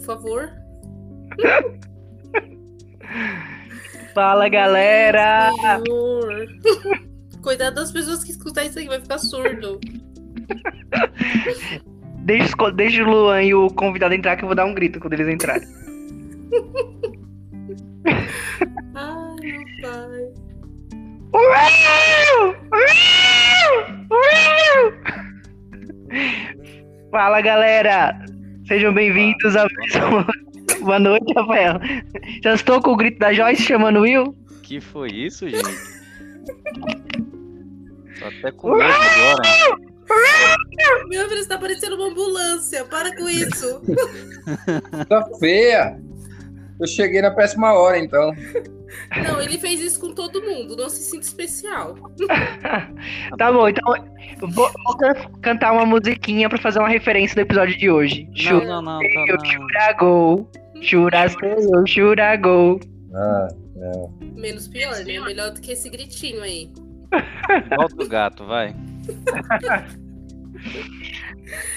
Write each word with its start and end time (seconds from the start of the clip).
por 0.00 0.06
favor. 0.06 0.50
Fala, 4.14 4.48
galera! 4.48 5.50
Senhor. 5.84 6.46
Cuidado 7.42 7.74
das 7.74 7.92
pessoas 7.92 8.24
que 8.24 8.30
escutar 8.32 8.64
isso 8.64 8.78
aqui, 8.78 8.88
vai 8.88 9.00
ficar 9.00 9.18
surdo. 9.18 9.78
Deixa, 12.22 12.54
deixa 12.74 13.02
o 13.02 13.10
Luan 13.10 13.42
e 13.42 13.54
o 13.54 13.70
convidado 13.70 14.12
entrar 14.14 14.36
que 14.36 14.44
eu 14.44 14.46
vou 14.46 14.54
dar 14.54 14.66
um 14.66 14.74
grito 14.74 15.00
quando 15.00 15.14
eles 15.14 15.26
entrarem. 15.26 15.66
Ai, 18.94 19.36
meu 19.40 19.64
pai. 19.80 20.30
Uau! 21.32 22.54
Uau! 22.70 23.84
Uau! 24.10 24.92
Fala, 27.10 27.40
galera! 27.40 28.22
Sejam 28.70 28.94
bem-vindos 28.94 29.56
a 29.56 29.66
mais 29.66 29.94
uma... 29.96 30.24
Boa 30.78 31.00
noite, 31.00 31.34
Rafael. 31.34 31.80
Já 32.40 32.54
estou 32.54 32.80
com 32.80 32.92
o 32.92 32.96
grito 32.96 33.18
da 33.18 33.32
Joyce 33.32 33.64
chamando 33.64 33.96
o 33.98 34.02
Will? 34.02 34.32
Que 34.62 34.80
foi 34.80 35.08
isso, 35.10 35.50
gente? 35.50 35.64
Tô 38.20 38.26
até 38.26 38.52
com 38.52 38.76
medo 38.76 38.92
agora. 38.92 39.76
Meu 41.08 41.28
Deus, 41.28 41.46
tá 41.48 41.58
parecendo 41.58 41.96
uma 41.96 42.10
ambulância. 42.10 42.84
Para 42.84 43.12
com 43.16 43.28
isso. 43.28 43.82
Tá 45.08 45.26
feia. 45.40 46.00
Eu 46.80 46.86
cheguei 46.86 47.20
na 47.20 47.30
péssima 47.30 47.72
hora, 47.74 47.98
então. 47.98 48.32
Não, 49.24 49.40
ele 49.40 49.56
fez 49.58 49.80
isso 49.80 50.00
com 50.00 50.12
todo 50.12 50.42
mundo. 50.42 50.76
Não 50.76 50.88
se 50.88 51.02
sinta 51.02 51.24
especial. 51.26 51.94
Tá 53.38 53.52
bom, 53.52 53.68
então 53.68 53.94
vou, 54.48 54.70
vou 54.84 54.96
can- 54.98 55.30
cantar 55.42 55.72
uma 55.72 55.86
musiquinha 55.86 56.48
pra 56.48 56.58
fazer 56.58 56.78
uma 56.80 56.88
referência 56.88 57.34
do 57.36 57.40
episódio 57.42 57.76
de 57.78 57.88
hoje. 57.90 58.28
Não, 58.44 58.64
não, 58.64 58.82
não, 58.82 58.98
tá, 58.98 59.24
Eu 59.28 59.36
não. 59.36 59.44
churagou, 59.44 60.50
churasteio, 60.82 61.86
churagou. 61.86 62.80
Ah, 63.14 63.48
não. 63.76 64.12
Menos 64.34 64.66
pior, 64.68 64.96
né? 65.04 65.20
Melhor 65.20 65.52
do 65.52 65.60
que 65.60 65.72
esse 65.72 65.88
gritinho 65.88 66.42
aí. 66.42 66.70
Volta 67.76 68.02
o 68.04 68.08
gato, 68.08 68.44
vai. 68.46 68.74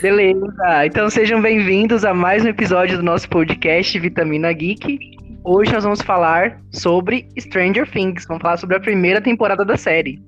Beleza, 0.02 0.86
então 0.86 1.10
sejam 1.10 1.42
bem-vindos 1.42 2.06
a 2.06 2.14
mais 2.14 2.44
um 2.46 2.48
episódio 2.48 2.98
do 2.98 3.04
nosso 3.04 3.28
podcast 3.30 3.98
Vitamina 4.00 4.52
Geek. 4.54 5.00
Hoje 5.44 5.74
nós 5.74 5.84
vamos 5.84 6.02
falar 6.02 6.62
sobre 6.72 7.28
Stranger 7.40 7.90
Things, 7.90 8.26
vamos 8.28 8.42
falar 8.42 8.58
sobre 8.58 8.78
a 8.78 8.80
primeira 8.80 9.22
temporada 9.22 9.66
da 9.66 9.76
série. 9.78 10.22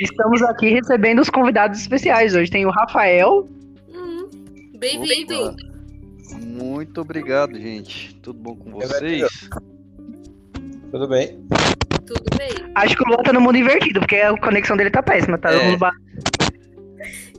Estamos 0.00 0.42
aqui 0.42 0.68
recebendo 0.70 1.20
os 1.20 1.30
convidados 1.30 1.80
especiais. 1.80 2.34
Hoje 2.34 2.50
tem 2.50 2.66
o 2.66 2.70
Rafael, 2.70 3.48
Hum, 3.88 4.28
Bem-vindo. 4.78 5.56
Muito 6.44 7.00
obrigado, 7.00 7.58
gente. 7.58 8.14
Tudo 8.16 8.38
bom 8.38 8.56
com 8.56 8.72
vocês? 8.72 9.48
Tudo 10.90 11.08
bem? 11.08 11.38
Tudo 12.06 12.36
bem? 12.36 12.48
acho 12.74 12.96
que 12.96 13.02
o 13.02 13.08
Luan 13.08 13.22
tá 13.22 13.32
no 13.32 13.40
mundo 13.40 13.56
invertido, 13.56 14.00
porque 14.00 14.16
a 14.16 14.36
conexão 14.38 14.76
dele 14.76 14.90
tá 14.90 15.02
péssima, 15.02 15.38
tá? 15.38 15.52
É. 15.52 15.76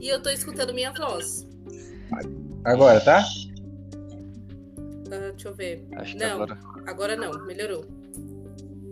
E 0.00 0.08
eu 0.08 0.22
tô 0.22 0.30
escutando 0.30 0.72
minha 0.74 0.92
voz. 0.92 1.46
Agora, 2.64 3.00
tá? 3.00 3.22
Ah, 5.12 5.30
deixa 5.30 5.48
eu 5.48 5.54
ver. 5.54 5.86
Acho 5.96 6.16
que 6.16 6.22
Não. 6.24 6.42
agora 6.42 6.58
Agora 6.86 7.16
não, 7.16 7.46
melhorou. 7.46 7.84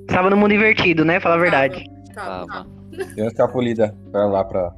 Tava 0.07 0.31
no 0.31 0.37
mundo 0.37 0.55
invertido, 0.55 1.05
né? 1.05 1.21
Fala 1.21 1.37
a 1.37 1.39
verdade. 1.39 1.85
Tava. 2.15 2.47
tava. 2.47 2.69
Tem 3.15 3.25
uma 3.25 3.29
escapulida 3.29 3.95
pra 4.11 4.27
lá 4.27 4.45
pra 4.45 4.75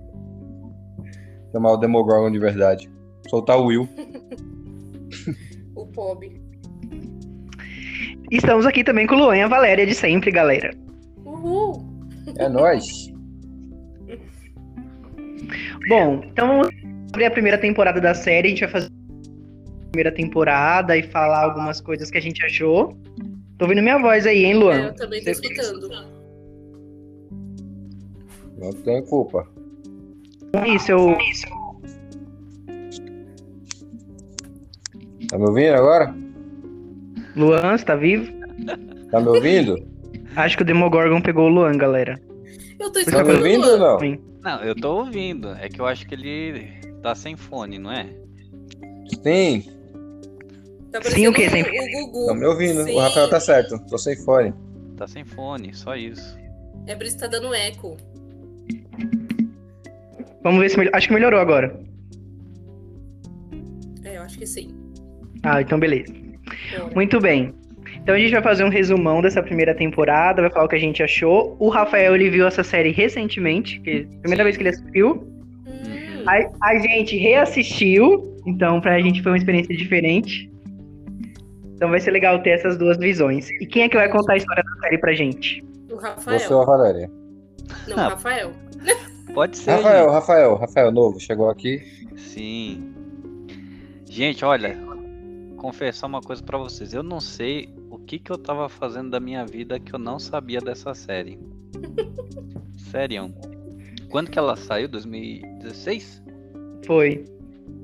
chamar 1.53 1.73
o 1.73 1.77
Demogorgon 1.77 2.31
de 2.31 2.39
verdade. 2.39 2.91
Soltar 3.29 3.59
o 3.59 3.67
Will. 3.67 3.89
O 5.75 5.87
Pob. 5.87 6.41
Estamos 8.31 8.67
aqui 8.67 8.84
também 8.84 9.06
com 9.06 9.15
o 9.15 9.19
Luan 9.19 9.37
e 9.37 9.43
a 9.43 9.49
Valéria 9.49 9.87
de 9.87 9.95
sempre, 9.95 10.31
galera. 10.31 10.73
Uhul. 11.25 11.84
É 12.37 12.49
nóis. 12.49 13.09
Bom, 15.88 16.22
então 16.25 16.62
sobre 17.09 17.25
a 17.25 17.31
primeira 17.31 17.59
temporada 17.59 18.00
da 18.00 18.15
série, 18.15 18.47
a 18.49 18.50
gente 18.50 18.61
vai 18.61 18.69
fazer 18.71 18.87
a 18.87 19.91
primeira 19.91 20.12
temporada 20.12 20.97
e 20.97 21.03
falar 21.03 21.44
algumas 21.44 21.81
coisas 21.81 22.11
que 22.11 22.19
a 22.19 22.22
gente 22.22 22.44
achou. 22.44 22.97
Tô 23.59 23.65
ouvindo 23.66 23.83
minha 23.83 23.99
voz 23.99 24.27
aí, 24.27 24.44
hein, 24.44 24.53
É, 24.53 24.56
Luan? 24.56 24.81
eu 24.87 24.94
também 24.94 25.22
tô 25.22 25.31
escutando. 25.31 25.88
Não 28.59 28.72
tem 28.72 29.05
culpa. 29.06 29.47
Isso, 30.66 30.93
eu. 30.93 31.16
Tá 35.28 35.38
me 35.38 35.44
ouvindo 35.47 35.75
agora? 35.75 36.15
Luan, 37.37 37.77
você 37.77 37.84
tá 37.84 37.94
vivo? 37.97 38.32
Tá 39.11 39.21
me 39.21 39.28
ouvindo? 39.28 39.77
Acho 40.37 40.56
que 40.56 40.62
o 40.62 40.67
Demogorgon 40.67 41.21
pegou 41.21 41.47
o 41.47 41.53
Luan, 41.53 41.77
galera. 41.77 42.21
Eu 42.81 42.87
tô 42.87 42.93
Tá 42.93 42.99
me 43.01 43.05
escutando. 43.05 43.37
ouvindo 43.37 43.67
o 43.67 43.71
ou 43.73 43.79
não? 43.79 43.99
Não, 44.43 44.65
eu 44.65 44.75
tô 44.75 44.97
ouvindo. 44.97 45.51
É 45.53 45.69
que 45.69 45.81
eu 45.81 45.87
acho 45.87 46.07
que 46.07 46.15
ele 46.15 46.81
tá 47.03 47.15
sem 47.15 47.37
fone, 47.37 47.79
não 47.79 47.93
é? 47.93 48.07
Sim, 49.23 49.65
Tá 50.91 51.01
Sim, 51.03 51.29
o 51.29 51.33
quê? 51.33 51.49
Sem- 51.49 51.63
O 51.63 52.07
Gugu. 52.11 52.27
tá 52.27 52.35
me 52.35 52.47
ouvindo. 52.47 52.83
Sim. 52.83 52.97
O 52.97 52.99
Rafael 52.99 53.31
tá 53.31 53.39
certo. 53.39 53.79
Tô 53.89 53.97
sem 53.97 54.17
fone. 54.17 54.53
Tá 54.97 55.07
sem 55.07 55.25
fone, 55.25 55.73
só 55.73 55.95
isso. 55.95 56.37
É 56.87 56.97
por 56.97 57.05
isso 57.07 57.15
que 57.15 57.21
tá 57.23 57.29
dando 57.29 57.55
eco. 57.55 57.97
Vamos 60.43 60.61
ver 60.61 60.69
se 60.71 60.77
melhor. 60.79 60.91
Acho 60.95 61.07
que 61.07 61.15
melhorou 61.15 61.39
agora. 61.39 61.79
É, 64.03 64.17
eu 64.17 64.23
acho 64.23 64.37
que 64.39 64.47
sim. 64.47 64.75
Ah, 65.45 65.61
então 65.61 65.79
beleza. 65.79 66.12
Bora. 66.12 66.91
Muito 66.95 67.21
bem. 67.21 67.55
Então 68.03 68.15
a 68.15 68.19
gente 68.19 68.33
vai 68.33 68.43
fazer 68.43 68.65
um 68.65 68.69
resumão 68.69 69.21
dessa 69.21 69.43
primeira 69.43 69.75
temporada, 69.75 70.43
vai 70.43 70.50
falar 70.50 70.65
o 70.65 70.69
que 70.69 70.77
a 70.77 70.81
gente 70.81 71.03
achou. 71.03 71.56
O 71.59 71.69
Rafael 71.69 72.15
ele 72.15 72.31
viu 72.31 72.47
essa 72.47 72.65
série 72.65 72.91
recentemente, 72.91 73.78
que 73.81 73.91
é 73.91 74.16
a 74.16 74.21
primeira 74.21 74.44
vez 74.44 74.56
que 74.56 74.62
ele 74.62 74.71
assistiu. 74.71 75.27
Hum, 75.66 76.25
A, 76.27 76.69
a 76.71 76.78
gente 76.78 77.16
reassistiu, 77.16 78.37
então 78.47 78.81
pra 78.81 78.99
gente 79.00 79.22
foi 79.22 79.33
uma 79.33 79.38
experiência 79.38 79.77
diferente. 79.77 80.50
Então 81.75 81.91
vai 81.91 82.00
ser 82.00 82.11
legal 82.11 82.43
ter 82.43 82.50
essas 82.50 82.77
duas 82.77 82.99
visões. 82.99 83.49
E 83.61 83.66
quem 83.66 83.84
é 83.84 83.88
que 83.88 83.97
vai 83.97 84.09
contar 84.11 84.34
a 84.34 84.37
história 84.37 84.62
da 84.62 84.81
série 84.81 84.99
pra 84.99 85.12
gente? 85.12 85.65
o 85.91 85.97
Rafael. 85.97 86.38
Você 86.38 86.53
ou 86.53 86.62
a 86.62 86.65
Valéria? 86.65 87.11
Não, 87.88 87.97
o 87.97 88.11
Rafael. 88.11 88.53
Pode 89.34 89.56
ser. 89.56 89.71
Rafael, 89.72 90.11
Rafael, 90.11 90.55
Rafael, 90.56 90.93
novo. 90.93 91.21
Chegou 91.21 91.49
aqui. 91.50 91.78
gente. 91.78 92.21
Sim. 92.21 92.94
Gente, 94.09 94.44
olha, 94.44 94.77
confessar 95.56 96.06
uma 96.06 96.21
coisa 96.21 96.43
pra 96.43 96.59
vocês. 96.59 96.93
Eu 96.93 97.03
não 97.03 97.21
sei 97.21 97.69
que 98.06 98.19
que 98.19 98.31
eu 98.31 98.38
tava 98.38 98.69
fazendo 98.69 99.11
da 99.11 99.21
minha 99.21 99.44
vida 99.47 99.78
que 99.78 99.94
eu 99.94 99.99
não 99.99 100.19
sabia 100.19 100.61
dessa 100.61 100.94
série. 100.94 101.38
Sério. 102.91 103.33
Quando 104.09 104.31
que 104.31 104.38
ela 104.38 104.56
saiu? 104.56 104.88
2016? 104.88 106.22
Foi. 106.84 107.25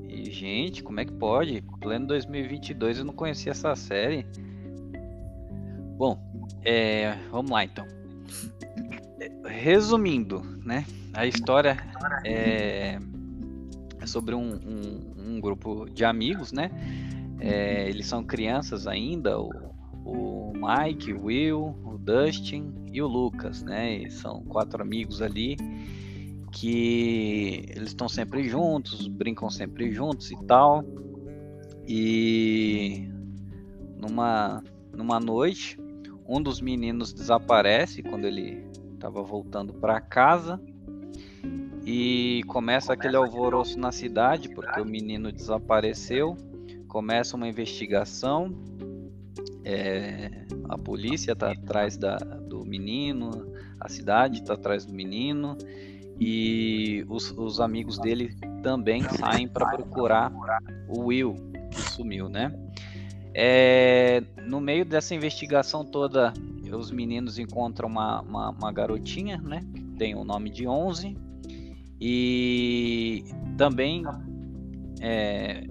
E, 0.09 0.31
gente, 0.31 0.83
como 0.83 0.99
é 0.99 1.05
que 1.05 1.13
pode? 1.13 1.63
Pleno 1.81 2.07
2022 2.09 2.99
eu 2.99 3.05
não 3.05 3.13
conhecia 3.15 3.53
essa 3.53 3.75
série. 3.77 4.27
Bom, 5.97 6.19
é, 6.65 7.17
vamos 7.31 7.51
lá 7.51 7.63
então. 7.65 7.87
Resumindo, 9.45 10.43
né? 10.65 10.85
A 11.15 11.27
história 11.27 11.77
é, 12.25 12.99
é 14.01 14.07
sobre 14.07 14.35
um, 14.35 14.55
um- 14.55 15.15
um 15.37 15.41
grupo 15.41 15.89
de 15.91 16.05
amigos, 16.05 16.53
né? 16.53 16.71
É, 17.41 17.89
eles 17.89 18.07
são 18.07 18.23
crianças 18.25 18.87
ainda, 18.87 19.39
o, 19.39 19.51
o 20.07 20.53
Mike, 20.55 21.13
o 21.13 21.25
Will, 21.25 21.77
o 21.85 21.99
Dustin 21.99 22.73
e 22.93 23.03
o 23.03 23.07
Lucas, 23.07 23.63
né? 23.63 23.97
E 23.99 24.11
são 24.11 24.43
quatro 24.45 24.81
amigos 24.83 25.21
ali 25.21 25.57
que 26.53 27.67
eles 27.69 27.89
estão 27.89 28.09
sempre 28.09 28.49
juntos, 28.49 29.09
brincam 29.09 29.51
sempre 29.51 29.91
juntos 29.93 30.31
e 30.31 30.37
tal. 30.45 30.85
E 31.87 33.09
numa, 33.97 34.63
numa 34.93 35.21
noite, 35.21 35.79
um 36.27 36.41
dos 36.41 36.61
meninos 36.61 37.13
desaparece 37.13 38.03
quando 38.03 38.25
ele 38.25 38.65
estava 38.95 39.23
voltando 39.23 39.75
para 39.75 40.01
casa 40.01 40.61
e 41.85 42.43
começa 42.49 42.93
aquele 42.93 43.17
alvoroço 43.17 43.79
na 43.79 43.93
cidade 43.93 44.49
porque 44.49 44.81
o 44.81 44.85
menino 44.85 45.31
desapareceu. 45.31 46.37
Começa 46.89 47.37
uma 47.37 47.47
investigação. 47.47 48.53
É, 49.67 50.31
a 50.69 50.79
polícia 50.79 51.33
está 51.33 51.51
atrás 51.51 51.97
da, 51.97 52.17
do 52.17 52.65
menino, 52.65 53.53
a 53.81 53.89
cidade 53.89 54.41
está 54.41 54.55
atrás 54.55 54.87
do 54.87 54.93
menino 54.93 55.59
e 56.21 57.05
os, 57.09 57.33
os 57.33 57.59
amigos 57.59 57.99
dele 57.99 58.33
também 58.63 59.03
saem 59.03 59.49
para 59.49 59.67
procurar 59.67 60.33
o 60.89 61.07
Will 61.07 61.35
que 61.73 61.83
sumiu, 61.83 62.29
né? 62.29 62.55
É, 63.35 64.23
no 64.47 64.61
meio 64.61 64.85
dessa 64.85 65.15
investigação 65.17 65.85
toda 65.85 66.33
os 66.73 66.91
meninos 66.93 67.39
encontram 67.39 67.89
uma, 67.89 68.23
uma, 68.23 68.51
uma 68.51 68.73
garotinha, 68.73 69.39
né? 69.39 69.61
Que 69.75 69.83
tem 69.99 70.15
o 70.15 70.25
nome 70.25 70.49
de 70.49 70.67
11. 70.67 71.17
E 72.01 73.25
também 73.57 74.05
é, 75.01 75.65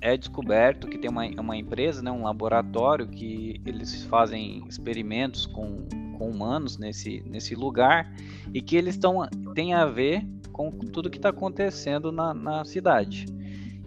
é 0.00 0.16
descoberto 0.16 0.86
que 0.86 0.98
tem 0.98 1.10
uma, 1.10 1.26
uma 1.40 1.56
empresa, 1.56 2.02
né, 2.02 2.10
um 2.10 2.22
laboratório, 2.22 3.06
que 3.06 3.60
eles 3.64 4.04
fazem 4.04 4.64
experimentos 4.68 5.46
com, 5.46 5.86
com 6.16 6.30
humanos 6.30 6.78
nesse, 6.78 7.22
nesse 7.26 7.54
lugar 7.54 8.12
e 8.52 8.60
que 8.60 8.76
eles 8.76 8.96
tão, 8.96 9.26
têm 9.54 9.74
a 9.74 9.86
ver 9.86 10.26
com 10.52 10.70
tudo 10.70 11.08
que 11.08 11.18
está 11.18 11.28
acontecendo 11.28 12.10
na, 12.10 12.34
na 12.34 12.64
cidade. 12.64 13.26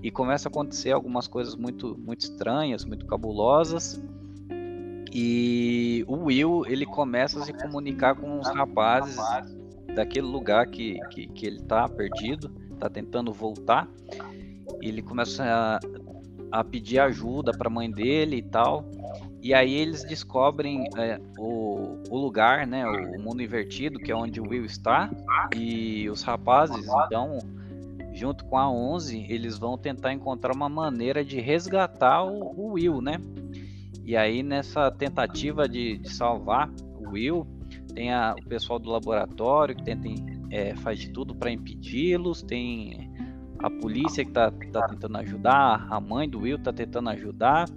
E 0.01 0.09
começa 0.09 0.47
a 0.47 0.49
acontecer 0.49 0.91
algumas 0.91 1.27
coisas 1.27 1.55
muito, 1.55 1.97
muito 1.99 2.21
estranhas, 2.21 2.85
muito 2.85 3.05
cabulosas. 3.05 4.01
E 5.13 6.03
o 6.07 6.25
Will 6.25 6.65
ele 6.65 6.85
começa 6.85 7.39
a 7.39 7.43
se 7.43 7.53
comunicar 7.53 8.15
com 8.15 8.39
os 8.39 8.47
rapazes 8.47 9.17
daquele 9.93 10.25
lugar 10.25 10.67
que, 10.67 10.97
que, 11.09 11.27
que 11.27 11.45
ele 11.45 11.57
está 11.57 11.87
perdido, 11.89 12.51
está 12.73 12.89
tentando 12.89 13.33
voltar. 13.33 13.87
Ele 14.81 15.01
começa 15.01 15.43
a, 15.43 15.79
a 16.51 16.63
pedir 16.63 16.99
ajuda 16.99 17.51
para 17.51 17.67
a 17.67 17.71
mãe 17.71 17.89
dele 17.89 18.37
e 18.37 18.43
tal. 18.43 18.85
E 19.41 19.53
aí 19.53 19.73
eles 19.73 20.03
descobrem 20.03 20.87
é, 20.97 21.19
o, 21.37 21.97
o 22.09 22.17
lugar, 22.17 22.67
né, 22.67 22.85
o 22.85 23.19
mundo 23.19 23.41
invertido, 23.41 23.97
que 23.97 24.11
é 24.11 24.15
onde 24.15 24.39
o 24.39 24.47
Will 24.47 24.65
está. 24.65 25.09
E 25.55 26.09
os 26.09 26.21
rapazes, 26.21 26.85
então, 27.05 27.39
junto 28.13 28.45
com 28.45 28.57
a 28.57 28.69
11, 28.69 29.25
eles 29.29 29.57
vão 29.57 29.77
tentar 29.77 30.13
encontrar 30.13 30.55
uma 30.55 30.69
maneira 30.69 31.25
de 31.25 31.39
resgatar 31.39 32.23
o, 32.23 32.53
o 32.55 32.73
Will, 32.73 33.01
né? 33.01 33.19
E 34.03 34.15
aí 34.15 34.43
nessa 34.43 34.91
tentativa 34.91 35.67
de, 35.67 35.97
de 35.97 36.09
salvar 36.13 36.69
o 36.99 37.11
Will, 37.11 37.47
tem 37.93 38.11
a, 38.11 38.35
o 38.37 38.47
pessoal 38.47 38.79
do 38.79 38.89
laboratório 38.89 39.75
que 39.75 39.83
tenta, 39.83 40.07
é, 40.49 40.75
faz 40.75 40.99
de 40.99 41.09
tudo 41.09 41.35
para 41.35 41.51
impedi-los, 41.51 42.41
tem 42.41 43.10
a 43.61 43.69
polícia 43.69 44.25
que 44.25 44.31
tá, 44.31 44.51
tá 44.71 44.87
tentando 44.87 45.17
ajudar, 45.17 45.87
a 45.89 45.99
mãe 45.99 46.29
do 46.29 46.39
Will 46.39 46.59
tá 46.59 46.73
tentando 46.73 47.09
ajudar. 47.09 47.67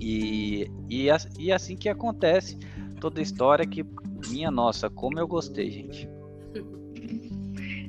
E, 0.00 0.70
e, 0.88 1.08
e 1.38 1.52
assim 1.52 1.76
que 1.76 1.88
acontece 1.88 2.56
toda 3.00 3.20
a 3.20 3.22
história 3.22 3.66
que, 3.66 3.84
minha 4.30 4.50
nossa, 4.50 4.88
como 4.88 5.18
eu 5.18 5.26
gostei, 5.26 5.70
gente. 5.70 6.08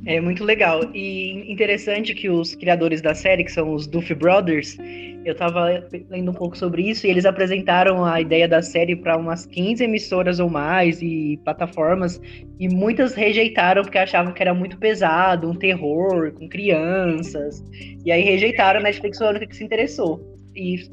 É 0.05 0.19
muito 0.21 0.43
legal. 0.43 0.81
E 0.93 1.51
interessante 1.51 2.13
que 2.13 2.29
os 2.29 2.55
criadores 2.55 3.01
da 3.01 3.13
série, 3.13 3.43
que 3.43 3.51
são 3.51 3.73
os 3.73 3.85
Duffy 3.85 4.15
Brothers, 4.15 4.77
eu 5.25 5.35
tava 5.35 5.85
lendo 6.09 6.31
um 6.31 6.33
pouco 6.33 6.57
sobre 6.57 6.89
isso 6.89 7.05
e 7.05 7.09
eles 7.09 7.25
apresentaram 7.25 8.05
a 8.05 8.21
ideia 8.21 8.47
da 8.47 8.61
série 8.61 8.95
para 8.95 9.17
umas 9.17 9.45
15 9.45 9.83
emissoras 9.83 10.39
ou 10.39 10.49
mais 10.49 11.01
e 11.01 11.39
plataformas 11.43 12.21
e 12.59 12.69
muitas 12.69 13.13
rejeitaram 13.13 13.83
porque 13.83 13.97
achavam 13.97 14.33
que 14.33 14.41
era 14.41 14.53
muito 14.53 14.77
pesado, 14.77 15.49
um 15.49 15.55
terror 15.55 16.31
com 16.31 16.47
crianças. 16.47 17.63
E 18.05 18.11
aí 18.11 18.21
rejeitaram, 18.21 18.79
a 18.79 18.83
Netflix 18.83 19.17
foi 19.17 19.27
a 19.27 19.31
única 19.31 19.47
que 19.47 19.55
se 19.55 19.63
interessou. 19.63 20.37
E, 20.55 20.89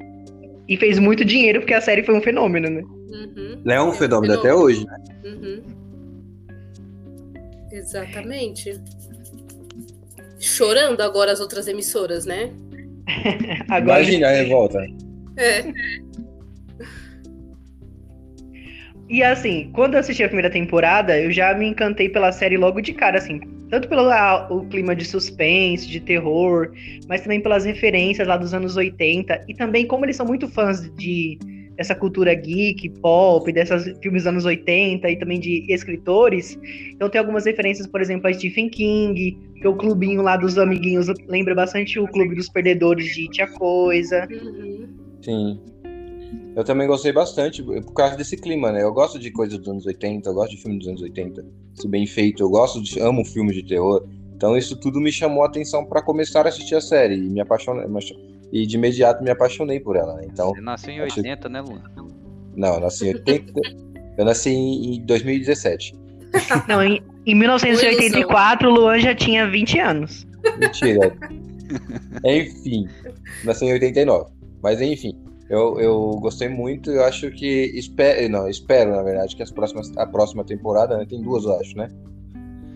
e 0.68 0.76
fez 0.76 0.98
muito 0.98 1.24
dinheiro 1.24 1.60
porque 1.60 1.74
a 1.74 1.80
série 1.80 2.02
foi 2.02 2.16
um 2.16 2.20
fenômeno, 2.20 2.68
né? 2.68 2.82
Uhum. 2.82 3.62
É 3.66 3.80
um 3.80 3.92
fenômeno, 3.92 4.34
até 4.34 4.52
hoje, 4.52 4.84
né? 4.84 4.96
Uhum. 5.24 5.85
Exatamente. 7.76 8.80
Chorando 10.38 11.02
agora 11.02 11.32
as 11.32 11.40
outras 11.40 11.68
emissoras, 11.68 12.24
né? 12.24 12.50
Agora... 13.68 14.00
Imagina 14.00 14.28
a 14.28 14.32
revolta. 14.32 14.86
É. 15.36 15.64
E 19.08 19.22
assim, 19.22 19.70
quando 19.72 19.94
eu 19.94 20.00
assisti 20.00 20.24
a 20.24 20.28
primeira 20.28 20.50
temporada, 20.50 21.18
eu 21.20 21.30
já 21.30 21.54
me 21.54 21.66
encantei 21.66 22.08
pela 22.08 22.32
série 22.32 22.56
logo 22.56 22.80
de 22.80 22.92
cara, 22.92 23.18
assim. 23.18 23.40
Tanto 23.70 23.88
pelo 23.88 24.10
a, 24.10 24.48
o 24.50 24.66
clima 24.66 24.96
de 24.96 25.04
suspense, 25.04 25.86
de 25.86 26.00
terror, 26.00 26.72
mas 27.08 27.20
também 27.20 27.40
pelas 27.40 27.64
referências 27.64 28.26
lá 28.26 28.36
dos 28.36 28.54
anos 28.54 28.76
80. 28.76 29.44
E 29.48 29.54
também 29.54 29.86
como 29.86 30.04
eles 30.04 30.16
são 30.16 30.26
muito 30.26 30.48
fãs 30.48 30.90
de 30.94 31.38
dessa 31.76 31.94
cultura 31.94 32.34
geek, 32.34 32.88
pop, 33.00 33.50
desses 33.52 33.96
filmes 34.00 34.22
dos 34.22 34.26
anos 34.26 34.44
80 34.44 35.08
e 35.10 35.16
também 35.18 35.38
de 35.38 35.66
escritores. 35.72 36.58
Então 36.92 37.08
tem 37.08 37.18
algumas 37.18 37.44
referências, 37.44 37.86
por 37.86 38.00
exemplo, 38.00 38.28
a 38.28 38.32
Stephen 38.32 38.68
King, 38.68 39.38
que 39.60 39.68
o 39.68 39.76
clubinho 39.76 40.22
lá 40.22 40.36
dos 40.36 40.58
amiguinhos 40.58 41.06
lembra 41.28 41.54
bastante 41.54 41.98
o 41.98 42.08
clube 42.08 42.34
dos 42.34 42.48
perdedores 42.48 43.14
de 43.14 43.28
Tia 43.28 43.46
Coisa. 43.46 44.26
Uhum. 44.30 44.88
Sim. 45.22 45.60
Eu 46.56 46.64
também 46.64 46.86
gostei 46.86 47.12
bastante, 47.12 47.62
por 47.62 47.92
causa 47.92 48.16
desse 48.16 48.36
clima, 48.36 48.72
né? 48.72 48.82
Eu 48.82 48.92
gosto 48.92 49.18
de 49.18 49.30
coisas 49.30 49.58
dos 49.58 49.68
anos 49.68 49.86
80, 49.86 50.28
eu 50.28 50.34
gosto 50.34 50.52
de 50.52 50.62
filmes 50.62 50.78
dos 50.78 50.88
anos 50.88 51.02
80, 51.02 51.44
se 51.74 51.86
bem 51.86 52.06
feito, 52.06 52.42
eu 52.42 52.48
gosto 52.48 52.82
de, 52.82 52.98
amo 52.98 53.24
filmes 53.24 53.54
de 53.54 53.62
terror. 53.62 54.06
Então 54.34 54.56
isso 54.56 54.76
tudo 54.76 55.00
me 55.00 55.12
chamou 55.12 55.42
a 55.42 55.46
atenção 55.46 55.84
para 55.84 56.02
começar 56.02 56.46
a 56.46 56.48
assistir 56.48 56.74
a 56.74 56.80
série 56.80 57.14
e 57.14 57.28
me 57.28 57.40
apaixonei, 57.40 57.86
e 58.52 58.66
de 58.66 58.76
imediato 58.76 59.22
me 59.22 59.30
apaixonei 59.30 59.80
por 59.80 59.96
ela. 59.96 60.14
Né? 60.14 60.26
Então, 60.32 60.50
Você 60.50 60.60
nasceu 60.60 60.92
em 60.92 61.00
80, 61.00 61.48
né, 61.48 61.60
Luan? 61.60 61.82
Não, 62.54 62.74
eu 62.74 62.80
nasci 62.80 63.06
em 63.06 63.14
80. 63.14 63.52
eu 64.18 64.24
nasci 64.24 64.50
em 64.50 65.04
2017. 65.04 65.94
Não, 66.68 66.82
em, 66.82 67.02
em 67.24 67.34
1984 67.34 68.68
o 68.68 68.72
Luan 68.72 68.98
já 68.98 69.14
tinha 69.14 69.48
20 69.48 69.78
anos. 69.78 70.26
Mentira. 70.58 71.12
enfim, 72.24 72.88
nasci 73.44 73.64
em 73.66 73.72
89. 73.72 74.30
Mas 74.62 74.80
enfim, 74.80 75.16
eu, 75.48 75.78
eu 75.80 76.10
gostei 76.20 76.48
muito. 76.48 76.90
Eu 76.90 77.04
acho 77.04 77.30
que 77.30 77.70
espero, 77.74 78.28
não, 78.28 78.48
espero 78.48 78.90
na 78.90 79.02
verdade 79.02 79.36
que 79.36 79.42
as 79.42 79.50
próximas, 79.50 79.96
a 79.96 80.06
próxima 80.06 80.44
temporada, 80.44 80.96
né, 80.96 81.06
tem 81.08 81.22
duas, 81.22 81.44
eu 81.44 81.58
acho, 81.58 81.76
né? 81.76 81.88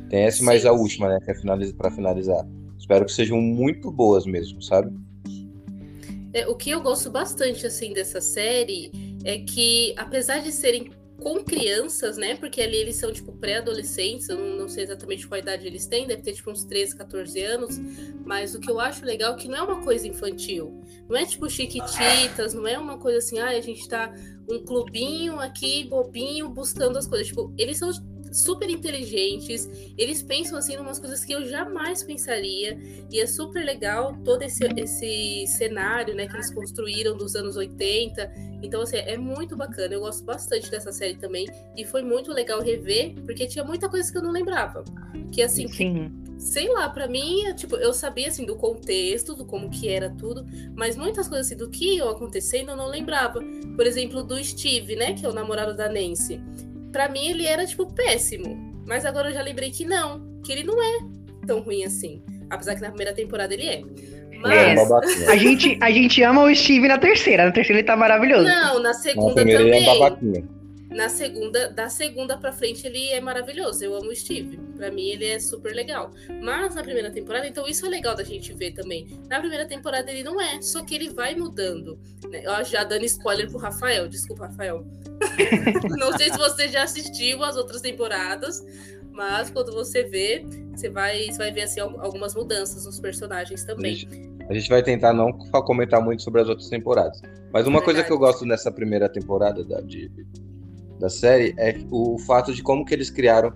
Tem 0.09 0.25
essa 0.25 0.45
mais 0.45 0.67
a 0.67 0.73
última, 0.73 1.09
né, 1.09 1.19
que 1.25 1.31
é 1.31 1.35
finaliza, 1.35 1.75
para 1.75 1.91
finalizar. 1.91 2.45
Espero 2.79 3.05
que 3.05 3.13
sejam 3.13 3.41
muito 3.41 3.91
boas 3.91 4.27
mesmo, 4.27 4.61
sabe? 4.63 4.93
É, 6.33 6.47
o 6.47 6.55
que 6.55 6.71
eu 6.71 6.81
gosto 6.81 7.11
bastante 7.11 7.67
assim 7.67 7.93
dessa 7.93 8.21
série 8.21 8.93
é 9.25 9.39
que, 9.39 9.95
apesar 9.97 10.41
de 10.41 10.53
serem 10.53 10.93
com 11.21 11.45
crianças, 11.45 12.17
né? 12.17 12.35
Porque 12.35 12.61
ali 12.61 12.77
eles 12.77 12.97
são, 12.97 13.13
tipo, 13.13 13.33
pré-adolescentes, 13.33 14.29
eu 14.29 14.39
não, 14.39 14.69
sei 14.69 14.85
exatamente 14.85 15.29
qual 15.29 15.39
idade 15.39 15.67
eles 15.67 15.87
têm, 15.87 16.07
deve 16.07 16.23
ter, 16.23 16.33
tipo, 16.33 16.51
uns 16.51 16.65
13, 16.65 16.97
14 16.97 17.43
anos. 17.43 17.79
Mas 18.25 18.55
o 18.55 18.61
que 18.61 18.71
eu 18.71 18.81
acho 18.81 19.05
legal 19.05 19.35
é 19.35 19.37
que 19.37 19.47
não 19.47 19.57
é 19.57 19.63
uma 19.63 19.83
coisa 19.83 20.09
infantil. 20.09 20.83
Não 21.09 21.17
é, 21.17 21.27
tipo, 21.27 21.49
chiquititas, 21.49 22.55
não 22.55 22.67
é 22.67 22.79
uma 22.79 22.99
coisa 22.99 23.19
assim, 23.19 23.39
ah, 23.39 23.51
a 23.51 23.61
gente 23.61 23.87
tá 23.89 24.13
um 24.51 24.65
clubinho 24.65 25.39
aqui, 25.39 25.85
bobinho, 25.85 26.49
buscando 26.49 26.99
as 26.99 27.07
coisas. 27.07 27.29
Tipo, 27.29 27.53
eles 27.59 27.79
são 27.79 27.91
super 28.33 28.69
inteligentes, 28.71 29.69
eles 29.97 30.23
pensam 30.23 30.59
assim 30.59 30.75
em 30.75 30.79
umas 30.79 30.99
coisas 30.99 31.25
que 31.25 31.33
eu 31.33 31.45
jamais 31.47 32.03
pensaria, 32.03 32.79
e 33.11 33.21
é 33.21 33.27
super 33.27 33.65
legal 33.65 34.17
todo 34.25 34.43
esse, 34.43 34.65
esse 34.77 35.47
cenário, 35.47 36.15
né, 36.15 36.27
que 36.27 36.35
eles 36.35 36.53
construíram 36.53 37.17
dos 37.17 37.35
anos 37.35 37.57
80. 37.57 38.33
Então, 38.63 38.83
assim, 38.83 38.97
é 38.97 39.17
muito 39.17 39.57
bacana. 39.57 39.95
Eu 39.95 40.01
gosto 40.01 40.25
bastante 40.25 40.71
dessa 40.71 40.93
série 40.93 41.17
também, 41.17 41.47
e 41.77 41.85
foi 41.85 42.03
muito 42.03 42.33
legal 42.33 42.61
rever, 42.61 43.15
porque 43.25 43.47
tinha 43.47 43.65
muita 43.65 43.89
coisa 43.89 44.11
que 44.11 44.19
eu 44.19 44.23
não 44.23 44.31
lembrava. 44.31 44.85
Que 45.33 45.43
assim, 45.43 45.69
Sim. 45.69 46.13
sei 46.39 46.69
lá, 46.69 46.89
para 46.89 47.09
mim, 47.09 47.43
tipo, 47.55 47.77
eu 47.77 47.93
sabia 47.93 48.29
assim 48.29 48.45
do 48.45 48.57
contexto, 48.57 49.35
do 49.35 49.45
como 49.45 49.71
que 49.71 49.89
era 49.89 50.11
tudo, 50.11 50.47
mas 50.75 50.97
muitas 50.97 51.29
coisas 51.29 51.47
assim 51.47 51.57
do 51.57 51.71
que 51.71 51.97
ia 51.97 52.05
acontecendo 52.05 52.71
eu 52.71 52.77
não 52.77 52.89
lembrava. 52.89 53.41
Por 53.77 53.87
exemplo, 53.87 54.23
do 54.23 54.43
Steve, 54.43 54.97
né, 54.97 55.15
que 55.15 55.25
é 55.25 55.29
o 55.29 55.33
namorado 55.33 55.77
da 55.77 55.89
Nancy 55.89 56.41
para 56.91 57.09
mim 57.09 57.29
ele 57.29 57.47
era, 57.47 57.67
tipo, 57.67 57.87
péssimo. 57.93 58.57
Mas 58.87 59.05
agora 59.05 59.31
eu 59.31 59.35
já 59.35 59.43
lembrei 59.43 59.71
que 59.71 59.85
não, 59.85 60.41
que 60.45 60.53
ele 60.53 60.65
não 60.65 60.83
é 60.83 60.99
tão 61.47 61.61
ruim 61.61 61.85
assim. 61.85 62.23
Apesar 62.49 62.75
que 62.75 62.83
na 62.83 62.89
primeira 62.89 63.13
temporada 63.13 63.55
ele 63.55 63.67
é. 63.67 63.83
Mas... 64.41 64.91
É, 65.23 65.33
a, 65.33 65.37
gente, 65.37 65.79
a 65.81 65.91
gente 65.91 66.23
ama 66.23 66.45
o 66.45 66.55
Steve 66.55 66.89
na 66.89 66.99
terceira. 66.99 67.45
Na 67.45 67.53
terceira 67.53 67.81
ele 67.81 67.87
tá 67.87 67.97
maravilhoso. 67.97 68.45
Não, 68.45 68.81
na 68.81 68.95
segunda 68.95 69.45
na 69.45 69.53
também. 69.53 69.55
Ele 69.55 69.77
é 69.77 69.85
babaquinha 69.85 70.60
na 70.91 71.09
segunda, 71.09 71.71
da 71.71 71.89
segunda 71.89 72.37
para 72.37 72.53
frente 72.53 72.85
ele 72.85 73.09
é 73.11 73.21
maravilhoso. 73.21 73.85
Eu 73.85 73.95
amo 73.95 74.11
o 74.11 74.17
Steve. 74.17 74.57
Para 74.77 74.91
mim 74.91 75.11
ele 75.11 75.25
é 75.25 75.39
super 75.39 75.73
legal. 75.73 76.11
Mas 76.43 76.75
na 76.75 76.83
primeira 76.83 77.11
temporada, 77.11 77.47
então 77.47 77.67
isso 77.69 77.87
é 77.87 77.89
legal 77.89 78.17
da 78.17 78.25
gente 78.25 78.53
ver 78.53 78.73
também. 78.73 79.07
Na 79.29 79.39
primeira 79.39 79.65
temporada 79.65 80.11
ele 80.11 80.25
não 80.25 80.41
é, 80.41 80.61
só 80.61 80.83
que 80.83 80.95
ele 80.95 81.11
vai 81.11 81.37
mudando. 81.37 81.97
Né? 82.29 82.43
Eu 82.45 82.65
já 82.65 82.83
dando 82.83 83.05
spoiler 83.05 83.49
pro 83.49 83.59
Rafael, 83.59 84.09
desculpa, 84.09 84.47
Rafael. 84.47 84.85
não 85.97 86.17
sei 86.19 86.31
se 86.31 86.37
você 86.37 86.69
já 86.69 86.83
assistiu 86.83 87.45
as 87.45 87.57
outras 87.57 87.81
temporadas, 87.81 88.65
mas 89.13 89.49
quando 89.49 89.73
você 89.73 90.03
vê, 90.03 90.45
você 90.75 90.89
vai, 90.91 91.27
você 91.27 91.39
vai 91.39 91.53
ver 91.53 91.63
assim, 91.63 91.79
algumas 91.79 92.35
mudanças 92.35 92.85
nos 92.85 92.99
personagens 92.99 93.63
também. 93.63 93.93
A 93.93 93.97
gente, 93.97 94.31
a 94.49 94.55
gente 94.55 94.69
vai 94.69 94.83
tentar 94.83 95.13
não 95.13 95.33
comentar 95.33 96.03
muito 96.03 96.23
sobre 96.23 96.41
as 96.41 96.49
outras 96.49 96.69
temporadas. 96.69 97.21
Mas 97.53 97.67
uma 97.67 97.81
coisa 97.81 98.03
que 98.03 98.13
eu 98.13 98.19
gosto 98.19 98.45
nessa 98.45 98.73
primeira 98.73 99.09
temporada 99.09 99.65
da, 99.65 99.81
de, 99.81 100.11
da 101.01 101.09
série 101.09 101.55
é 101.59 101.77
o 101.91 102.19
fato 102.19 102.55
de 102.55 102.63
como 102.63 102.85
que 102.85 102.95
eles 102.95 103.11
criaram, 103.11 103.53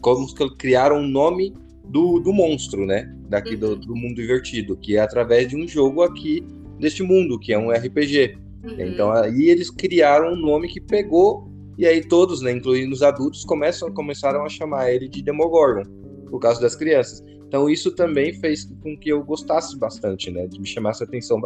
como 0.00 0.32
que 0.32 0.56
criaram 0.56 1.00
o 1.00 1.06
nome 1.06 1.54
do, 1.88 2.20
do 2.20 2.32
monstro, 2.32 2.86
né? 2.86 3.12
Daqui 3.28 3.54
uhum. 3.54 3.60
do, 3.60 3.76
do, 3.76 3.96
mundo 3.96 4.20
invertido, 4.22 4.76
que 4.76 4.96
é 4.96 5.00
através 5.00 5.48
de 5.48 5.56
um 5.56 5.66
jogo 5.66 6.02
aqui 6.02 6.46
deste 6.78 7.02
mundo, 7.02 7.38
que 7.38 7.52
é 7.52 7.58
um 7.58 7.70
RPG. 7.70 8.36
Uhum. 8.64 8.80
Então 8.80 9.10
aí 9.10 9.48
eles 9.48 9.70
criaram 9.70 10.32
um 10.34 10.36
nome 10.36 10.68
que 10.68 10.80
pegou 10.80 11.50
E 11.76 11.86
aí 11.86 12.06
todos, 12.06 12.40
né, 12.40 12.52
incluindo 12.52 12.94
os 12.94 13.02
adultos, 13.02 13.44
começam, 13.44 13.92
começaram 13.92 14.44
a 14.44 14.48
chamar 14.48 14.92
ele 14.92 15.08
de 15.08 15.22
Demogorgon, 15.22 15.82
por 16.30 16.38
causa 16.38 16.60
das 16.60 16.76
crianças. 16.76 17.22
Então 17.48 17.68
isso 17.68 17.90
também 17.92 18.32
fez 18.34 18.64
com 18.82 18.96
que 18.96 19.08
eu 19.08 19.24
gostasse 19.24 19.76
bastante, 19.78 20.30
né, 20.30 20.46
de 20.46 20.60
me 20.60 20.66
chamasse 20.66 21.02
atenção, 21.02 21.40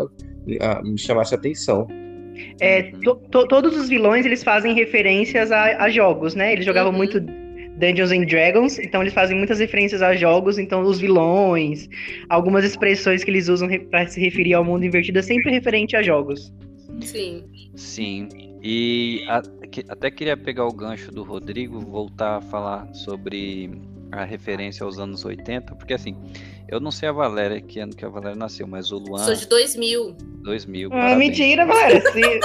me 0.84 0.98
chamasse 0.98 1.34
atenção. 1.34 1.86
É, 2.60 2.82
to, 3.02 3.16
to, 3.30 3.46
todos 3.46 3.76
os 3.76 3.88
vilões 3.88 4.26
eles 4.26 4.42
fazem 4.42 4.74
referências 4.74 5.50
a, 5.52 5.84
a 5.84 5.90
jogos, 5.90 6.34
né? 6.34 6.52
Eles 6.52 6.64
jogavam 6.64 6.92
uhum. 6.92 6.98
muito 6.98 7.20
Dungeons 7.20 8.10
and 8.10 8.26
Dragons, 8.26 8.78
então 8.78 9.00
eles 9.00 9.14
fazem 9.14 9.36
muitas 9.36 9.60
referências 9.60 10.02
a 10.02 10.14
jogos, 10.14 10.58
então 10.58 10.82
os 10.82 10.98
vilões, 10.98 11.88
algumas 12.28 12.64
expressões 12.64 13.22
que 13.22 13.30
eles 13.30 13.48
usam 13.48 13.68
para 13.90 14.06
se 14.06 14.20
referir 14.20 14.54
ao 14.54 14.64
mundo 14.64 14.84
invertido 14.84 15.18
é 15.18 15.22
sempre 15.22 15.50
referente 15.52 15.96
a 15.96 16.02
jogos. 16.02 16.52
Sim. 17.00 17.44
Sim. 17.76 18.28
E 18.62 19.22
a, 19.28 19.40
que, 19.70 19.84
até 19.88 20.10
queria 20.10 20.36
pegar 20.36 20.66
o 20.66 20.72
gancho 20.72 21.12
do 21.12 21.22
Rodrigo, 21.22 21.78
voltar 21.78 22.38
a 22.38 22.40
falar 22.40 22.92
sobre 22.92 23.70
a 24.10 24.24
referência 24.24 24.84
aos 24.84 24.98
anos 24.98 25.24
80, 25.24 25.74
porque 25.74 25.94
assim, 25.94 26.16
eu 26.68 26.80
não 26.80 26.90
sei 26.90 27.08
a 27.08 27.12
Valéria, 27.12 27.60
que 27.60 27.78
ano 27.80 27.94
que 27.94 28.04
a 28.04 28.08
Valéria 28.08 28.36
nasceu, 28.36 28.66
mas 28.66 28.90
o 28.90 28.98
Luan. 28.98 29.24
Sou 29.24 29.34
de 29.34 29.46
2000. 29.46 30.16
2000. 30.42 30.90
Ah, 30.92 31.14
mentira, 31.14 31.66
Valéria. 31.66 32.02
Sim, 32.12 32.40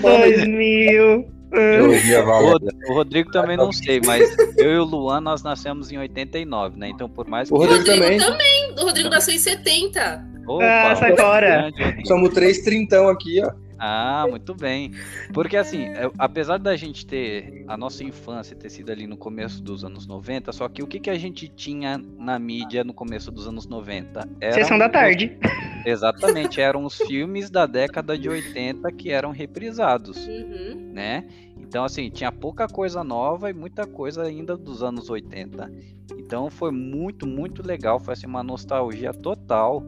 2000. 0.00 1.36
O, 1.52 2.92
o 2.92 2.94
Rodrigo 2.94 3.30
também 3.30 3.56
não 3.56 3.72
sei, 3.72 4.00
mas 4.04 4.36
eu 4.58 4.72
e 4.72 4.78
o 4.78 4.84
Luan 4.84 5.20
nós 5.20 5.42
nascemos 5.42 5.92
em 5.92 5.98
89, 5.98 6.78
né? 6.78 6.88
Então 6.88 7.08
por 7.08 7.26
mais 7.28 7.48
que. 7.48 7.54
O 7.54 7.58
Rodrigo, 7.58 7.84
o 7.84 7.86
Rodrigo 7.86 8.02
também. 8.02 8.18
também. 8.18 8.72
O 8.72 8.84
Rodrigo 8.84 9.08
nasceu 9.08 9.34
em 9.34 9.38
70. 9.38 10.26
Opa, 10.46 10.64
ah, 10.64 10.96
sai 10.96 11.16
fora. 11.16 11.70
Somos 12.04 12.34
três 12.34 12.62
trintão 12.62 13.08
aqui, 13.08 13.40
ó. 13.42 13.50
Ah, 13.78 14.26
muito 14.30 14.54
bem. 14.54 14.92
Porque 15.32 15.56
assim, 15.56 15.84
é, 15.84 16.10
apesar 16.18 16.58
da 16.58 16.76
gente 16.76 17.06
ter 17.06 17.64
a 17.68 17.76
nossa 17.76 18.02
infância 18.04 18.56
ter 18.56 18.70
sido 18.70 18.90
ali 18.90 19.06
no 19.06 19.16
começo 19.16 19.62
dos 19.62 19.84
anos 19.84 20.06
90, 20.06 20.52
só 20.52 20.68
que 20.68 20.82
o 20.82 20.86
que, 20.86 21.00
que 21.00 21.10
a 21.10 21.18
gente 21.18 21.48
tinha 21.48 21.98
na 22.18 22.38
mídia 22.38 22.84
no 22.84 22.94
começo 22.94 23.30
dos 23.30 23.46
anos 23.46 23.66
90? 23.66 24.28
Era 24.40 24.54
Sessão 24.54 24.78
da 24.78 24.88
tarde. 24.88 25.36
Exatamente, 25.86 26.60
eram 26.60 26.84
os 26.84 26.96
filmes 26.96 27.48
da 27.48 27.64
década 27.64 28.18
de 28.18 28.28
80 28.28 28.90
que 28.92 29.10
eram 29.12 29.30
reprisados, 29.30 30.26
uhum. 30.26 30.90
né? 30.92 31.24
Então, 31.56 31.84
assim, 31.84 32.10
tinha 32.10 32.30
pouca 32.30 32.68
coisa 32.68 33.02
nova 33.02 33.50
e 33.50 33.52
muita 33.52 33.86
coisa 33.86 34.22
ainda 34.22 34.56
dos 34.56 34.82
anos 34.82 35.10
80. 35.10 35.70
Então, 36.16 36.48
foi 36.48 36.70
muito, 36.70 37.26
muito 37.26 37.66
legal. 37.66 37.98
Foi 37.98 38.14
assim, 38.14 38.26
uma 38.26 38.42
nostalgia 38.42 39.12
total. 39.12 39.82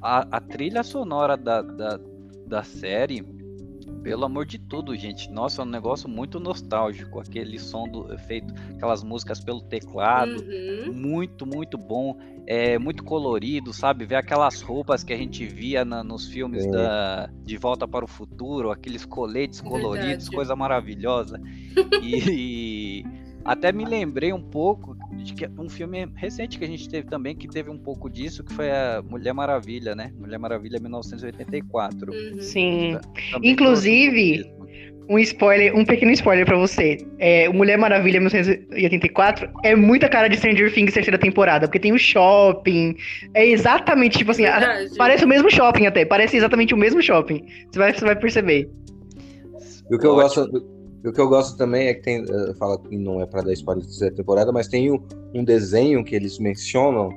A, 0.00 0.36
a 0.36 0.40
trilha 0.40 0.82
sonora 0.82 1.36
da, 1.36 1.62
da, 1.62 1.98
da 2.54 2.62
série, 2.62 3.20
pelo 4.04 4.24
amor 4.24 4.46
de 4.46 4.60
tudo, 4.60 4.94
gente. 4.94 5.28
Nossa, 5.28 5.60
é 5.60 5.64
um 5.64 5.68
negócio 5.68 6.08
muito 6.08 6.38
nostálgico. 6.38 7.18
Aquele 7.18 7.58
som 7.58 7.88
do, 7.88 8.16
feito, 8.16 8.54
aquelas 8.76 9.02
músicas 9.02 9.40
pelo 9.40 9.60
teclado. 9.60 10.36
Uhum. 10.36 10.92
Muito, 10.92 11.44
muito 11.44 11.76
bom. 11.76 12.16
É 12.46 12.78
muito 12.78 13.02
colorido, 13.02 13.72
sabe? 13.72 14.04
Ver 14.04 14.16
aquelas 14.16 14.60
roupas 14.60 15.02
que 15.02 15.12
a 15.12 15.16
gente 15.16 15.44
via 15.46 15.84
na, 15.84 16.04
nos 16.04 16.28
filmes 16.28 16.64
é. 16.64 16.70
da, 16.70 17.30
de 17.42 17.56
Volta 17.56 17.88
para 17.88 18.04
o 18.04 18.08
Futuro, 18.08 18.70
aqueles 18.70 19.04
coletes 19.04 19.60
coloridos, 19.60 20.06
Verdade. 20.06 20.30
coisa 20.30 20.54
maravilhosa. 20.54 21.40
e, 22.00 23.00
e 23.00 23.04
até 23.44 23.72
me 23.72 23.84
lembrei 23.84 24.32
um 24.32 24.40
pouco 24.40 24.96
de 25.12 25.34
que 25.34 25.48
um 25.58 25.68
filme 25.68 26.08
recente 26.16 26.58
que 26.58 26.64
a 26.64 26.68
gente 26.68 26.88
teve 26.88 27.08
também, 27.08 27.36
que 27.36 27.46
teve 27.46 27.70
um 27.70 27.78
pouco 27.78 28.08
disso, 28.08 28.42
que 28.42 28.52
foi 28.54 28.70
a 28.70 29.02
Mulher 29.08 29.34
Maravilha, 29.34 29.94
né? 29.94 30.12
Mulher 30.18 30.38
Maravilha 30.38 30.78
1984. 30.80 32.12
Uhum. 32.12 32.40
Sim. 32.40 32.98
Também 33.32 33.50
Inclusive, 33.50 34.44
um 35.08 35.18
spoiler, 35.18 35.76
um 35.76 35.84
pequeno 35.84 36.10
spoiler 36.12 36.46
para 36.46 36.56
você. 36.56 36.98
É, 37.18 37.48
Mulher 37.50 37.76
Maravilha 37.76 38.18
1984 38.20 39.50
é 39.62 39.76
muita 39.76 40.08
cara 40.08 40.28
de 40.28 40.36
Stranger 40.36 40.72
Things 40.72 40.94
terceira 40.94 41.18
temporada, 41.18 41.66
porque 41.66 41.78
tem 41.78 41.92
o 41.92 41.98
shopping. 41.98 42.96
É 43.34 43.46
exatamente, 43.46 44.18
tipo 44.18 44.30
assim, 44.30 44.46
a, 44.46 44.78
parece 44.96 45.24
o 45.24 45.28
mesmo 45.28 45.50
shopping 45.50 45.86
até, 45.86 46.04
parece 46.04 46.36
exatamente 46.36 46.72
o 46.72 46.76
mesmo 46.78 47.02
shopping. 47.02 47.44
Você 47.70 47.78
vai, 47.78 47.92
você 47.92 48.04
vai 48.04 48.16
perceber. 48.16 48.70
E 49.90 49.94
o 49.94 49.98
que 49.98 50.06
eu 50.06 50.14
gosto 50.14 50.73
e 51.04 51.08
o 51.08 51.12
que 51.12 51.20
eu 51.20 51.28
gosto 51.28 51.58
também 51.58 51.88
é 51.88 51.94
que 51.94 52.02
tem. 52.02 52.22
Uh, 52.22 52.54
fala 52.54 52.78
que 52.78 52.96
não 52.96 53.20
é 53.20 53.26
para 53.26 53.42
dar 53.42 53.52
spoiler 53.52 53.84
da 53.84 53.88
terceira 53.90 54.14
temporada, 54.14 54.50
mas 54.50 54.66
tem 54.66 54.90
um, 54.90 54.98
um, 55.34 55.44
desenho 55.44 56.02
que 56.02 56.14
eles 56.14 56.38
mencionam, 56.38 57.10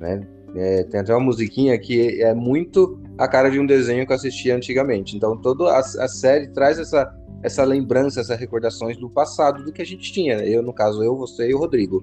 né? 0.00 0.26
É, 0.56 0.82
tem 0.82 0.98
até 0.98 1.14
uma 1.14 1.24
musiquinha 1.24 1.78
que 1.78 2.20
é 2.20 2.34
muito 2.34 3.00
a 3.16 3.28
cara 3.28 3.48
de 3.48 3.60
um 3.60 3.64
desenho 3.64 4.04
que 4.04 4.10
eu 4.10 4.16
assistia 4.16 4.56
antigamente. 4.56 5.16
Então 5.16 5.36
toda 5.36 5.70
a, 5.70 5.78
a 5.78 6.08
série 6.08 6.48
traz 6.48 6.76
essa, 6.80 7.08
essa 7.40 7.62
lembrança, 7.62 8.20
essas 8.20 8.36
recordações 8.36 8.96
do 8.96 9.08
passado, 9.08 9.62
do 9.62 9.72
que 9.72 9.80
a 9.80 9.86
gente 9.86 10.12
tinha. 10.12 10.38
Eu, 10.38 10.60
no 10.60 10.72
caso, 10.72 11.00
eu, 11.04 11.16
você 11.16 11.50
e 11.50 11.54
o 11.54 11.58
Rodrigo. 11.58 12.02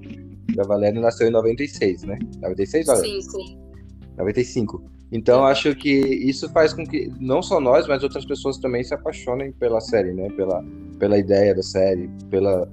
A 0.57 0.63
Valéria 0.63 1.01
nasceu 1.01 1.27
em 1.27 1.31
96, 1.31 2.03
né? 2.03 2.17
96, 2.41 2.88
Valéria? 2.88 3.22
5. 3.22 3.38
95. 4.17 4.97
Então 5.12 5.46
acho 5.46 5.74
que 5.76 5.90
isso 5.90 6.50
faz 6.52 6.74
com 6.74 6.86
que 6.86 7.12
não 7.20 7.42
só 7.42 7.60
nós, 7.62 7.88
mas 7.88 8.04
outras 8.04 8.26
pessoas 8.26 8.58
também 8.58 8.84
se 8.84 8.94
apaixonem 8.94 9.52
pela 9.54 9.80
série, 9.80 10.14
né? 10.14 10.30
Pela, 10.36 10.64
pela 11.00 11.18
ideia 11.18 11.56
da 11.56 11.64
série, 11.64 12.10
pela 12.30 12.70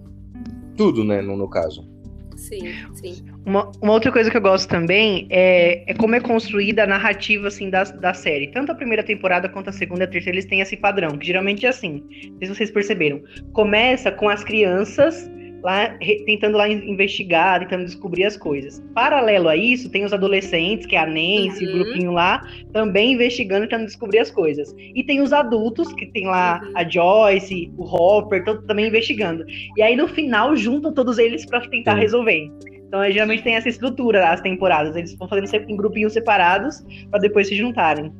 tudo, 0.77 1.05
né? 1.05 1.21
No, 1.21 1.37
no 1.37 1.49
caso. 1.49 1.89
Sim, 2.37 2.73
sim. 2.95 3.25
Uma, 3.47 3.71
uma, 3.81 3.93
outra 3.93 4.11
coisa 4.11 4.31
que 4.31 4.37
eu 4.37 4.41
gosto 4.41 4.69
também 4.69 5.27
é, 5.31 5.91
é 5.91 5.95
como 5.95 6.15
é 6.15 6.21
construída 6.21 6.85
a 6.85 6.87
narrativa 6.87 7.49
assim 7.49 7.71
da, 7.71 7.85
da 7.85 8.13
série. 8.13 8.49
Tanto 8.49 8.73
a 8.73 8.75
primeira 8.75 9.03
temporada 9.03 9.49
quanto 9.49 9.71
a 9.71 9.73
segunda 9.73 10.03
e 10.03 10.07
a 10.07 10.11
terceira 10.11 10.37
eles 10.37 10.49
têm 10.49 10.61
esse 10.61 10.77
padrão, 10.77 11.17
que 11.17 11.27
geralmente 11.27 11.65
é 11.65 11.69
assim. 11.69 12.05
Não 12.33 12.39
sei 12.39 12.49
se 12.49 12.55
vocês 12.55 12.71
perceberam. 12.71 13.23
Começa 13.53 14.11
com 14.11 14.29
as 14.29 14.43
crianças 14.43 15.31
lá 15.65 15.97
tentando 16.27 16.59
lá 16.59 16.69
investigar, 16.69 17.61
tentando 17.61 17.87
descobrir 17.87 18.25
as 18.25 18.37
coisas. 18.37 18.85
Paralelo 18.95 19.49
a 19.49 19.57
isso, 19.57 19.89
tem 19.89 20.05
os 20.05 20.13
adolescentes, 20.13 20.87
que 20.87 20.95
é 20.95 20.99
a 20.99 21.07
Nancy, 21.07 21.65
uhum. 21.65 21.71
o 21.71 21.73
grupinho 21.79 22.13
lá, 22.13 22.47
também 22.71 23.15
investigando, 23.15 23.67
tentando 23.67 23.87
descobrir 23.87 24.19
as 24.19 24.31
coisas. 24.31 24.75
E 24.79 25.03
tem 25.03 25.23
os 25.23 25.33
adultos, 25.33 25.91
que 25.95 26.05
tem 26.07 26.27
lá 26.27 26.61
uhum. 26.63 26.73
a 26.75 26.87
Joyce, 26.87 27.73
o 27.79 27.85
Hopper, 27.85 28.45
todo, 28.45 28.63
também 28.67 28.89
investigando. 28.89 29.45
E 29.77 29.83
aí 29.83 29.97
no 29.97 30.07
final 30.07 30.55
juntam 30.55 30.93
todos 30.93 31.17
eles 31.17 31.47
para 31.47 31.63
tentar 31.63 31.95
uhum. 31.95 32.01
resolver. 32.01 32.51
Então, 32.87 33.11
geralmente 33.11 33.43
tem 33.43 33.57
essa 33.57 33.69
estrutura 33.69 34.29
as 34.29 34.41
temporadas. 34.41 34.95
Eles 34.95 35.17
vão 35.17 35.27
fazendo 35.27 35.69
em 35.69 35.77
grupinhos 35.77 36.13
separados 36.13 36.85
para 37.11 37.19
depois 37.19 37.49
se 37.49 37.57
juntarem. 37.57 38.13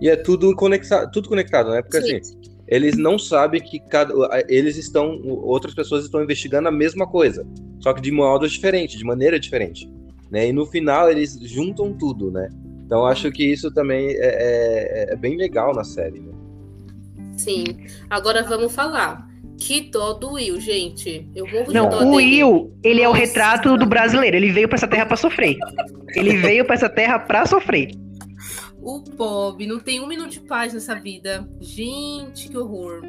E 0.00 0.08
é 0.08 0.16
tudo, 0.16 0.54
conectado, 0.54 1.10
tudo 1.10 1.28
conectado, 1.28 1.70
né? 1.70 1.82
Porque 1.82 2.00
Sim. 2.00 2.16
assim, 2.16 2.40
eles 2.70 2.96
não 2.96 3.18
sabem 3.18 3.60
que 3.60 3.80
cada, 3.80 4.14
eles 4.48 4.76
estão, 4.76 5.20
outras 5.24 5.74
pessoas 5.74 6.04
estão 6.04 6.22
investigando 6.22 6.68
a 6.68 6.72
mesma 6.72 7.06
coisa, 7.06 7.44
só 7.80 7.92
que 7.92 8.00
de 8.00 8.12
modo 8.12 8.48
diferente, 8.48 8.96
de 8.96 9.04
maneira 9.04 9.40
diferente, 9.40 9.90
né? 10.30 10.48
E 10.48 10.52
no 10.52 10.64
final 10.64 11.10
eles 11.10 11.36
juntam 11.42 11.92
tudo, 11.92 12.30
né? 12.30 12.48
Então 12.86 13.04
acho 13.04 13.30
que 13.32 13.44
isso 13.44 13.72
também 13.72 14.10
é, 14.10 15.08
é, 15.10 15.12
é 15.12 15.16
bem 15.16 15.36
legal 15.36 15.74
na 15.74 15.82
série. 15.82 16.20
Né? 16.20 16.32
Sim. 17.36 17.64
Agora 18.08 18.42
vamos 18.44 18.72
falar. 18.72 19.28
Que 19.58 19.90
dó 19.90 20.14
do 20.14 20.32
Will, 20.32 20.58
gente. 20.58 21.28
Eu 21.34 21.46
morro 21.46 21.66
de 21.66 21.74
Não, 21.74 21.88
dó 21.88 21.96
o 21.98 22.00
dele. 22.00 22.42
Will, 22.42 22.72
ele 22.82 23.02
Nossa. 23.02 23.06
é 23.06 23.08
o 23.08 23.12
retrato 23.12 23.76
do 23.76 23.86
brasileiro. 23.86 24.36
Ele 24.36 24.50
veio 24.50 24.66
para 24.66 24.76
essa 24.76 24.88
terra 24.88 25.04
para 25.04 25.16
sofrer. 25.16 25.56
Ele 26.14 26.36
veio 26.38 26.64
para 26.64 26.74
essa 26.74 26.88
terra 26.88 27.18
para 27.18 27.44
sofrer. 27.44 27.90
O 28.82 29.00
Bob 29.00 29.66
não 29.66 29.78
tem 29.78 30.00
um 30.00 30.06
minuto 30.06 30.30
de 30.30 30.40
paz 30.40 30.72
nessa 30.72 30.94
vida. 30.94 31.48
Gente, 31.60 32.48
que 32.48 32.56
horror. 32.56 33.02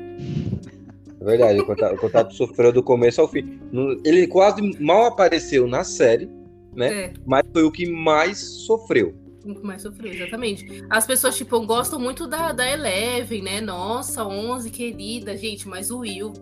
É 1.21 1.23
verdade, 1.23 1.59
o 1.59 1.65
contato, 1.65 1.95
o 1.95 1.97
contato 1.97 2.33
sofreu 2.33 2.71
do 2.71 2.83
começo 2.83 3.21
ao 3.21 3.27
fim. 3.27 3.59
Ele 4.03 4.27
quase 4.27 4.61
mal 4.81 5.05
apareceu 5.05 5.67
na 5.67 5.83
série, 5.83 6.29
né? 6.75 6.93
É. 6.93 7.13
Mas 7.25 7.43
foi 7.53 7.63
o 7.63 7.71
que 7.71 7.89
mais 7.89 8.39
sofreu. 8.39 9.13
O 9.45 9.55
que 9.55 9.63
mais 9.63 9.81
sofreu, 9.81 10.11
exatamente. 10.11 10.83
As 10.89 11.05
pessoas, 11.05 11.37
tipo, 11.37 11.59
gostam 11.65 11.99
muito 11.99 12.27
da, 12.27 12.51
da 12.51 12.69
Eleven, 12.69 13.43
né? 13.43 13.61
Nossa, 13.61 14.25
11, 14.25 14.69
querida. 14.71 15.37
Gente, 15.37 15.67
mas 15.67 15.89
o 15.89 15.99
Will, 15.99 16.33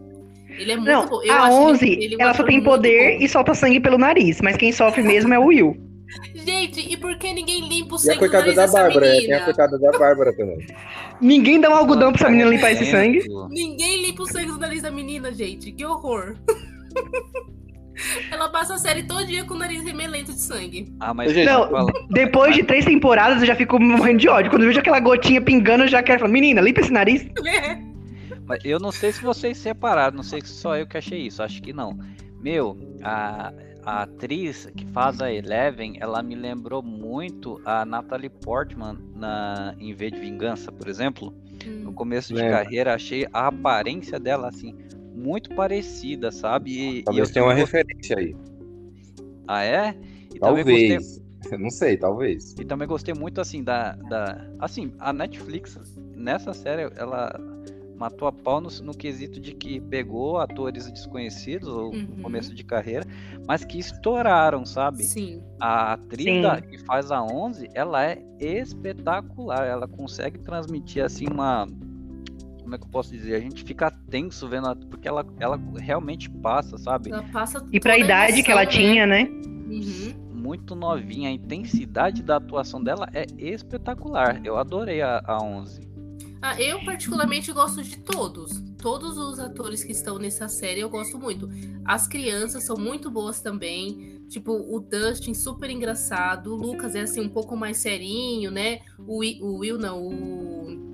ele 0.50 0.72
é 0.72 0.76
muito 0.76 0.92
não, 0.92 1.08
bom. 1.08 1.24
Eu 1.24 1.34
a 1.34 1.52
11, 1.52 1.86
ele, 1.86 2.06
ele 2.06 2.16
ela 2.20 2.34
só 2.34 2.44
tem 2.44 2.64
poder 2.64 3.22
e 3.22 3.30
solta 3.30 3.54
sangue 3.54 3.80
pelo 3.80 3.98
nariz. 3.98 4.42
Mas 4.42 4.58
quem 4.58 4.72
sofre 4.72 5.04
mesmo 5.04 5.34
é 5.34 5.40
o 5.40 5.46
Will. 5.46 5.89
Gente, 6.34 6.92
e 6.92 6.98
por 6.98 7.18
que 7.18 7.32
ninguém 7.34 7.68
limpa 7.68 7.96
o 7.96 8.00
sangue 8.00 8.14
e 8.14 8.18
a 8.18 8.20
coitada 8.20 8.54
da 8.54 8.68
Bárbara, 8.68 9.08
é, 9.08 9.20
tem 9.22 9.34
a 9.34 9.46
coitada 9.46 9.78
da 9.78 9.92
Bárbara 9.92 10.34
também. 10.36 10.66
Ninguém 11.22 11.60
dá 11.62 11.70
um 11.70 11.76
algodão 11.76 12.12
pra 12.12 12.22
essa 12.22 12.30
menina 12.30 12.50
limpar 12.50 12.72
esse 12.72 12.86
sangue? 12.86 13.24
Ninguém 13.50 14.02
limpa 14.06 14.24
o 14.24 14.28
sangue 14.28 14.48
do 14.48 14.58
nariz 14.58 14.82
da 14.82 14.92
menina, 14.92 15.32
gente. 15.32 15.72
Que 15.72 15.86
horror. 15.86 16.36
Ela 18.32 18.50
passa 18.50 18.76
a 18.76 18.78
série 18.78 19.04
todo 19.04 19.26
dia 19.26 19.44
com 19.44 19.54
o 19.54 19.58
nariz 19.58 19.84
remelento 19.84 20.32
de 20.32 20.40
sangue. 20.40 20.94
Ah, 21.00 21.14
mas 21.14 21.36
não, 21.36 21.88
depois 22.10 22.56
de 22.56 22.64
três 22.64 22.86
temporadas 22.86 23.42
eu 23.42 23.48
já 23.48 23.56
fico 23.56 23.80
morrendo 23.80 24.20
de 24.20 24.30
ódio. 24.30 24.50
Quando 24.50 24.64
eu 24.64 24.70
vejo 24.70 24.80
aquela 24.80 25.00
gotinha 25.00 25.42
pingando, 25.42 25.84
eu 25.84 25.88
já 25.88 26.02
quero 26.02 26.20
falar, 26.20 26.32
menina, 26.32 26.62
limpa 26.62 26.82
esse 26.82 26.92
nariz. 26.92 27.28
É. 27.46 27.90
Mas 28.46 28.66
eu 28.66 28.80
não 28.80 28.92
sei 28.92 29.12
se 29.12 29.22
vocês 29.22 29.58
separaram, 29.58 30.18
não 30.18 30.24
sei 30.24 30.42
se 30.42 30.48
só 30.48 30.76
eu 30.76 30.88
que 30.88 30.98
achei 30.98 31.28
isso, 31.28 31.44
acho 31.44 31.62
que 31.62 31.72
não. 31.72 31.96
Meu, 32.42 32.76
a, 33.04 33.54
a 33.90 34.04
atriz 34.04 34.68
que 34.76 34.86
faz 34.88 35.20
a 35.20 35.34
Eleven, 35.34 35.98
ela 36.00 36.22
me 36.22 36.36
lembrou 36.36 36.84
muito 36.84 37.60
a 37.66 37.84
Natalie 37.84 38.30
Portman 38.30 39.00
na 39.16 39.76
em 39.80 39.94
V 39.94 40.12
de 40.12 40.20
Vingança, 40.20 40.72
por 40.72 40.88
exemplo. 40.88 41.34
Hum. 41.66 41.80
No 41.86 41.94
começo 41.94 42.34
de 42.34 42.40
é. 42.40 42.50
carreira, 42.52 42.94
achei 42.94 43.28
a 43.34 43.48
aparência 43.48 44.20
dela 44.20 44.48
assim 44.48 44.76
muito 45.16 45.54
parecida, 45.56 46.32
sabe? 46.32 47.00
E, 47.00 47.04
talvez 47.04 47.30
e 47.30 47.34
tenha 47.34 47.46
uma 47.46 47.56
gostei... 47.56 47.80
referência 47.80 48.18
aí. 48.18 48.36
Ah, 49.48 49.64
é? 49.64 49.96
E 50.34 50.40
talvez. 50.40 50.68
Gostei... 50.68 51.58
Não 51.58 51.70
sei, 51.72 51.98
talvez. 51.98 52.54
E 52.60 52.66
também 52.66 52.88
gostei 52.88 53.14
muito, 53.14 53.42
assim, 53.42 53.64
da, 53.64 53.94
da... 53.94 54.46
Assim, 54.60 54.94
a 55.00 55.12
Netflix, 55.12 55.80
nessa 56.16 56.54
série, 56.54 56.92
ela 56.96 57.34
matou 58.00 58.28
a 58.28 58.32
pau 58.32 58.62
no, 58.62 58.70
no 58.84 58.94
quesito 58.94 59.40
de 59.40 59.54
que 59.54 59.80
pegou 59.82 60.38
atores 60.38 60.90
desconhecidos, 60.92 61.68
ou 61.68 61.94
uhum. 61.94 62.02
no 62.02 62.24
começo 62.24 62.54
de 62.54 62.64
carreira, 62.64 63.06
mas 63.50 63.66
que 63.66 63.80
estouraram, 63.80 64.64
sabe? 64.64 65.02
Sim. 65.02 65.42
A 65.60 65.94
atriz 65.94 66.40
da, 66.44 66.62
que 66.62 66.78
faz 66.86 67.10
a 67.10 67.24
11, 67.24 67.68
ela 67.74 68.06
é 68.06 68.22
espetacular, 68.40 69.66
ela 69.66 69.88
consegue 69.88 70.38
transmitir, 70.38 71.04
assim, 71.04 71.26
uma... 71.26 71.66
Como 72.62 72.76
é 72.76 72.78
que 72.78 72.84
eu 72.84 72.90
posso 72.90 73.12
dizer? 73.12 73.34
A 73.34 73.40
gente 73.40 73.64
fica 73.64 73.90
tenso 74.08 74.48
vendo, 74.48 74.68
ela, 74.68 74.76
porque 74.76 75.08
ela, 75.08 75.26
ela 75.40 75.60
realmente 75.80 76.30
passa, 76.30 76.78
sabe? 76.78 77.12
Ela 77.12 77.24
passa 77.24 77.66
e 77.72 77.80
pra 77.80 77.98
idade 77.98 78.34
emoção, 78.34 78.44
que 78.44 78.52
ela 78.52 78.62
né? 78.62 78.68
tinha, 78.68 79.08
né? 79.08 79.24
Uhum 79.24 80.30
muito 80.40 80.74
novinha, 80.74 81.30
a 81.30 81.34
intensidade 81.34 82.24
da 82.24 82.38
atuação 82.38 82.82
dela 82.82 83.10
é 83.14 83.26
espetacular. 83.38 84.40
Eu 84.44 84.58
adorei 84.58 85.02
a, 85.02 85.22
a 85.26 85.38
11. 85.44 85.82
Ah, 86.42 86.60
eu 86.60 86.84
particularmente 86.86 87.52
gosto 87.52 87.84
de 87.84 87.98
todos. 87.98 88.62
Todos 88.78 89.18
os 89.18 89.40
atores 89.40 89.84
que 89.84 89.92
estão 89.92 90.18
nessa 90.18 90.48
série 90.48 90.80
eu 90.80 90.90
gosto 90.90 91.20
muito. 91.20 91.50
As 91.84 92.08
crianças 92.08 92.64
são 92.64 92.78
muito 92.78 93.12
boas 93.12 93.42
também. 93.42 94.22
Tipo, 94.30 94.54
o 94.54 94.80
Dustin, 94.80 95.34
super 95.34 95.70
engraçado. 95.70 96.54
O 96.54 96.56
Lucas 96.56 96.96
é 96.96 97.02
assim, 97.02 97.20
um 97.20 97.30
pouco 97.30 97.58
mais 97.58 97.78
serinho, 97.78 98.52
né? 98.52 98.80
O, 99.00 99.22
o 99.22 99.58
Will, 99.58 99.78
não, 99.78 100.02
o. 100.02 100.92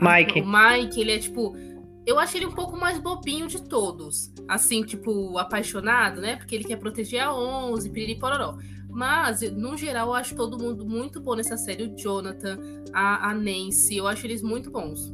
Mike. 0.00 0.40
O 0.40 0.46
Mike, 0.46 1.00
ele 1.00 1.12
é 1.12 1.18
tipo. 1.18 1.56
Eu 2.04 2.18
acho 2.18 2.36
ele 2.36 2.46
um 2.46 2.54
pouco 2.54 2.76
mais 2.76 2.98
bobinho 2.98 3.46
de 3.46 3.62
todos. 3.62 4.32
Assim, 4.48 4.82
tipo, 4.82 5.38
apaixonado, 5.38 6.20
né? 6.20 6.36
Porque 6.36 6.54
ele 6.54 6.64
quer 6.64 6.76
proteger 6.76 7.20
a 7.20 7.32
11, 7.32 7.90
piriri 7.90 8.18
pororó. 8.18 8.56
Mas, 8.90 9.40
no 9.52 9.76
geral, 9.76 10.08
eu 10.08 10.14
acho 10.14 10.34
todo 10.34 10.58
mundo 10.58 10.84
muito 10.86 11.20
bom 11.20 11.34
nessa 11.34 11.56
série. 11.56 11.84
O 11.84 11.96
Jonathan, 11.96 12.58
a, 12.92 13.30
a 13.30 13.34
Nancy, 13.34 13.96
eu 13.96 14.06
acho 14.06 14.26
eles 14.26 14.42
muito 14.42 14.70
bons. 14.70 15.12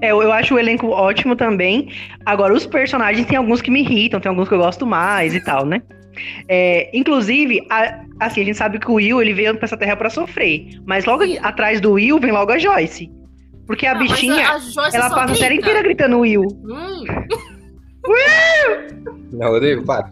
É, 0.00 0.10
eu 0.12 0.30
acho 0.32 0.54
o 0.54 0.58
elenco 0.58 0.88
ótimo 0.88 1.34
também. 1.34 1.90
Agora, 2.24 2.52
os 2.54 2.66
personagens 2.66 3.26
tem 3.26 3.36
alguns 3.36 3.60
que 3.62 3.70
me 3.70 3.80
irritam, 3.80 4.20
tem 4.20 4.28
alguns 4.28 4.48
que 4.48 4.54
eu 4.54 4.58
gosto 4.58 4.86
mais 4.86 5.34
e 5.34 5.40
tal, 5.42 5.64
né? 5.64 5.82
É, 6.48 6.96
inclusive, 6.96 7.66
a, 7.70 8.04
assim, 8.20 8.42
a 8.42 8.44
gente 8.44 8.56
sabe 8.56 8.78
que 8.78 8.88
o 8.90 8.94
Will 8.94 9.20
ele 9.20 9.34
veio 9.34 9.56
pra 9.56 9.64
essa 9.64 9.76
terra 9.76 9.96
para 9.96 10.10
sofrer. 10.10 10.80
Mas 10.86 11.04
logo 11.04 11.24
Sim. 11.24 11.38
atrás 11.42 11.80
do 11.80 11.92
Will 11.92 12.20
vem 12.20 12.30
logo 12.30 12.52
a 12.52 12.58
Joyce. 12.58 13.10
Porque 13.66 13.86
a 13.86 13.94
Não, 13.94 14.00
bichinha, 14.00 14.46
a, 14.48 14.56
a 14.56 14.90
ela 14.92 15.10
passa 15.10 15.24
grita. 15.26 15.32
a 15.32 15.34
série 15.36 15.54
inteira 15.56 15.82
gritando 15.82 16.18
Will. 16.20 16.42
Hum. 16.64 17.04
Will! 18.06 19.24
Não, 19.32 19.50
Rodrigo, 19.50 19.84
para. 19.84 20.08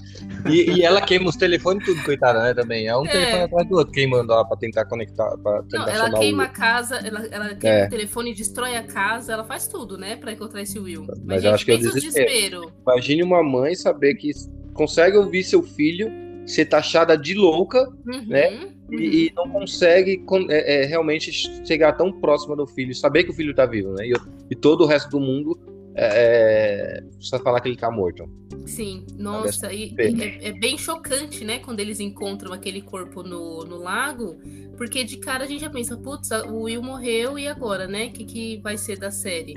E, 0.48 0.78
e, 0.78 0.82
ela 0.82 1.00
queima 1.00 1.28
os 1.28 1.36
telefones 1.36 1.84
tudo, 1.84 2.02
coitada, 2.02 2.42
né? 2.42 2.54
Também. 2.54 2.86
É 2.86 2.96
um 2.96 3.04
é. 3.06 3.10
telefone 3.10 3.42
atrás 3.42 3.68
do 3.68 3.76
outro 3.76 3.92
queimando 3.92 4.32
lá 4.32 4.44
pra 4.44 4.56
tentar 4.56 4.84
conectar. 4.86 5.36
Pra 5.38 5.62
tentar 5.62 5.78
Não, 5.78 5.88
ela 5.88 6.10
queima 6.12 6.44
a 6.44 6.48
casa, 6.48 6.96
ela, 6.96 7.26
ela 7.26 7.54
queima 7.54 7.76
é. 7.76 7.86
o 7.86 7.90
telefone, 7.90 8.34
destrói 8.34 8.76
a 8.76 8.82
casa, 8.82 9.32
ela 9.32 9.44
faz 9.44 9.66
tudo, 9.66 9.96
né? 9.96 10.16
Pra 10.16 10.32
encontrar 10.32 10.62
esse 10.62 10.78
Will. 10.78 11.04
Mas, 11.06 11.20
Mas 11.24 11.44
eu 11.44 11.54
acho 11.54 11.64
que 11.64 11.70
é 11.70 11.74
o 11.74 11.78
desespero. 11.78 12.26
desespero. 12.26 12.72
Imagine 12.86 13.22
uma 13.22 13.42
mãe 13.42 13.74
saber 13.74 14.14
que 14.14 14.30
consegue 14.74 15.16
ouvir 15.16 15.44
seu 15.44 15.62
filho 15.62 16.10
ser 16.46 16.66
taxada 16.66 17.16
de 17.16 17.34
louca, 17.34 17.88
uhum, 18.06 18.26
né? 18.26 18.50
Uhum. 18.50 18.72
E, 18.98 19.26
e, 19.26 19.32
não 19.34 19.48
consegue 19.48 20.22
é, 20.50 20.82
é, 20.82 20.84
realmente 20.84 21.32
chegar 21.66 21.92
tão 21.92 22.12
próxima 22.12 22.54
do 22.54 22.66
filho, 22.66 22.94
saber 22.94 23.24
que 23.24 23.30
o 23.30 23.34
filho 23.34 23.54
tá 23.54 23.64
vivo, 23.64 23.92
né? 23.94 24.06
E, 24.06 24.12
e 24.50 24.54
todo 24.54 24.82
o 24.82 24.86
resto 24.86 25.08
do 25.08 25.20
mundo 25.20 25.58
é, 25.94 26.98
é, 26.98 27.00
precisa 27.16 27.38
falar 27.38 27.60
que 27.60 27.68
ele 27.68 27.76
tá 27.76 27.90
morto. 27.90 28.28
Sim, 28.66 29.04
nossa, 29.18 29.72
e, 29.72 29.94
e 29.98 30.22
é, 30.22 30.48
é, 30.48 30.52
bem 30.52 30.78
chocante, 30.78 31.44
né, 31.44 31.58
quando 31.58 31.80
eles 31.80 32.00
encontram 32.00 32.52
aquele 32.52 32.80
corpo 32.80 33.22
no, 33.22 33.64
no 33.64 33.76
lago, 33.76 34.38
porque 34.76 35.04
de 35.04 35.16
cara 35.16 35.44
a 35.44 35.46
gente 35.46 35.60
já 35.60 35.70
pensa, 35.70 35.96
putz, 35.96 36.30
o 36.30 36.62
Will 36.62 36.82
morreu 36.82 37.38
e 37.38 37.48
agora, 37.48 37.86
né? 37.86 38.06
O 38.06 38.10
que, 38.12 38.24
que 38.24 38.56
vai 38.58 38.76
ser 38.76 38.98
da 38.98 39.10
série? 39.10 39.54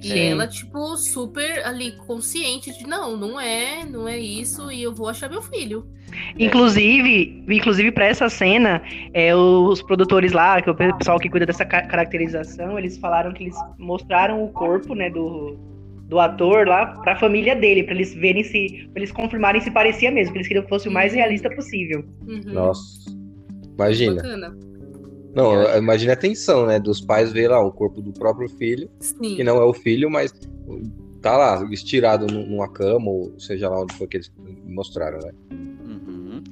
E 0.00 0.08
Sim. 0.08 0.18
ela, 0.30 0.46
tipo, 0.46 0.96
super 0.96 1.66
ali 1.66 1.92
consciente 1.92 2.76
de 2.76 2.86
não, 2.86 3.16
não 3.16 3.40
é, 3.40 3.84
não 3.84 4.06
é 4.06 4.18
isso, 4.18 4.70
e 4.70 4.82
eu 4.82 4.94
vou 4.94 5.08
achar 5.08 5.28
meu 5.28 5.42
filho. 5.42 5.86
Inclusive, 6.38 7.44
inclusive 7.48 7.90
para 7.90 8.06
essa 8.06 8.28
cena, 8.28 8.80
é, 9.12 9.34
os 9.34 9.82
produtores 9.82 10.32
lá, 10.32 10.62
que 10.62 10.68
é 10.68 10.72
o 10.72 10.76
pessoal 10.96 11.18
que 11.18 11.28
cuida 11.28 11.44
dessa 11.44 11.64
caracterização, 11.64 12.78
eles 12.78 12.96
falaram 12.96 13.32
que 13.32 13.44
eles 13.44 13.56
mostraram 13.76 14.42
o 14.42 14.48
corpo, 14.48 14.94
né, 14.94 15.10
do, 15.10 15.58
do 16.08 16.18
ator 16.18 16.66
lá 16.66 16.86
para 17.02 17.12
a 17.12 17.16
família 17.16 17.54
dele, 17.54 17.84
para 17.84 17.94
eles 17.94 18.14
verem 18.14 18.42
se, 18.42 18.88
pra 18.92 19.00
eles 19.00 19.12
confirmarem 19.12 19.60
se 19.60 19.70
parecia 19.70 20.10
mesmo, 20.10 20.28
porque 20.28 20.38
eles 20.38 20.48
queriam 20.48 20.64
que 20.64 20.70
fosse 20.70 20.88
o 20.88 20.92
mais 20.92 21.12
realista 21.12 21.50
possível. 21.54 22.02
Uhum. 22.26 22.42
Nossa, 22.46 23.10
imagina. 23.74 24.16
Bacana. 24.16 24.58
Não, 25.34 25.76
imagina 25.76 26.14
a 26.14 26.16
tensão, 26.16 26.66
né? 26.66 26.80
Dos 26.80 27.02
pais 27.02 27.30
ver 27.30 27.48
lá 27.48 27.60
o 27.60 27.70
corpo 27.70 28.00
do 28.00 28.12
próprio 28.12 28.48
filho, 28.48 28.90
Sim. 28.98 29.36
que 29.36 29.44
não 29.44 29.58
é 29.58 29.64
o 29.64 29.74
filho, 29.74 30.10
mas 30.10 30.32
tá 31.20 31.36
lá, 31.36 31.62
estirado 31.70 32.26
numa 32.26 32.68
cama, 32.68 33.10
ou 33.10 33.38
seja 33.38 33.68
lá 33.68 33.82
onde 33.82 33.94
foi 33.94 34.06
que 34.06 34.16
eles 34.16 34.32
mostraram, 34.66 35.18
né? 35.18 35.32
Uhum. 35.52 36.42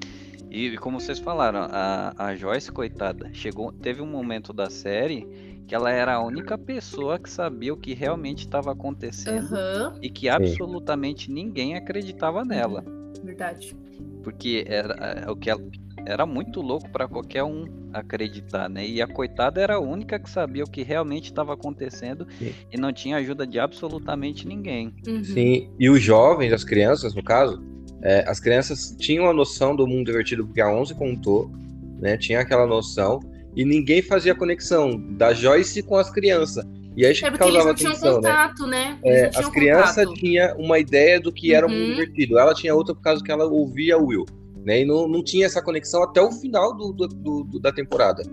E 0.51 0.77
como 0.77 1.01
vocês 1.01 1.19
falaram, 1.19 1.61
a, 1.71 2.14
a 2.16 2.37
Joyce, 2.37 2.71
coitada, 2.71 3.31
chegou, 3.33 3.73
teve 3.73 4.03
um 4.03 4.07
momento 4.07 4.53
da 4.53 4.69
série 4.69 5.27
que 5.67 5.75
ela 5.75 5.91
era 5.91 6.15
a 6.15 6.23
única 6.23 6.57
pessoa 6.57 7.19
que 7.19 7.29
sabia 7.29 7.75
o 7.75 7.77
que 7.77 7.93
realmente 7.93 8.41
estava 8.41 8.71
acontecendo 8.73 9.53
uhum. 9.53 9.99
e 10.01 10.09
que 10.09 10.29
absolutamente 10.29 11.27
Sim. 11.27 11.33
ninguém 11.33 11.75
acreditava 11.75 12.45
nela. 12.45 12.85
Verdade. 13.23 13.77
Porque 14.23 14.65
era 14.67 14.95
é, 14.95 15.31
o 15.31 15.35
que 15.35 15.51
ela, 15.51 15.63
era 16.07 16.25
muito 16.25 16.61
louco 16.61 16.89
para 16.91 17.09
qualquer 17.09 17.43
um 17.43 17.65
acreditar, 17.93 18.69
né? 18.69 18.87
E 18.87 19.03
a 19.03 19.09
coitada 19.09 19.61
era 19.61 19.75
a 19.75 19.81
única 19.81 20.19
que 20.19 20.31
sabia 20.31 20.63
o 20.63 20.71
que 20.71 20.83
realmente 20.83 21.27
estava 21.27 21.55
acontecendo 21.55 22.27
Sim. 22.39 22.53
e 22.73 22.79
não 22.79 22.93
tinha 22.93 23.17
ajuda 23.17 23.47
de 23.47 23.59
absolutamente 23.59 24.47
ninguém. 24.47 24.95
Uhum. 25.07 25.25
Sim, 25.25 25.71
e 25.79 25.91
os 25.91 26.01
jovens, 26.01 26.53
as 26.53 26.63
crianças, 26.63 27.15
no 27.15 27.25
caso, 27.25 27.61
é, 28.03 28.25
as 28.29 28.39
crianças 28.39 28.95
tinham 28.99 29.29
a 29.29 29.33
noção 29.33 29.75
do 29.75 29.87
mundo 29.87 30.07
divertido 30.07 30.47
porque 30.47 30.61
a 30.61 30.71
11 30.71 30.95
contou, 30.95 31.51
né? 31.99 32.17
Tinha 32.17 32.41
aquela 32.41 32.67
noção 32.67 33.19
e 33.57 33.64
ninguém 33.64 34.03
fazia 34.03 34.35
conexão 34.35 35.01
da 35.12 35.33
Joyce 35.33 35.83
com 35.83 35.97
as 35.97 36.11
crianças. 36.11 36.64
E 36.95 37.05
aí 37.05 37.12
é 37.12 37.31
causava 37.31 37.71
eles 37.71 37.83
não 37.83 37.90
atenção, 37.90 38.09
né? 38.09 38.14
contato, 38.16 38.66
né? 38.66 38.99
né? 39.03 39.11
É, 39.11 39.31
as 39.35 39.49
crianças 39.49 40.09
tinham 40.14 40.57
uma 40.57 40.79
ideia 40.79 41.19
do 41.19 41.33
que 41.33 41.55
era 41.55 41.66
uhum. 41.66 41.73
divertido. 41.73 42.38
Ela 42.38 42.55
tinha 42.55 42.75
outra 42.75 42.95
por 42.95 43.03
causa 43.03 43.23
que 43.23 43.31
ela 43.33 43.45
ouvia 43.45 43.99
o 43.99 44.07
Will. 44.07 44.27
Né? 44.67 44.81
E 44.81 44.85
não, 44.85 45.07
não 45.07 45.23
tinha 45.23 45.47
essa 45.47 45.63
conexão 45.63 46.03
até 46.03 46.21
o 46.21 46.33
final 46.33 46.75
do, 46.75 46.93
do, 46.93 47.07
do 47.45 47.61
da 47.61 47.71
temporada. 47.71 48.25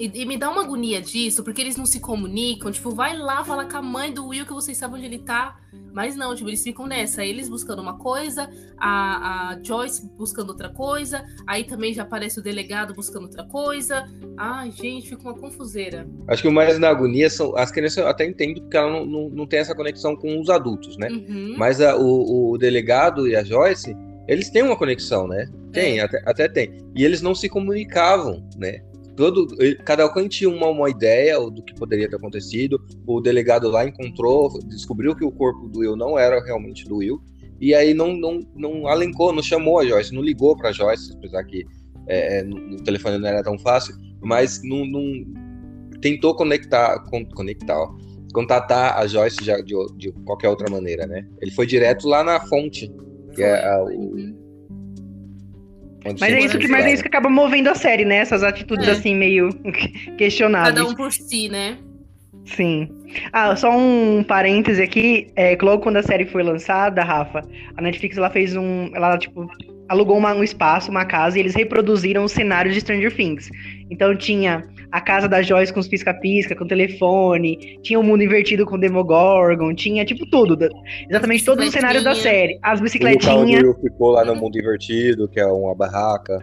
E, 0.00 0.10
e, 0.22 0.24
me 0.24 0.38
dá 0.38 0.48
uma 0.48 0.62
agonia 0.62 1.02
disso, 1.02 1.44
porque 1.44 1.60
eles 1.60 1.76
não 1.76 1.84
se 1.84 2.00
comunicam. 2.00 2.72
Tipo, 2.72 2.92
vai 2.92 3.14
lá 3.14 3.44
falar 3.44 3.66
com 3.66 3.76
a 3.76 3.82
mãe 3.82 4.10
do 4.10 4.28
Will 4.28 4.46
que 4.46 4.54
vocês 4.54 4.78
sabem 4.78 4.96
onde 4.96 5.04
ele 5.04 5.18
tá. 5.18 5.58
Mas 5.92 6.16
não, 6.16 6.34
tipo, 6.34 6.48
eles 6.48 6.62
ficam 6.62 6.86
nessa. 6.86 7.22
Eles 7.22 7.46
buscando 7.46 7.82
uma 7.82 7.98
coisa, 7.98 8.48
a, 8.78 9.50
a 9.50 9.62
Joyce 9.62 10.08
buscando 10.16 10.48
outra 10.48 10.70
coisa. 10.70 11.26
Aí 11.46 11.64
também 11.64 11.92
já 11.92 12.04
aparece 12.04 12.40
o 12.40 12.42
delegado 12.42 12.94
buscando 12.94 13.24
outra 13.24 13.44
coisa. 13.44 14.08
Ai, 14.38 14.70
gente, 14.70 15.10
fica 15.10 15.22
uma 15.22 15.34
confuseira. 15.34 16.08
Acho 16.26 16.40
que 16.40 16.48
o 16.48 16.52
mais 16.52 16.78
na 16.78 16.88
agonia 16.88 17.28
são. 17.28 17.54
As 17.54 17.70
crianças 17.70 17.98
eu 17.98 18.08
até 18.08 18.24
entendo 18.24 18.62
porque 18.62 18.78
ela 18.78 18.90
não, 18.90 19.04
não, 19.04 19.28
não 19.28 19.46
tem 19.46 19.58
essa 19.58 19.74
conexão 19.74 20.16
com 20.16 20.40
os 20.40 20.48
adultos, 20.48 20.96
né? 20.96 21.08
Uhum. 21.10 21.54
Mas 21.58 21.82
a, 21.82 21.96
o, 21.96 22.52
o 22.52 22.56
delegado 22.56 23.28
e 23.28 23.36
a 23.36 23.44
Joyce 23.44 23.94
eles 24.28 24.50
têm 24.50 24.62
uma 24.62 24.76
conexão, 24.76 25.26
né? 25.26 25.46
Tem, 25.72 25.98
é. 25.98 26.02
até, 26.02 26.22
até 26.26 26.48
tem. 26.48 26.78
E 26.94 27.04
eles 27.04 27.22
não 27.22 27.34
se 27.34 27.48
comunicavam, 27.48 28.46
né? 28.56 28.80
Todo, 29.16 29.46
cada 29.84 30.06
um 30.06 30.28
tinha 30.28 30.48
uma, 30.48 30.68
uma 30.68 30.88
ideia 30.88 31.38
do 31.38 31.62
que 31.62 31.74
poderia 31.74 32.08
ter 32.08 32.16
acontecido. 32.16 32.80
O 33.06 33.20
delegado 33.20 33.68
lá 33.68 33.86
encontrou, 33.86 34.50
descobriu 34.68 35.14
que 35.14 35.24
o 35.24 35.30
corpo 35.30 35.68
do 35.68 35.80
Will 35.80 35.96
não 35.96 36.18
era 36.18 36.42
realmente 36.42 36.84
do 36.84 36.96
Will. 36.96 37.22
E 37.60 37.74
aí 37.74 37.94
não, 37.94 38.12
não, 38.12 38.40
não 38.56 38.86
alencou, 38.88 39.32
não 39.32 39.42
chamou 39.42 39.78
a 39.78 39.84
Joyce, 39.84 40.14
não 40.14 40.22
ligou 40.22 40.56
para 40.56 40.72
Joyce, 40.72 41.12
apesar 41.14 41.44
que 41.44 41.64
é, 42.08 42.38
é 42.38 42.42
no 42.42 42.82
telefone 42.82 43.18
não 43.18 43.28
era 43.28 43.42
tão 43.42 43.58
fácil, 43.58 43.94
mas 44.20 44.60
não, 44.64 44.84
não 44.84 45.02
tentou 46.00 46.34
conectar, 46.34 46.98
con, 47.04 47.24
conectar, 47.26 47.78
ó, 47.78 47.94
contatar 48.34 48.98
a 48.98 49.06
Joyce 49.06 49.36
de, 49.36 49.62
de, 49.62 49.74
de, 49.96 50.12
qualquer 50.24 50.48
outra 50.48 50.68
maneira, 50.68 51.06
né? 51.06 51.24
Ele 51.40 51.52
foi 51.52 51.66
direto 51.66 52.08
lá 52.08 52.24
na 52.24 52.40
fonte 52.40 52.90
que 53.34 53.42
é 53.42 53.66
a, 53.66 53.82
o, 53.82 54.42
mas 56.04 56.22
é, 56.22 56.40
isso 56.40 56.58
que, 56.58 56.68
mas 56.68 56.84
é 56.84 56.92
isso 56.92 57.02
que 57.02 57.08
acaba 57.08 57.30
movendo 57.30 57.68
a 57.68 57.74
série, 57.74 58.04
né? 58.04 58.16
Essas 58.16 58.42
atitudes 58.42 58.88
é. 58.88 58.92
assim, 58.92 59.14
meio 59.14 59.50
questionáveis. 60.18 60.74
Cada 60.74 60.88
um 60.88 60.94
por 60.94 61.12
si, 61.12 61.48
né? 61.48 61.78
Sim. 62.44 62.88
Ah, 63.32 63.54
só 63.54 63.70
um 63.76 64.24
parêntese 64.26 64.82
aqui. 64.82 65.28
É, 65.36 65.56
logo 65.60 65.82
quando 65.82 65.98
a 65.98 66.02
série 66.02 66.26
foi 66.26 66.42
lançada, 66.42 67.04
Rafa, 67.04 67.42
a 67.76 67.82
Netflix 67.82 68.16
ela 68.16 68.30
fez 68.30 68.56
um. 68.56 68.90
Ela, 68.94 69.16
tipo, 69.16 69.48
alugou 69.88 70.16
uma- 70.16 70.34
um 70.34 70.42
espaço, 70.42 70.90
uma 70.90 71.04
casa, 71.04 71.36
e 71.36 71.40
eles 71.40 71.54
reproduziram 71.54 72.24
os 72.24 72.32
cenários 72.32 72.74
de 72.74 72.80
Stranger 72.80 73.14
Things. 73.14 73.48
Então 73.90 74.16
tinha 74.16 74.64
a 74.92 75.00
casa 75.00 75.26
da 75.26 75.40
Joyce 75.42 75.72
com 75.72 75.80
os 75.80 75.88
pisca-pisca, 75.88 76.54
com 76.54 76.64
o 76.64 76.68
telefone, 76.68 77.78
tinha 77.82 77.98
o 77.98 78.02
mundo 78.02 78.22
invertido 78.22 78.64
com 78.66 78.76
o 78.76 78.78
Demogorgon, 78.78 79.74
tinha 79.74 80.04
tipo 80.04 80.24
tudo. 80.30 80.56
exatamente 81.08 81.44
todos 81.44 81.66
os 81.66 81.72
cenários 81.72 82.04
da 82.04 82.14
série. 82.14 82.58
As 82.62 82.78
O 82.78 82.82
bicicletinhas. 82.82 83.62
o 83.62 83.66
Will 83.66 83.74
ficou 83.80 84.10
lá 84.10 84.24
no 84.24 84.36
mundo 84.36 84.58
invertido, 84.58 85.26
que 85.28 85.40
é 85.40 85.46
uma 85.46 85.74
barraca. 85.74 86.38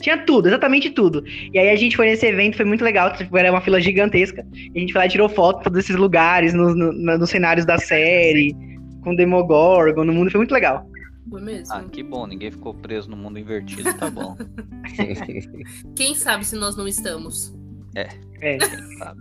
Tinha 0.00 0.16
tudo, 0.18 0.46
exatamente 0.48 0.90
tudo. 0.90 1.24
E 1.52 1.58
aí 1.58 1.70
a 1.70 1.76
gente 1.76 1.96
foi 1.96 2.06
nesse 2.06 2.24
evento, 2.24 2.56
foi 2.56 2.64
muito 2.64 2.82
legal, 2.84 3.12
tipo, 3.14 3.36
era 3.36 3.50
uma 3.50 3.60
fila 3.60 3.80
gigantesca. 3.80 4.46
E 4.54 4.78
a 4.78 4.80
gente 4.80 4.92
foi 4.92 5.00
lá 5.00 5.06
e 5.06 5.10
tirou 5.10 5.28
foto 5.28 5.58
de 5.58 5.64
todos 5.64 5.78
esses 5.80 5.96
lugares, 5.96 6.54
no- 6.54 6.74
no- 6.74 6.92
na- 6.92 7.18
nos 7.18 7.28
cenários 7.30 7.66
da 7.66 7.76
série, 7.78 8.54
com 9.02 9.14
Demogorgon, 9.14 10.04
no 10.04 10.12
mundo, 10.12 10.30
foi 10.30 10.38
muito 10.38 10.52
legal. 10.54 10.86
Foi 11.28 11.42
mesmo. 11.42 11.74
Ah, 11.74 11.82
que 11.90 12.02
bom, 12.02 12.26
ninguém 12.28 12.50
ficou 12.50 12.72
preso 12.74 13.10
no 13.10 13.16
mundo 13.16 13.38
invertido, 13.40 13.92
tá 13.98 14.08
bom. 14.08 14.36
Quem 15.96 16.14
sabe 16.14 16.46
se 16.46 16.56
nós 16.56 16.76
não 16.76 16.86
estamos? 16.86 17.54
É. 17.94 18.58
Sabe? 18.98 19.20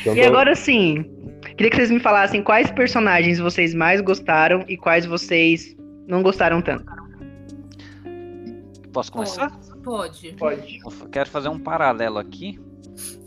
Então, 0.00 0.14
E 0.14 0.22
agora 0.22 0.54
sim, 0.54 1.04
queria 1.56 1.70
que 1.70 1.76
vocês 1.76 1.90
me 1.90 2.00
falassem 2.00 2.42
quais 2.42 2.70
personagens 2.70 3.38
vocês 3.38 3.74
mais 3.74 4.00
gostaram 4.00 4.64
e 4.68 4.76
quais 4.76 5.04
vocês 5.06 5.76
não 6.06 6.22
gostaram 6.22 6.62
tanto. 6.62 6.90
Posso 8.92 9.12
começar? 9.12 9.50
Pode. 9.84 10.32
Pode. 10.32 10.80
Eu 10.84 11.08
quero 11.08 11.28
fazer 11.30 11.48
um 11.48 11.58
paralelo 11.58 12.18
aqui. 12.18 12.58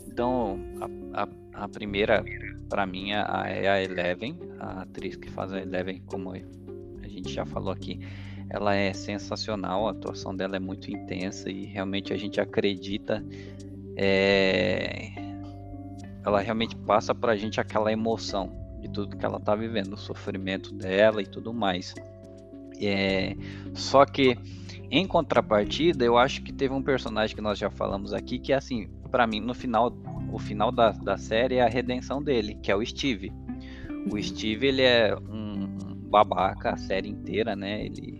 Então, 0.06 0.60
a, 1.14 1.22
a, 1.22 1.64
a 1.64 1.68
primeira, 1.68 2.24
pra 2.68 2.86
mim, 2.86 3.12
é 3.12 3.24
é 3.64 3.68
a 3.68 3.82
Eleven, 3.82 4.38
a 4.60 4.82
atriz 4.82 5.16
que 5.16 5.30
faz 5.30 5.52
a 5.52 5.60
Eleven, 5.60 6.02
como 6.06 6.32
a 6.32 7.08
gente 7.08 7.32
já 7.32 7.44
falou 7.46 7.72
aqui. 7.72 7.98
Ela 8.54 8.76
é 8.76 8.92
sensacional, 8.92 9.88
a 9.88 9.90
atuação 9.90 10.32
dela 10.32 10.54
é 10.54 10.60
muito 10.60 10.88
intensa 10.88 11.50
e 11.50 11.64
realmente 11.64 12.12
a 12.12 12.16
gente 12.16 12.40
acredita. 12.40 13.20
é, 13.96 15.10
Ela 16.24 16.40
realmente 16.40 16.76
passa 16.76 17.12
pra 17.12 17.34
gente 17.34 17.60
aquela 17.60 17.90
emoção 17.90 18.52
de 18.80 18.88
tudo 18.88 19.16
que 19.16 19.26
ela 19.26 19.40
tá 19.40 19.56
vivendo, 19.56 19.94
o 19.94 19.96
sofrimento 19.96 20.72
dela 20.72 21.20
e 21.20 21.26
tudo 21.26 21.52
mais. 21.52 21.96
É, 22.80 23.34
Só 23.74 24.06
que 24.06 24.38
em 24.88 25.04
contrapartida, 25.04 26.04
eu 26.04 26.16
acho 26.16 26.40
que 26.40 26.52
teve 26.52 26.72
um 26.72 26.82
personagem 26.82 27.34
que 27.34 27.42
nós 27.42 27.58
já 27.58 27.68
falamos 27.68 28.12
aqui 28.12 28.38
que, 28.38 28.52
assim, 28.52 28.88
pra 29.10 29.26
mim, 29.26 29.40
no 29.40 29.52
final, 29.52 29.92
o 30.32 30.38
final 30.38 30.70
da, 30.70 30.92
da 30.92 31.18
série 31.18 31.56
é 31.56 31.62
a 31.62 31.68
redenção 31.68 32.22
dele, 32.22 32.56
que 32.62 32.70
é 32.70 32.76
o 32.76 32.86
Steve. 32.86 33.32
O 34.12 34.22
Steve, 34.22 34.68
ele 34.68 34.82
é 34.82 35.16
um 35.28 35.44
um 35.64 35.94
babaca 36.08 36.70
a 36.70 36.76
série 36.76 37.08
inteira, 37.08 37.56
né? 37.56 37.86
Ele, 37.86 38.13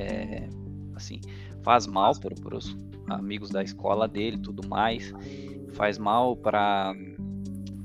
é, 0.00 0.48
assim, 0.94 1.20
faz 1.62 1.86
mal 1.86 2.12
para 2.18 2.56
os 2.56 2.76
amigos 3.08 3.50
da 3.50 3.62
escola 3.62 4.08
dele 4.08 4.38
tudo 4.38 4.66
mais. 4.66 5.12
Faz 5.72 5.98
mal 5.98 6.36
pra, 6.36 6.94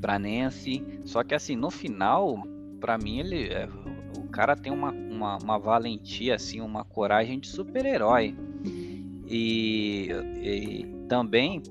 pra 0.02 0.20
Nancy. 0.20 0.84
Só 1.04 1.24
que, 1.24 1.36
assim, 1.36 1.56
no 1.56 1.70
final, 1.70 2.44
pra 2.80 2.98
mim, 2.98 3.20
ele... 3.20 3.48
é, 3.50 3.68
o 4.18 4.28
cara 4.30 4.56
tem 4.56 4.72
uma, 4.72 4.92
uma, 4.92 5.38
uma 5.38 5.60
valentia, 5.60 6.36
assim, 6.36 6.62
uma 6.62 6.84
coragem 6.84 7.40
de 7.40 7.48
super-herói. 7.48 8.36
E, 9.28 10.10
e 10.42 10.86
também 11.08 11.62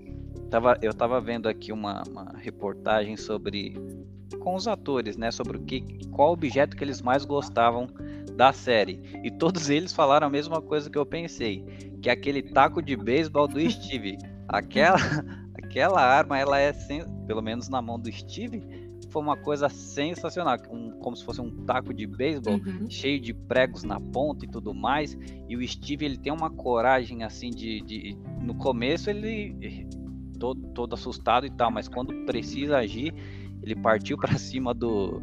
tava, 0.50 0.78
eu 0.82 0.92
tava 0.92 1.20
vendo 1.20 1.48
aqui 1.48 1.72
uma, 1.72 2.02
uma 2.08 2.32
reportagem 2.38 3.16
sobre 3.16 3.76
com 4.36 4.54
os 4.54 4.66
atores, 4.68 5.16
né, 5.16 5.30
sobre 5.30 5.56
o 5.56 5.60
que 5.60 5.82
qual 6.10 6.32
objeto 6.32 6.76
que 6.76 6.84
eles 6.84 7.00
mais 7.02 7.24
gostavam 7.24 7.86
da 8.36 8.52
série. 8.52 9.00
E 9.22 9.30
todos 9.30 9.70
eles 9.70 9.92
falaram 9.92 10.26
a 10.26 10.30
mesma 10.30 10.60
coisa 10.60 10.90
que 10.90 10.98
eu 10.98 11.06
pensei, 11.06 11.64
que 12.02 12.08
é 12.08 12.12
aquele 12.12 12.42
taco 12.42 12.82
de 12.82 12.96
beisebol 12.96 13.46
do 13.48 13.60
Steve. 13.70 14.16
Aquela 14.48 14.96
aquela 15.62 16.00
arma, 16.02 16.38
ela 16.38 16.58
é 16.58 16.72
sen- 16.72 17.04
pelo 17.26 17.40
menos 17.42 17.68
na 17.68 17.80
mão 17.80 17.98
do 17.98 18.10
Steve, 18.12 18.62
foi 19.10 19.22
uma 19.22 19.36
coisa 19.36 19.68
sensacional, 19.68 20.56
um- 20.70 20.90
como 20.98 21.14
se 21.16 21.24
fosse 21.24 21.40
um 21.40 21.50
taco 21.64 21.94
de 21.94 22.06
beisebol 22.06 22.54
Uhum. 22.54 22.90
cheio 22.90 23.20
de 23.20 23.32
pregos 23.32 23.84
na 23.84 24.00
ponta 24.00 24.44
e 24.44 24.48
tudo 24.48 24.74
mais. 24.74 25.16
E 25.48 25.56
o 25.56 25.66
Steve 25.68 26.04
ele 26.04 26.18
tem 26.18 26.32
uma 26.32 26.50
coragem 26.50 27.22
assim 27.22 27.50
de, 27.50 27.80
de- 27.82 28.18
no 28.40 28.54
começo 28.56 29.08
ele 29.10 29.86
todo, 30.38 30.60
todo 30.74 30.94
assustado 30.94 31.46
e 31.46 31.50
tal, 31.50 31.70
mas 31.70 31.88
quando 31.88 32.12
precisa 32.26 32.78
agir 32.78 33.14
ele 33.64 33.74
partiu 33.74 34.16
para 34.18 34.36
cima 34.38 34.74
do 34.74 35.22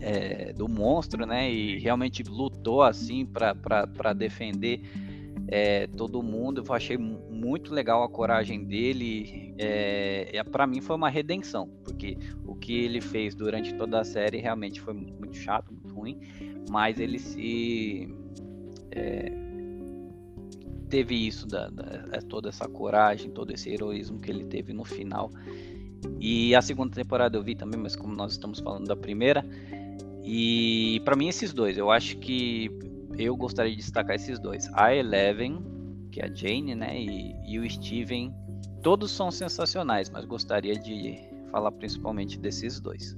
é, 0.00 0.52
do 0.52 0.68
monstro, 0.68 1.24
né? 1.24 1.50
E 1.50 1.78
realmente 1.78 2.22
lutou 2.24 2.82
assim 2.82 3.24
para 3.24 4.12
defender 4.12 4.80
é, 5.46 5.86
todo 5.86 6.22
mundo. 6.22 6.64
Eu 6.66 6.74
achei 6.74 6.96
mu- 6.98 7.20
muito 7.30 7.72
legal 7.72 8.02
a 8.02 8.08
coragem 8.08 8.64
dele. 8.64 9.54
É, 9.58 10.42
para 10.50 10.66
mim 10.66 10.80
foi 10.80 10.96
uma 10.96 11.08
redenção, 11.08 11.68
porque 11.84 12.18
o 12.44 12.54
que 12.56 12.72
ele 12.84 13.00
fez 13.00 13.34
durante 13.34 13.72
toda 13.74 14.00
a 14.00 14.04
série 14.04 14.38
realmente 14.38 14.80
foi 14.80 14.92
mu- 14.92 15.12
muito 15.20 15.36
chato, 15.36 15.72
muito 15.72 15.94
ruim, 15.94 16.18
mas 16.68 16.98
ele 16.98 17.18
se 17.20 18.08
é, 18.90 19.30
teve 20.88 21.14
isso 21.14 21.46
da, 21.46 21.68
da- 21.68 22.08
é, 22.12 22.20
toda 22.20 22.48
essa 22.48 22.66
coragem, 22.68 23.30
todo 23.30 23.52
esse 23.52 23.70
heroísmo 23.70 24.18
que 24.18 24.30
ele 24.30 24.44
teve 24.46 24.72
no 24.72 24.84
final. 24.84 25.30
E 26.20 26.54
a 26.54 26.62
segunda 26.62 26.94
temporada 26.94 27.36
eu 27.36 27.42
vi 27.42 27.54
também, 27.54 27.80
mas 27.80 27.96
como 27.96 28.14
nós 28.14 28.32
estamos 28.32 28.60
falando 28.60 28.86
da 28.86 28.96
primeira, 28.96 29.44
e 30.24 31.00
para 31.04 31.16
mim 31.16 31.28
esses 31.28 31.52
dois, 31.52 31.76
eu 31.76 31.90
acho 31.90 32.16
que 32.18 32.70
eu 33.18 33.36
gostaria 33.36 33.72
de 33.72 33.78
destacar 33.78 34.16
esses 34.16 34.38
dois. 34.38 34.68
A 34.74 34.94
Eleven, 34.94 35.58
que 36.10 36.20
é 36.20 36.26
a 36.26 36.32
Jane, 36.32 36.74
né, 36.74 36.98
e, 36.98 37.34
e 37.46 37.58
o 37.58 37.68
Steven, 37.68 38.32
todos 38.82 39.10
são 39.10 39.30
sensacionais, 39.30 40.10
mas 40.10 40.24
gostaria 40.24 40.74
de 40.74 41.18
falar 41.50 41.72
principalmente 41.72 42.38
desses 42.38 42.80
dois. 42.80 43.16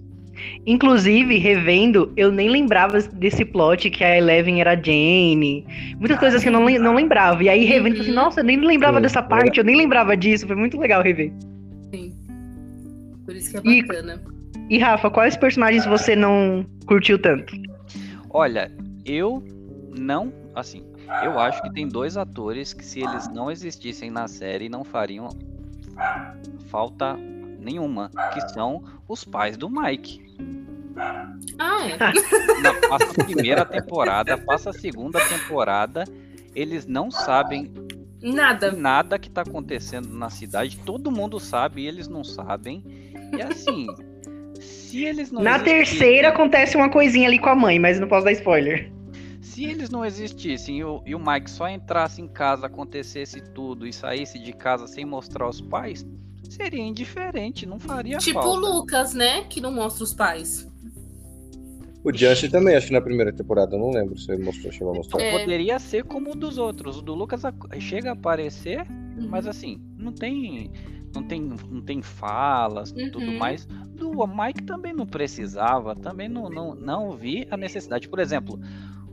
Inclusive, 0.66 1.38
revendo, 1.38 2.12
eu 2.16 2.32
nem 2.32 2.48
lembrava 2.48 3.00
desse 3.00 3.44
plot 3.44 3.88
que 3.90 4.02
a 4.02 4.16
Eleven 4.16 4.60
era 4.60 4.72
a 4.72 4.76
Jane. 4.76 5.64
Muitas 5.98 6.18
coisas 6.18 6.42
que 6.42 6.48
eu 6.48 6.52
não, 6.52 6.68
não 6.68 6.94
lembrava. 6.94 7.42
E 7.44 7.48
aí, 7.48 7.64
revendo, 7.64 7.96
eu 7.96 7.98
falei 7.98 8.10
assim, 8.10 8.16
nossa, 8.16 8.40
eu 8.40 8.44
nem 8.44 8.58
lembrava 8.58 9.00
dessa 9.00 9.22
parte, 9.22 9.58
eu 9.58 9.64
nem 9.64 9.76
lembrava 9.76 10.16
disso. 10.16 10.46
Foi 10.46 10.56
muito 10.56 10.78
legal 10.78 11.02
rever. 11.02 11.32
Por 13.24 13.34
isso 13.36 13.50
que 13.50 13.56
é 13.56 13.72
E- 13.72 13.82
bacana. 13.82 14.22
E 14.70 14.78
Rafa, 14.78 15.10
quais 15.10 15.36
personagens 15.36 15.84
você 15.84 16.16
não 16.16 16.64
curtiu 16.86 17.18
tanto? 17.18 17.54
Olha, 18.30 18.70
eu 19.04 19.42
não, 19.98 20.32
assim, 20.54 20.84
eu 21.22 21.38
acho 21.38 21.60
que 21.62 21.72
tem 21.72 21.86
dois 21.86 22.16
atores 22.16 22.72
que 22.72 22.84
se 22.84 23.00
eles 23.00 23.28
não 23.28 23.50
existissem 23.50 24.10
na 24.10 24.26
série 24.26 24.68
não 24.68 24.82
fariam 24.82 25.28
falta 26.68 27.16
nenhuma, 27.60 28.10
que 28.32 28.40
são 28.52 28.82
os 29.08 29.24
pais 29.24 29.56
do 29.56 29.68
Mike. 29.70 30.20
Ah, 31.58 31.86
é. 31.86 31.96
Na, 32.62 32.74
passa 32.88 33.10
a 33.20 33.24
primeira 33.24 33.64
temporada, 33.64 34.36
passa 34.38 34.70
a 34.70 34.72
segunda 34.72 35.20
temporada, 35.28 36.04
eles 36.54 36.86
não 36.86 37.10
sabem 37.10 37.72
Nada. 38.22 38.72
nada 38.72 39.18
que 39.18 39.28
tá 39.30 39.42
acontecendo 39.42 40.08
na 40.08 40.30
cidade, 40.30 40.78
todo 40.84 41.10
mundo 41.10 41.38
sabe 41.38 41.82
e 41.82 41.86
eles 41.86 42.08
não 42.08 42.24
sabem. 42.24 42.82
E 43.38 43.42
assim, 43.42 43.86
se 44.60 45.04
eles 45.04 45.30
não 45.30 45.42
Na 45.42 45.56
existissem- 45.56 45.78
terceira 45.98 46.28
acontece 46.28 46.76
uma 46.76 46.88
coisinha 46.90 47.26
ali 47.28 47.38
com 47.38 47.48
a 47.48 47.54
mãe, 47.54 47.78
mas 47.78 47.98
não 48.00 48.08
posso 48.08 48.24
dar 48.24 48.32
spoiler. 48.32 48.92
Se 49.40 49.64
eles 49.64 49.90
não 49.90 50.04
existissem 50.04 50.78
e 50.78 50.84
o, 50.84 51.02
e 51.06 51.14
o 51.14 51.18
Mike 51.18 51.50
só 51.50 51.68
entrasse 51.68 52.20
em 52.20 52.26
casa, 52.28 52.66
acontecesse 52.66 53.40
tudo 53.52 53.86
e 53.86 53.92
saísse 53.92 54.38
de 54.38 54.52
casa 54.52 54.86
sem 54.86 55.04
mostrar 55.04 55.48
os 55.48 55.60
pais, 55.60 56.04
seria 56.48 56.82
indiferente, 56.82 57.64
não 57.66 57.78
faria 57.78 58.18
Tipo 58.18 58.40
o 58.40 58.42
falta. 58.42 58.58
Lucas, 58.58 59.14
né? 59.14 59.44
Que 59.48 59.60
não 59.60 59.70
mostra 59.72 60.02
os 60.04 60.12
pais. 60.14 60.68
O 62.02 62.12
Justin 62.12 62.50
também, 62.50 62.74
acho 62.76 62.88
que 62.88 62.92
na 62.92 63.00
primeira 63.00 63.32
temporada, 63.32 63.76
eu 63.76 63.80
não 63.80 63.90
lembro 63.90 64.18
se 64.18 64.30
ele 64.30 64.42
mostrou, 64.44 64.70
chegou 64.72 64.92
a 64.92 64.96
mostrar. 64.96 65.22
É. 65.22 65.38
Poderia 65.38 65.78
ser 65.78 66.04
como 66.04 66.32
o 66.32 66.34
dos 66.34 66.58
outros. 66.58 66.98
O 66.98 67.02
do 67.02 67.14
Lucas 67.14 67.42
chega 67.80 68.10
a 68.10 68.12
aparecer, 68.12 68.80
Uhum. 68.80 69.28
mas 69.30 69.46
assim, 69.46 69.80
não 69.96 70.12
tem. 70.12 70.70
Não 71.14 71.22
tem, 71.22 71.40
não 71.70 71.80
tem 71.80 72.02
falas 72.02 72.92
e 72.96 73.10
tudo 73.10 73.26
Uhum. 73.26 73.38
mais. 73.38 73.66
Do 73.66 74.10
Mike 74.26 74.64
também 74.64 74.92
não 74.92 75.06
precisava, 75.06 75.94
também 75.94 76.28
não, 76.28 76.48
não, 76.50 76.74
não 76.74 77.12
vi 77.12 77.46
a 77.50 77.56
necessidade. 77.56 78.08
Por 78.08 78.18
exemplo, 78.18 78.58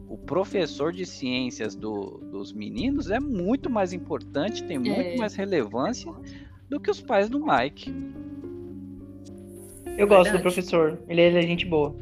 o 0.09 0.17
professor 0.17 0.91
de 0.91 1.05
ciências 1.05 1.75
do- 1.75 2.19
dos 2.31 2.51
meninos 2.53 3.09
é 3.11 3.19
muito 3.19 3.69
mais 3.69 3.93
importante, 3.93 4.63
tem 4.63 4.77
muito 4.79 4.99
É. 4.99 5.15
mais 5.17 5.35
relevância 5.35 6.11
do 6.69 6.79
que 6.79 6.89
os 6.89 6.99
pais 7.01 7.29
do 7.29 7.39
Mike. 7.39 7.93
Eu 9.97 10.07
gosto 10.07 10.31
do 10.31 10.37
Verdade. 10.37 10.41
professor, 10.41 10.99
ele 11.07 11.21
é 11.21 11.41
gente 11.41 11.65
boa. 11.65 11.95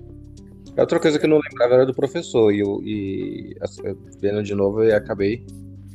A 0.78 0.82
outra 0.82 1.00
coisa 1.00 1.20
que 1.20 1.26
eu 1.26 1.30
não 1.30 1.40
lembrava 1.44 1.74
era 1.74 1.86
do 1.86 1.94
professor, 1.94 2.54
e, 2.54 2.60
eu, 2.60 2.82
e 2.84 3.56
assim, 3.60 3.82
vendo 4.22 4.42
de 4.44 4.56
novo 4.56 4.82
eu 4.84 4.96
acabei 4.96 5.44
Ah, 5.46 5.52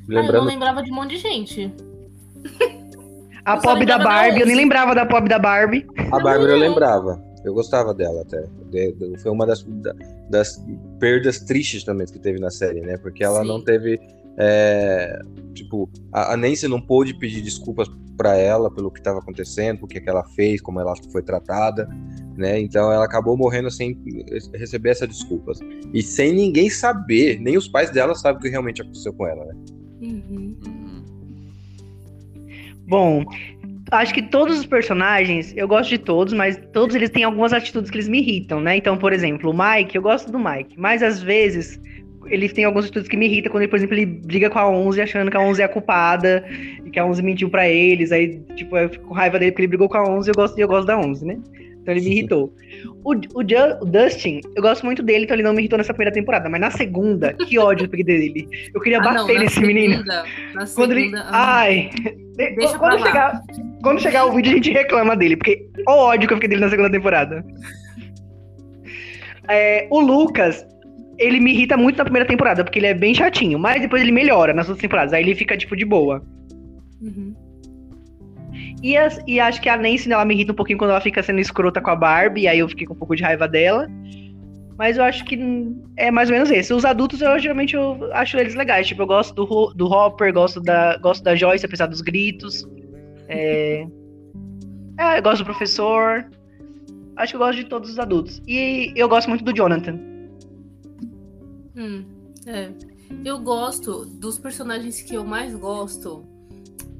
eu 0.08 0.14
não 0.14 0.20
lembrando. 0.22 0.46
lembrava 0.46 0.82
de 0.82 0.90
um 0.92 0.94
monte 0.94 1.10
de 1.10 1.18
gente. 1.18 1.72
A 3.44 3.56
pop 3.58 3.84
da 3.84 3.96
lembrava 3.96 3.98
da 3.98 4.04
Barbie, 4.04 4.40
eu 4.40 4.46
nem 4.46 4.54
11. 4.54 4.62
lembrava 4.62 4.94
da 4.94 5.06
pop 5.06 5.28
da 5.28 5.38
Barbie. 5.38 5.86
A 5.98 6.18
Bárbara 6.20 6.52
eu 6.52 6.56
lembrava. 6.58 7.22
Eu 7.44 7.52
gostava 7.52 7.92
dela 7.92 8.22
até. 8.22 8.42
De- 8.70 8.92
de- 8.92 9.18
Foi 9.18 9.30
uma 9.30 9.46
das, 9.46 9.62
da- 9.64 9.94
das 10.30 10.64
perdas 10.98 11.40
tristes 11.40 11.84
também 11.84 12.06
que 12.06 12.18
teve 12.18 12.40
na 12.40 12.50
série, 12.50 12.80
né? 12.80 12.96
Porque 12.96 13.22
ela 13.22 13.42
Sim. 13.42 13.48
não 13.48 13.62
teve. 13.62 14.00
é, 14.38 15.20
tipo, 15.52 15.88
a, 16.12 16.32
a 16.32 16.36
Nancy 16.36 16.66
não 16.66 16.80
pôde 16.80 17.14
pedir 17.14 17.40
desculpas 17.42 17.86
pra 18.16 18.36
ela 18.36 18.68
pelo 18.72 18.90
que 18.90 18.98
estava 18.98 19.18
acontecendo, 19.18 19.82
o 19.82 19.86
que, 19.86 20.00
que 20.00 20.08
ela 20.08 20.24
fez, 20.24 20.60
como 20.60 20.80
ela 20.80 20.92
foi 21.12 21.22
tratada, 21.22 21.88
né? 22.36 22.58
Então 22.60 22.90
ela 22.90 23.04
acabou 23.04 23.36
morrendo 23.36 23.70
sem 23.70 23.96
receber 24.54 24.90
essas 24.90 25.08
desculpas. 25.08 25.58
E 25.92 26.02
sem 26.02 26.32
ninguém 26.32 26.68
saber, 26.70 27.38
nem 27.40 27.56
os 27.56 27.68
pais 27.68 27.90
dela 27.90 28.14
sabem 28.14 28.38
o 28.38 28.42
que 28.42 28.48
realmente 28.48 28.80
aconteceu 28.82 29.12
com 29.12 29.26
ela, 29.26 29.44
né? 29.44 29.54
Uhum. 30.02 30.56
Bom, 32.86 33.24
acho 33.90 34.12
que 34.12 34.22
todos 34.22 34.58
os 34.58 34.66
personagens, 34.66 35.52
eu 35.56 35.66
gosto 35.66 35.90
de 35.90 35.98
todos, 35.98 36.32
mas 36.32 36.56
todos 36.72 36.94
eles 36.94 37.10
têm 37.10 37.24
algumas 37.24 37.52
atitudes 37.52 37.90
que 37.90 37.96
eles 37.96 38.08
me 38.08 38.20
irritam, 38.20 38.60
né? 38.60 38.76
Então, 38.76 38.96
por 38.96 39.12
exemplo, 39.12 39.50
o 39.50 39.54
Mike, 39.54 39.96
eu 39.96 40.02
gosto 40.02 40.30
do 40.30 40.38
Mike, 40.38 40.78
mas 40.78 41.02
às 41.02 41.22
vezes 41.22 41.80
ele 42.26 42.48
tem 42.48 42.64
algumas 42.64 42.86
atitudes 42.86 43.08
que 43.08 43.16
me 43.16 43.26
irritam 43.26 43.52
quando, 43.52 43.62
ele, 43.62 43.70
por 43.70 43.76
exemplo, 43.76 43.94
ele 43.94 44.06
briga 44.06 44.48
com 44.48 44.58
a 44.58 44.68
11 44.68 45.00
achando 45.00 45.30
que 45.30 45.36
a 45.36 45.40
11 45.40 45.60
é 45.60 45.64
a 45.64 45.68
culpada 45.68 46.44
e 46.84 46.90
que 46.90 46.98
a 46.98 47.04
11 47.04 47.22
mentiu 47.22 47.50
pra 47.50 47.68
eles, 47.68 48.12
aí, 48.12 48.40
tipo, 48.56 48.76
eu 48.76 48.88
fico 48.88 49.08
com 49.08 49.14
raiva 49.14 49.38
dele 49.38 49.52
porque 49.52 49.62
ele 49.62 49.68
brigou 49.68 49.88
com 49.88 49.98
a 49.98 50.08
11 50.08 50.28
e 50.28 50.30
eu 50.30 50.34
gosto, 50.34 50.58
eu 50.58 50.68
gosto 50.68 50.86
da 50.86 50.98
11, 50.98 51.24
né? 51.24 51.38
Então 51.84 51.92
ele 51.94 52.00
me 52.02 52.10
irritou. 52.12 52.50
O, 53.04 53.12
o, 53.12 53.40
o 53.40 53.84
Dustin, 53.84 54.40
eu 54.56 54.62
gosto 54.62 54.86
muito 54.86 55.02
dele, 55.02 55.24
então 55.24 55.36
ele 55.36 55.42
não 55.42 55.52
me 55.52 55.58
irritou 55.60 55.76
nessa 55.76 55.92
primeira 55.92 56.10
temporada, 56.14 56.48
mas 56.48 56.58
na 56.58 56.70
segunda, 56.70 57.34
que 57.34 57.58
ódio 57.58 57.84
eu 57.84 57.88
peguei 57.90 58.04
dele. 58.06 58.48
Eu 58.74 58.80
queria 58.80 58.98
Ah, 59.00 59.02
bater 59.12 59.38
nesse 59.38 59.60
menino. 59.60 59.96
segunda- 59.98 60.24
Na 60.54 60.66
Quando 60.66 60.92
ele. 60.92 61.00
segunda, 61.02 61.22
ah, 61.28 61.56
Ai! 61.58 61.90
Deixa 62.56 62.78
quando, 62.78 63.02
chegar, 63.04 63.42
quando 63.82 64.00
chegar 64.00 64.24
o 64.24 64.32
vídeo, 64.32 64.52
a 64.52 64.54
gente 64.54 64.70
reclama 64.72 65.14
dele, 65.14 65.36
porque 65.36 65.68
o 65.86 65.92
ódio 65.92 66.26
que 66.26 66.32
eu 66.32 66.38
fiquei 66.38 66.48
dele 66.48 66.62
na 66.62 66.70
segunda 66.70 66.90
temporada. 66.90 67.44
É, 69.46 69.86
o 69.90 70.00
Lucas, 70.00 70.66
ele 71.18 71.38
me 71.38 71.52
irrita 71.52 71.76
muito 71.76 71.98
na 71.98 72.04
primeira 72.04 72.26
temporada, 72.26 72.64
porque 72.64 72.78
ele 72.78 72.86
é 72.86 72.94
bem 72.94 73.14
chatinho, 73.14 73.58
mas 73.58 73.80
depois 73.82 74.02
ele 74.02 74.10
melhora 74.10 74.54
nas 74.54 74.66
outras 74.68 74.80
temporadas, 74.80 75.12
aí 75.12 75.22
ele 75.22 75.34
fica, 75.34 75.54
tipo, 75.56 75.76
de 75.76 75.84
boa. 75.84 76.24
uhum. 77.02 77.34
E, 78.82 78.96
as- 78.96 79.20
e 79.26 79.40
acho 79.40 79.60
que 79.60 79.68
a 79.68 79.76
Nancy, 79.76 80.12
ela 80.12 80.24
me 80.24 80.34
irrita 80.34 80.52
um 80.52 80.54
pouquinho 80.56 80.78
quando 80.78 80.90
ela 80.90 81.00
fica 81.00 81.22
sendo 81.22 81.40
escrota 81.40 81.80
com 81.80 81.90
a 81.90 81.96
Barbie, 81.96 82.46
aí 82.48 82.58
eu 82.58 82.68
fiquei 82.68 82.86
com 82.86 82.94
um 82.94 82.96
pouco 82.96 83.14
de 83.16 83.22
raiva 83.22 83.46
dela. 83.48 83.88
Mas 84.76 84.96
eu 84.96 85.04
acho 85.04 85.24
que 85.24 85.38
é 85.96 86.10
mais 86.10 86.28
ou 86.28 86.34
menos 86.34 86.50
esse. 86.50 86.74
Os 86.74 86.84
adultos, 86.84 87.20
eu 87.20 87.38
geralmente 87.38 87.74
eu 87.76 88.12
acho 88.12 88.36
eles 88.36 88.54
legais. 88.56 88.86
Tipo, 88.88 89.02
eu 89.02 89.06
gosto 89.06 89.32
do, 89.34 89.72
do 89.74 89.86
Hopper, 89.86 90.32
gosto 90.32 90.60
da, 90.60 90.96
gosto 90.98 91.22
da 91.22 91.36
Joyce, 91.36 91.64
apesar 91.64 91.86
dos 91.86 92.00
gritos. 92.00 92.66
É... 93.28 93.86
é, 94.98 95.18
eu 95.18 95.22
gosto 95.22 95.38
do 95.42 95.44
professor. 95.44 96.26
Acho 97.16 97.32
que 97.32 97.36
eu 97.36 97.40
gosto 97.40 97.58
de 97.58 97.66
todos 97.66 97.88
os 97.90 97.98
adultos. 98.00 98.42
E 98.48 98.92
eu 98.96 99.08
gosto 99.08 99.28
muito 99.28 99.44
do 99.44 99.54
Jonathan. 99.54 99.96
Hum, 101.76 102.04
é. 102.46 102.70
Eu 103.24 103.38
gosto 103.38 104.04
dos 104.04 104.40
personagens 104.40 105.00
que 105.02 105.14
eu 105.14 105.24
mais 105.24 105.54
gosto. 105.54 106.24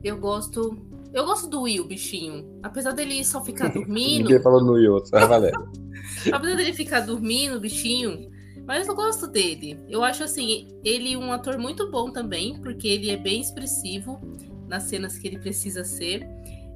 Eu 0.03 0.17
gosto. 0.17 0.77
Eu 1.15 1.25
gosto 1.25 1.49
do 1.49 1.63
Will, 1.63 1.87
bichinho. 1.87 2.59
Apesar 2.61 2.91
dele 2.91 3.25
só 3.25 3.43
ficar 3.45 3.69
dormindo. 3.73 4.25
Ninguém 4.25 4.43
falou 4.43 4.61
no 4.61 4.73
Will, 4.73 5.07
só 5.07 5.27
valeu. 5.29 5.53
apesar 6.33 6.57
dele 6.57 6.75
ficar 6.75 7.01
dormindo, 7.01 7.61
bichinho. 7.61 8.29
Mas 8.67 8.89
eu 8.89 8.97
gosto 8.97 9.29
dele. 9.29 9.79
Eu 9.89 10.03
acho 10.03 10.25
assim, 10.25 10.77
ele 10.83 11.17
um 11.17 11.31
ator 11.31 11.57
muito 11.57 11.89
bom 11.89 12.11
também, 12.11 12.61
porque 12.61 12.89
ele 12.89 13.11
é 13.11 13.17
bem 13.17 13.41
expressivo 13.41 14.21
nas 14.67 14.85
cenas 14.85 15.17
que 15.17 15.29
ele 15.29 15.39
precisa 15.39 15.85
ser. 15.85 16.27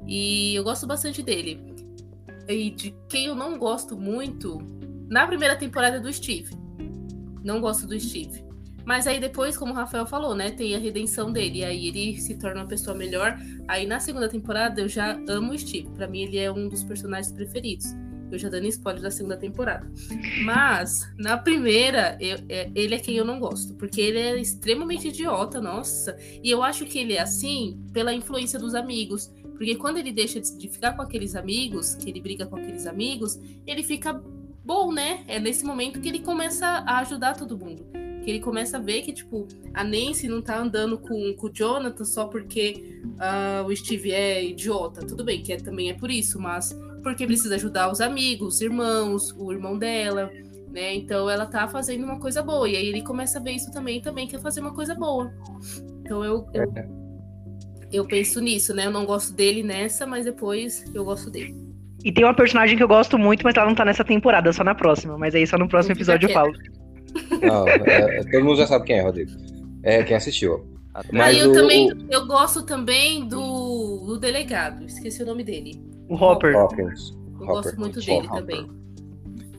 E 0.06 0.54
eu 0.54 0.62
gosto 0.62 0.86
bastante 0.86 1.20
dele. 1.20 1.60
E 2.46 2.70
de 2.70 2.94
quem 3.08 3.26
eu 3.26 3.34
não 3.34 3.58
gosto 3.58 3.96
muito, 3.96 4.58
na 5.08 5.26
primeira 5.26 5.56
temporada 5.56 5.96
é 5.96 6.00
do 6.00 6.12
Steve. 6.12 6.54
Não 7.42 7.60
gosto 7.60 7.88
do 7.88 7.98
Steve. 7.98 8.47
Mas 8.88 9.06
aí 9.06 9.20
depois, 9.20 9.54
como 9.54 9.70
o 9.72 9.74
Rafael 9.76 10.06
falou, 10.06 10.34
né, 10.34 10.50
tem 10.50 10.74
a 10.74 10.78
redenção 10.78 11.30
dele. 11.30 11.58
E 11.58 11.64
aí 11.64 11.88
ele 11.88 12.18
se 12.18 12.38
torna 12.38 12.62
uma 12.62 12.66
pessoa 12.66 12.96
melhor. 12.96 13.38
Aí 13.68 13.84
na 13.86 14.00
segunda 14.00 14.30
temporada 14.30 14.80
eu 14.80 14.88
já 14.88 15.12
amo 15.28 15.52
o 15.52 15.58
Steve. 15.58 15.90
Pra 15.90 16.08
mim 16.08 16.22
ele 16.22 16.38
é 16.38 16.50
um 16.50 16.70
dos 16.70 16.82
personagens 16.82 17.30
preferidos. 17.30 17.84
Eu 18.32 18.38
já 18.38 18.48
dando 18.48 18.66
spoiler 18.68 19.02
da 19.02 19.10
segunda 19.10 19.36
temporada. 19.36 19.86
Mas, 20.42 21.06
na 21.18 21.36
primeira, 21.36 22.16
eu- 22.18 22.38
é- 22.48 22.70
ele 22.74 22.94
é 22.94 22.98
quem 22.98 23.14
eu 23.16 23.26
não 23.26 23.38
gosto. 23.38 23.74
Porque 23.74 24.00
ele 24.00 24.18
é 24.20 24.40
extremamente 24.40 25.08
idiota, 25.08 25.60
nossa. 25.60 26.16
E 26.42 26.50
eu 26.50 26.62
acho 26.62 26.86
que 26.86 26.98
ele 26.98 27.12
é 27.12 27.20
assim 27.20 27.78
pela 27.92 28.14
influência 28.14 28.58
dos 28.58 28.74
amigos. 28.74 29.30
Porque 29.50 29.74
quando 29.76 29.98
ele 29.98 30.12
deixa 30.12 30.40
de 30.40 30.66
ficar 30.66 30.92
com 30.96 31.02
aqueles 31.02 31.34
amigos, 31.36 31.94
que 31.94 32.08
ele 32.08 32.22
briga 32.22 32.46
com 32.46 32.56
aqueles 32.56 32.86
amigos, 32.86 33.38
ele 33.66 33.82
fica 33.82 34.14
bom, 34.64 34.94
né? 34.94 35.24
É 35.28 35.38
nesse 35.38 35.62
momento 35.62 36.00
que 36.00 36.08
ele 36.08 36.20
começa 36.20 36.66
a 36.66 37.00
ajudar 37.00 37.34
todo 37.34 37.58
mundo. 37.58 38.07
Que 38.22 38.30
ele 38.30 38.40
começa 38.40 38.76
a 38.76 38.80
ver 38.80 39.02
que, 39.02 39.12
tipo, 39.12 39.46
a 39.72 39.82
Nancy 39.84 40.28
não 40.28 40.42
tá 40.42 40.58
andando 40.58 40.98
com, 40.98 41.34
com 41.34 41.46
o 41.46 41.50
Jonathan 41.52 42.04
só 42.04 42.26
porque 42.26 43.00
ah, 43.18 43.64
o 43.66 43.74
Steve 43.74 44.12
é 44.12 44.44
idiota. 44.44 45.06
Tudo 45.06 45.24
bem, 45.24 45.42
que 45.42 45.52
é- 45.52 45.56
também 45.56 45.90
é 45.90 45.94
por 45.94 46.10
isso, 46.10 46.40
mas 46.40 46.76
porque 47.02 47.26
precisa 47.26 47.54
ajudar 47.54 47.90
os 47.90 48.00
amigos, 48.00 48.56
os 48.56 48.60
irmãos, 48.60 49.34
o 49.38 49.52
irmão 49.52 49.78
dela, 49.78 50.30
né? 50.70 50.94
Então 50.94 51.30
ela 51.30 51.46
tá 51.46 51.66
fazendo 51.68 52.04
uma 52.04 52.18
coisa 52.18 52.42
boa. 52.42 52.68
E 52.68 52.76
aí 52.76 52.86
ele 52.86 53.02
começa 53.02 53.38
a 53.38 53.42
ver 53.42 53.52
isso 53.52 53.70
também, 53.72 54.00
também 54.00 54.26
quer 54.26 54.40
fazer 54.40 54.60
uma 54.60 54.74
coisa 54.74 54.94
boa. 54.94 55.32
Então 56.00 56.24
eu, 56.24 56.46
eu, 56.52 56.72
eu 57.92 58.04
penso 58.06 58.40
nisso, 58.40 58.74
né? 58.74 58.86
Eu 58.86 58.90
não 58.90 59.06
gosto 59.06 59.32
dele 59.32 59.62
nessa, 59.62 60.06
mas 60.06 60.24
depois 60.24 60.84
eu 60.94 61.04
gosto 61.04 61.30
dele. 61.30 61.56
E 62.04 62.12
tem 62.12 62.24
uma 62.24 62.34
personagem 62.34 62.76
que 62.76 62.82
eu 62.82 62.88
gosto 62.88 63.18
muito, 63.18 63.42
mas 63.42 63.56
ela 63.56 63.66
não 63.66 63.74
tá 63.74 63.84
nessa 63.84 64.04
temporada, 64.04 64.52
só 64.52 64.62
na 64.62 64.74
próxima. 64.74 65.18
Mas 65.18 65.34
aí 65.34 65.46
só 65.46 65.58
no 65.58 65.68
próximo 65.68 65.94
episódio 65.94 66.28
eu 66.28 66.32
falo. 66.34 66.52
Não, 67.42 67.68
é- 67.68 68.18
é- 68.20 68.24
todo 68.24 68.44
mundo 68.44 68.56
já 68.56 68.66
sabe 68.66 68.84
quem 68.86 68.98
é, 68.98 69.02
Rodrigo. 69.02 69.30
É 69.82 70.02
quem 70.02 70.16
assistiu. 70.16 70.66
Mas 71.12 71.36
aí 71.36 71.38
eu 71.38 71.50
o- 71.50 71.54
também, 71.54 71.92
o- 71.92 72.06
eu 72.10 72.26
gosto 72.26 72.62
também 72.64 73.26
do, 73.28 74.04
do 74.06 74.18
delegado, 74.18 74.84
esqueci 74.84 75.22
o 75.22 75.26
nome 75.26 75.44
dele. 75.44 75.80
O 76.08 76.14
Hopper. 76.16 76.56
Hawkins. 76.56 77.10
Eu 77.10 77.16
Hopper. 77.34 77.46
gosto 77.46 77.80
muito 77.80 78.00
dele 78.00 78.26
Hopper. 78.26 78.40
também. 78.40 78.70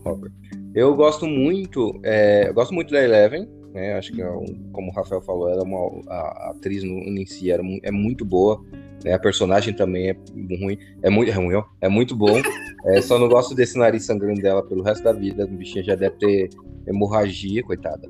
Hopper. 0.04 0.32
Eu 0.76 0.96
gosto 0.96 1.26
muito, 1.26 2.00
é, 2.04 2.50
eu 2.50 2.54
gosto 2.54 2.74
muito 2.74 2.92
da 2.92 3.02
Eleven, 3.04 3.48
né? 3.74 3.94
Acho 3.94 4.12
que, 4.12 4.22
é 4.22 4.26
como 4.72 4.90
o 4.90 4.94
Rafael 4.94 5.22
falou, 5.22 5.50
ela 5.50 5.62
é 5.62 5.64
uma, 5.64 6.02
a, 6.08 6.52
atriz 6.52 6.84
no, 6.84 6.92
em 6.92 7.26
si 7.26 7.52
era, 7.52 7.64
é 7.84 7.92
muito 7.92 8.26
boa. 8.26 8.64
né? 9.04 9.14
A 9.14 9.20
personagem 9.20 9.74
também 9.74 10.10
é 10.10 10.16
ruim, 10.62 10.78
é 11.02 11.10
muito 11.10 11.32
é 11.32 11.34
ruim, 11.34 11.56
ó, 11.56 11.64
é 11.82 11.90
muito 11.90 12.16
bom. 12.16 12.42
É, 12.86 13.02
só 13.02 13.20
não 13.20 13.28
gosto 13.28 13.54
desse 13.54 13.78
nariz 13.78 14.06
sangrando 14.06 14.42
dela 14.42 14.64
pelo 14.64 14.84
resto 14.84 15.04
da 15.04 15.12
vida. 15.12 15.46
O 15.46 15.48
bichinho 15.50 15.84
já 15.84 15.96
deve 15.96 16.16
ter 16.18 16.50
hemorragia, 16.88 17.62
coitada. 17.64 18.10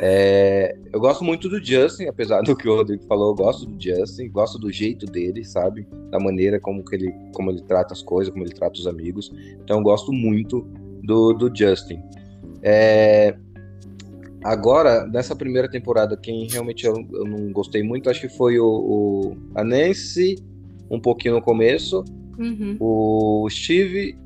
É, 0.00 0.76
eu 0.92 1.00
gosto 1.00 1.24
muito 1.24 1.48
do 1.48 1.64
Justin, 1.64 2.06
apesar 2.06 2.42
do 2.42 2.56
que 2.56 2.68
o 2.68 2.76
Rodrigo 2.76 3.04
falou, 3.04 3.30
eu 3.30 3.34
gosto 3.34 3.66
do 3.66 3.80
Justin, 3.80 4.28
gosto 4.28 4.58
do 4.58 4.70
jeito 4.70 5.06
dele, 5.06 5.44
sabe? 5.44 5.86
Da 6.10 6.18
maneira 6.18 6.60
como, 6.60 6.84
que 6.84 6.94
ele, 6.96 7.12
como 7.32 7.50
ele 7.50 7.62
trata 7.62 7.92
as 7.92 8.02
coisas, 8.02 8.32
como 8.32 8.44
ele 8.44 8.54
trata 8.54 8.78
os 8.78 8.86
amigos. 8.86 9.32
Então 9.62 9.78
eu 9.78 9.82
gosto 9.82 10.12
muito 10.12 10.66
do, 11.02 11.32
do 11.32 11.54
Justin. 11.54 12.00
É, 12.62 13.36
agora, 14.44 15.06
nessa 15.06 15.34
primeira 15.34 15.68
temporada, 15.70 16.16
quem 16.16 16.46
realmente 16.48 16.84
eu, 16.86 16.94
eu 17.12 17.24
não 17.24 17.50
gostei 17.50 17.82
muito, 17.82 18.08
acho 18.10 18.20
que 18.20 18.28
foi 18.28 18.58
o, 18.60 18.66
o- 18.66 19.36
a 19.54 19.64
Nancy, 19.64 20.36
um 20.90 21.00
pouquinho 21.00 21.34
no 21.34 21.42
começo, 21.42 22.04
Uhum. 22.38 22.76
o 22.80 23.48
Steve 23.50 24.16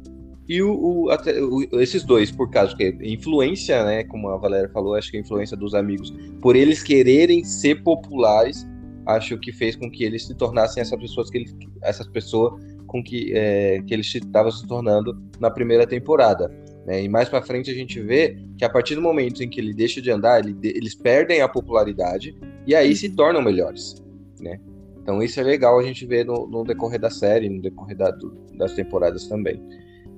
e 0.49 0.63
o, 0.63 0.73
o- 1.05 1.11
até- 1.11 1.41
o- 1.43 1.63
esses 1.81 2.03
dois, 2.05 2.31
por 2.31 2.51
causa 2.51 2.75
que 2.77 2.97
influência, 3.03 3.85
né, 3.85 4.03
como 4.05 4.29
a 4.29 4.37
Valéria 4.37 4.69
falou, 4.71 4.95
acho 4.95 5.11
que 5.11 5.17
a 5.19 5.21
influência 5.21 5.57
dos 5.57 5.75
amigos, 5.75 6.13
por 6.41 6.57
eles 6.57 6.83
quererem 6.83 7.45
ser 7.45 7.83
populares, 7.83 8.67
acho 9.07 9.39
que 9.39 9.53
fez 9.53 9.77
com 9.77 9.91
que 9.91 10.05
eles 10.05 10.27
se 10.27 10.35
tornassem 10.35 10.81
essas 10.81 10.99
pessoas 10.99 11.31
que 11.31 11.39
eles, 11.39 11.57
essas 11.83 12.07
pessoas 12.09 12.61
com 12.87 13.03
que, 13.03 13.33
é, 13.35 13.83
que 13.87 13.93
eles 13.95 14.07
estavam 14.15 14.51
se 14.51 14.67
tornando 14.67 15.17
na 15.39 15.51
primeira 15.51 15.87
temporada. 15.87 16.51
Né? 16.89 17.03
E 17.05 17.09
mais 17.09 17.29
pra 17.29 17.43
frente 17.43 17.71
a 17.71 17.75
gente 17.75 18.01
vê 18.01 18.39
que 18.57 18.65
a 18.65 18.71
partir 18.71 18.95
do 18.95 19.03
momento 19.03 19.43
em 19.43 19.49
que 19.49 19.61
ele 19.61 19.75
deixa 19.75 20.01
de 20.01 20.11
andar, 20.11 20.41
ele 20.43 20.57
eles 20.63 20.95
perdem 20.95 21.43
a 21.43 21.49
popularidade 21.49 22.35
e 22.67 22.75
aí 22.75 22.97
se 22.97 23.11
tornam 23.11 23.43
melhores, 23.43 24.03
né? 24.41 24.59
Então 25.03 25.23
isso 25.23 25.39
é 25.39 25.43
legal 25.43 25.79
a 25.79 25.83
gente 25.83 26.07
ver 26.07 26.25
no, 26.25 26.47
no 26.47 26.65
decorrer 26.65 26.99
da 26.99 27.11
série, 27.11 27.47
no 27.51 27.61
decorrer 27.61 27.95
da- 27.97 28.11
do- 28.11 28.35
das 28.57 28.73
temporadas 28.73 29.27
também. 29.27 29.63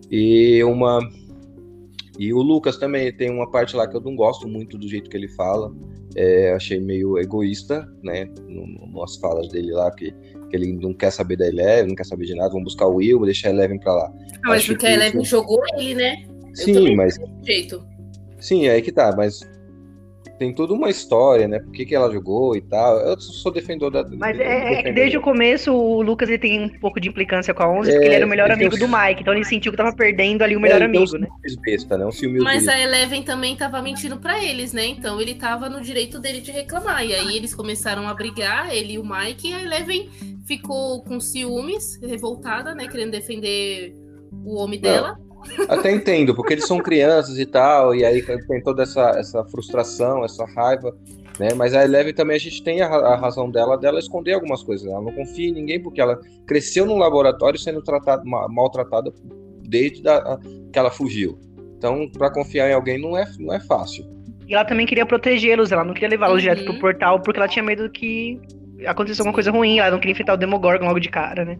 E 0.09 0.63
uma 0.63 1.01
e 2.19 2.33
o 2.33 2.39
Lucas 2.41 2.77
também 2.77 3.13
tem 3.13 3.31
uma 3.31 3.51
parte 3.51 3.75
lá 3.75 3.89
que 3.89 3.97
eu 3.97 4.01
não 4.01 4.15
gosto 4.15 4.47
muito 4.47 4.79
do 4.79 4.87
jeito 4.87 5.11
que 5.11 5.17
ele 5.17 5.29
fala. 5.29 5.75
É, 6.15 6.53
achei 6.53 6.79
meio 6.81 7.19
egoísta, 7.19 7.89
né? 8.03 8.29
Nas 8.93 9.17
falas 9.17 9.49
dele 9.49 9.71
lá, 9.73 9.91
que, 9.93 10.11
que 10.51 10.57
ele 10.57 10.73
não 10.73 10.93
quer 10.93 11.11
saber 11.13 11.37
da 11.37 11.47
Eleven, 11.47 11.89
não 11.89 11.95
quer 11.95 12.05
saber 12.05 12.27
de 12.27 12.35
nada, 12.35 12.49
vamos 12.51 12.65
buscar 12.65 12.87
o 12.87 12.97
Will, 12.97 13.25
deixar 13.25 13.49
a 13.49 13.53
Eleven 13.53 13.79
pra 13.79 13.93
lá. 13.95 14.13
Ah, 14.45 14.49
mas 14.49 14.67
porque 14.67 14.81
que 14.81 14.87
a 14.87 14.95
Eleven 14.95 15.25
jogou 15.25 15.63
ele, 15.77 15.95
né? 15.95 16.25
Sim, 16.55 16.97
mas 16.97 17.19
Jeito. 17.43 17.85
Sim, 18.39 18.67
é 18.67 18.73
aí 18.73 18.83
que 18.83 18.93
tá, 18.93 19.15
mas 19.17 19.41
tem 20.41 20.55
toda 20.55 20.73
uma 20.73 20.89
história, 20.89 21.47
né? 21.47 21.59
Por 21.59 21.71
que, 21.71 21.85
que 21.85 21.95
ela 21.95 22.11
jogou 22.11 22.57
e 22.57 22.63
tal. 22.63 22.99
Eu 23.01 23.21
sou 23.21 23.53
defensor 23.53 23.91
da. 23.91 24.03
Mas 24.17 24.41
é, 24.41 24.89
é 24.89 24.91
desde 24.91 25.19
o 25.19 25.21
começo 25.21 25.71
o 25.71 26.01
Lucas 26.01 26.31
ele 26.31 26.39
tem 26.39 26.65
um 26.65 26.69
pouco 26.81 26.99
de 26.99 27.11
implicância 27.11 27.53
com 27.53 27.63
a 27.63 27.71
11, 27.71 27.91
é, 27.91 27.93
porque 27.93 28.07
ele 28.07 28.15
era 28.15 28.25
o 28.25 28.29
melhor 28.29 28.51
amigo 28.51 28.75
do 28.79 28.89
Mike, 28.89 29.21
então 29.21 29.35
ele 29.35 29.45
sentiu 29.45 29.71
que 29.71 29.77
tava 29.77 29.95
perdendo 29.95 30.41
ali 30.41 30.57
o 30.57 30.61
melhor 30.61 30.81
é, 30.81 30.87
amigo, 30.87 31.19
né? 31.19 31.29
Besta, 31.63 31.99
né? 31.99 32.07
Um 32.07 32.43
Mas 32.43 32.67
a 32.67 32.81
Eleven 32.81 33.23
também 33.23 33.55
tava 33.55 33.83
mentindo 33.83 34.17
para 34.17 34.43
eles, 34.43 34.73
né? 34.73 34.87
Então 34.87 35.21
ele 35.21 35.35
tava 35.35 35.69
no 35.69 35.83
direito 35.83 36.19
dele 36.19 36.41
de 36.41 36.51
reclamar. 36.51 37.05
E 37.05 37.15
aí 37.15 37.37
eles 37.37 37.55
começaram 37.55 38.09
a 38.09 38.15
brigar, 38.15 38.75
ele 38.75 38.95
e 38.95 38.99
o 38.99 39.05
Mike, 39.05 39.51
e 39.51 39.53
a 39.53 39.63
Eleven 39.63 40.09
ficou 40.47 41.03
com 41.03 41.21
ciúmes, 41.21 42.01
revoltada, 42.03 42.75
né? 42.75 42.89
Querendo 42.89 43.11
defender 43.11 43.95
o 44.43 44.57
homem 44.57 44.81
dela. 44.81 45.19
Até 45.69 45.91
entendo, 45.91 46.35
porque 46.35 46.55
eles 46.55 46.67
são 46.67 46.79
crianças 46.79 47.39
e 47.39 47.47
tal, 47.47 47.95
e 47.95 48.05
aí 48.05 48.23
tem 48.23 48.63
toda 48.63 48.83
essa, 48.83 49.11
essa 49.11 49.45
frustração, 49.45 50.25
essa 50.25 50.45
raiva, 50.45 50.95
né? 51.39 51.49
Mas 51.55 51.75
a 51.75 51.83
Eleven 51.85 52.13
também 52.13 52.37
a 52.37 52.41
gente 52.41 52.63
tem 52.63 52.83
a, 52.83 52.87
a, 52.87 53.17
razão 53.17 53.51
dela 53.51 53.77
dela 53.77 53.99
esconder 53.99 54.35
algumas 54.35 54.63
coisas. 54.63 54.87
Ela 54.87 55.01
não 55.01 55.13
confia 55.13 55.49
em 55.49 55.53
ninguém 55.53 55.83
porque 55.83 56.01
ela 56.01 56.21
cresceu 56.47 56.85
num 56.85 56.99
laboratório 56.99 57.59
sendo 57.59 57.83
tratada, 57.83 58.23
maltratada 58.25 59.13
desde 59.67 60.03
da, 60.03 60.39
que 60.71 60.79
ela 60.79 60.91
fugiu. 60.91 61.39
Então, 61.79 62.11
para 62.11 62.31
confiar 62.31 62.69
em 62.69 62.75
alguém 62.75 63.01
não 63.01 63.17
é, 63.17 63.25
não 63.39 63.55
é 63.55 63.61
fácil. 63.61 64.05
E 64.47 64.55
ela 64.55 64.65
também 64.67 64.85
queria 64.85 65.07
protegê-los, 65.07 65.73
ela 65.73 65.85
não 65.85 65.95
queria 65.95 66.11
levá-los 66.11 66.35
uhum. 66.35 66.41
direto 66.41 66.65
pro 66.65 66.79
portal 66.79 67.21
porque 67.21 67.39
ela 67.39 67.49
tinha 67.49 67.63
medo 67.63 67.89
que 67.89 68.39
acontecesse 68.85 69.23
alguma 69.23 69.35
coisa 69.35 69.51
ruim, 69.51 69.79
ela 69.79 69.93
não 69.93 69.99
queria 69.99 70.13
enfrentar 70.13 70.35
o 70.35 70.37
Demogorgon 70.37 70.87
logo 70.87 70.99
de 70.99 71.09
cara, 71.09 71.45
né? 71.45 71.59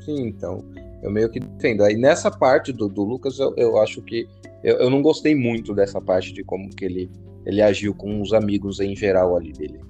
Sim, 0.00 0.26
então. 0.26 0.64
Eu 1.02 1.10
meio 1.10 1.30
que 1.30 1.40
defendo. 1.40 1.84
Aí 1.84 1.96
nessa 1.96 2.30
parte 2.30 2.72
do, 2.72 2.88
do 2.88 3.04
Lucas, 3.04 3.38
eu, 3.38 3.54
eu 3.56 3.78
acho 3.78 4.02
que. 4.02 4.28
Eu, 4.62 4.76
eu 4.76 4.90
não 4.90 5.00
gostei 5.02 5.34
muito 5.34 5.74
dessa 5.74 6.00
parte 6.00 6.32
de 6.32 6.42
como 6.42 6.68
que 6.68 6.84
ele, 6.84 7.10
ele 7.46 7.62
agiu 7.62 7.94
com 7.94 8.20
os 8.20 8.32
amigos 8.32 8.80
em 8.80 8.94
geral 8.96 9.36
ali 9.36 9.52
dele. 9.52 9.80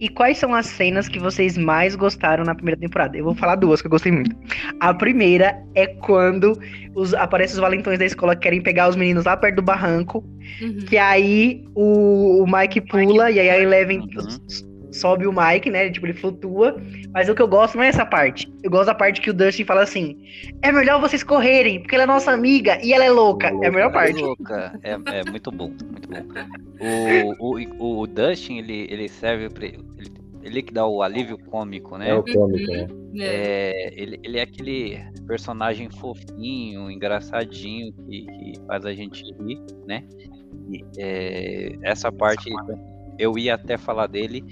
E 0.00 0.08
quais 0.08 0.36
são 0.36 0.52
as 0.52 0.66
cenas 0.66 1.08
que 1.08 1.18
vocês 1.18 1.56
mais 1.56 1.94
gostaram 1.94 2.44
na 2.44 2.54
primeira 2.54 2.78
temporada? 2.78 3.16
Eu 3.16 3.24
vou 3.24 3.34
falar 3.34 3.54
duas 3.54 3.80
que 3.80 3.86
eu 3.86 3.90
gostei 3.90 4.12
muito. 4.12 4.36
A 4.80 4.92
primeira 4.92 5.62
é 5.74 5.86
quando 5.86 6.58
os, 6.94 7.14
aparecem 7.14 7.54
os 7.54 7.60
valentões 7.60 7.98
da 7.98 8.04
escola 8.04 8.34
que 8.34 8.42
querem 8.42 8.60
pegar 8.60 8.88
os 8.88 8.96
meninos 8.96 9.24
lá 9.24 9.36
perto 9.36 9.56
do 9.56 9.62
barranco. 9.62 10.22
Uhum. 10.60 10.84
Que 10.86 10.98
aí 10.98 11.64
o, 11.74 12.42
o 12.42 12.46
Mike 12.46 12.82
pula 12.82 13.26
Mike. 13.26 13.38
e 13.38 13.40
aí 13.40 13.50
a 13.50 13.60
Eleven 13.60 14.00
uhum 14.00 14.73
sobe 14.94 15.26
o 15.26 15.32
Mike, 15.32 15.70
né? 15.70 15.90
Tipo, 15.90 16.06
ele 16.06 16.14
flutua. 16.14 16.76
Mas 17.12 17.28
o 17.28 17.34
que 17.34 17.42
eu 17.42 17.48
gosto 17.48 17.76
não 17.76 17.84
é 17.84 17.88
essa 17.88 18.06
parte. 18.06 18.52
Eu 18.62 18.70
gosto 18.70 18.86
da 18.86 18.94
parte 18.94 19.20
que 19.20 19.30
o 19.30 19.34
Dustin 19.34 19.64
fala 19.64 19.82
assim: 19.82 20.18
é 20.62 20.72
melhor 20.72 21.00
vocês 21.00 21.22
correrem, 21.22 21.80
porque 21.80 21.94
ela 21.94 22.04
é 22.04 22.06
nossa 22.06 22.32
amiga 22.32 22.78
e 22.82 22.92
ela 22.92 23.04
é 23.04 23.10
louca. 23.10 23.48
É, 23.48 23.64
é 23.64 23.68
a 23.68 23.72
melhor 23.72 23.92
parte. 23.92 24.18
É 24.18 24.24
louca. 24.24 24.78
É, 24.82 24.90
é 24.92 25.30
muito 25.30 25.50
bom, 25.50 25.68
muito 25.68 26.08
bom. 26.08 27.34
O, 27.38 27.54
o, 27.80 28.00
o 28.02 28.06
Dustin, 28.06 28.58
ele, 28.58 28.86
ele 28.90 29.08
serve 29.08 29.48
pra. 29.50 29.66
Ele, 29.66 29.84
ele 30.42 30.62
que 30.62 30.74
dá 30.74 30.86
o 30.86 31.02
alívio 31.02 31.38
cômico, 31.38 31.96
né? 31.96 32.10
É 32.10 32.14
o 32.14 32.22
cômico, 32.22 32.70
né? 32.70 32.86
É, 33.18 33.94
ele, 33.96 34.20
ele 34.22 34.38
é 34.38 34.42
aquele 34.42 34.98
personagem 35.26 35.88
fofinho, 35.88 36.90
engraçadinho, 36.90 37.92
que, 37.92 38.26
que 38.26 38.52
faz 38.66 38.84
a 38.84 38.92
gente 38.92 39.24
rir, 39.24 39.58
né? 39.86 40.04
E, 40.70 40.84
é, 40.98 41.72
essa 41.82 42.12
parte 42.12 42.50
eu 43.18 43.38
ia 43.38 43.54
até 43.54 43.76
falar 43.76 44.06
dele, 44.06 44.44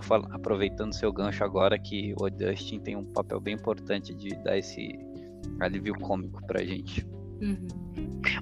tô 0.00 0.14
aproveitando 0.32 0.92
seu 0.92 1.12
gancho 1.12 1.44
agora 1.44 1.78
que 1.78 2.14
o 2.18 2.28
Dustin 2.28 2.80
tem 2.80 2.96
um 2.96 3.04
papel 3.04 3.40
bem 3.40 3.54
importante 3.54 4.14
de 4.14 4.30
dar 4.42 4.58
esse 4.58 4.98
alívio 5.60 5.94
cômico 5.94 6.44
pra 6.46 6.62
gente. 6.64 7.06
Uhum. 7.40 7.68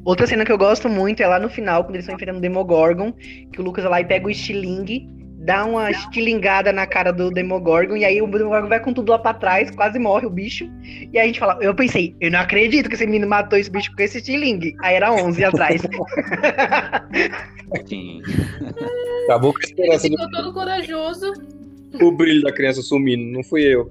Outra 0.04 0.26
cena 0.26 0.44
que 0.44 0.52
eu 0.52 0.58
gosto 0.58 0.88
muito 0.88 1.22
é 1.22 1.26
lá 1.26 1.38
no 1.38 1.50
final, 1.50 1.84
quando 1.84 1.96
eles 1.96 2.04
estão 2.04 2.14
enfrentando 2.14 2.38
o 2.38 2.42
Demogorgon, 2.42 3.12
que 3.52 3.60
o 3.60 3.64
Lucas 3.64 3.84
vai 3.84 3.90
lá 3.90 4.00
e 4.00 4.04
pega 4.04 4.26
o 4.26 4.30
estilingue, 4.30 5.08
dá 5.44 5.64
uma 5.64 5.90
estilingada 5.90 6.72
na 6.72 6.86
cara 6.86 7.12
do 7.12 7.30
Demogorgon, 7.30 7.96
e 7.96 8.04
aí 8.04 8.22
o 8.22 8.26
Demogorgon 8.26 8.68
vai 8.68 8.80
com 8.80 8.92
tudo 8.92 9.10
lá 9.10 9.18
pra 9.18 9.34
trás, 9.34 9.70
quase 9.72 9.98
morre 9.98 10.26
o 10.26 10.30
bicho. 10.30 10.70
E 11.12 11.18
aí 11.18 11.24
a 11.24 11.26
gente 11.26 11.40
fala, 11.40 11.58
eu 11.60 11.74
pensei, 11.74 12.14
eu 12.20 12.30
não 12.30 12.38
acredito 12.38 12.88
que 12.88 12.94
esse 12.94 13.06
menino 13.06 13.26
matou 13.26 13.58
esse 13.58 13.70
bicho 13.70 13.94
com 13.94 14.02
esse 14.02 14.18
estilingue. 14.18 14.74
Aí 14.80 14.94
era 14.94 15.12
11 15.12 15.44
atrás. 15.44 15.82
Sim. 17.86 18.22
Acabou 19.24 19.52
com 19.52 19.58
a 19.58 19.62
esperança. 19.62 20.06
Ele 20.06 20.16
ficou 20.16 20.30
todo 20.30 20.52
corajoso. 20.52 21.32
O 22.00 22.10
brilho 22.10 22.42
da 22.42 22.52
criança 22.52 22.82
sumindo, 22.82 23.22
não 23.32 23.42
fui 23.42 23.62
eu. 23.62 23.90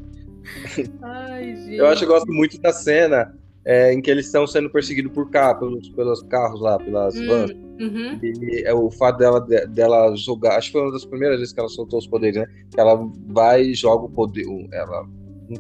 Ai, 1.02 1.56
gente. 1.56 1.76
Eu 1.76 1.88
acho 1.88 2.00
que 2.00 2.06
eu 2.06 2.14
gosto 2.14 2.32
muito 2.32 2.60
da 2.60 2.74
cena 2.74 3.34
é, 3.64 3.94
em 3.94 4.02
que 4.02 4.10
eles 4.10 4.26
estão 4.26 4.48
sendo 4.48 4.70
perseguidos 4.70 5.12
por 5.12 5.30
cá, 5.30 5.54
pelos, 5.54 5.90
pelos 5.90 6.24
carros 6.24 6.62
lá, 6.62 6.80
pelas 6.80 7.16
hum, 7.16 7.28
vans. 7.28 7.52
Uhum. 7.52 8.20
E 8.22 8.64
é 8.66 8.74
o 8.74 8.90
fato 8.92 9.18
dela, 9.18 9.40
dela 9.40 10.16
jogar. 10.16 10.58
Acho 10.58 10.68
que 10.68 10.74
foi 10.74 10.82
uma 10.82 10.92
das 10.92 11.06
primeiras 11.06 11.40
vezes 11.40 11.54
que 11.54 11.60
ela 11.60 11.70
soltou 11.70 12.00
os 12.00 12.08
poderes, 12.08 12.38
né? 12.38 12.48
Que 12.72 12.80
ela 12.80 13.00
vai 13.28 13.64
e 13.64 13.74
joga 13.74 14.06
o 14.06 14.10
poder. 14.10 14.46
Ela 14.72 15.08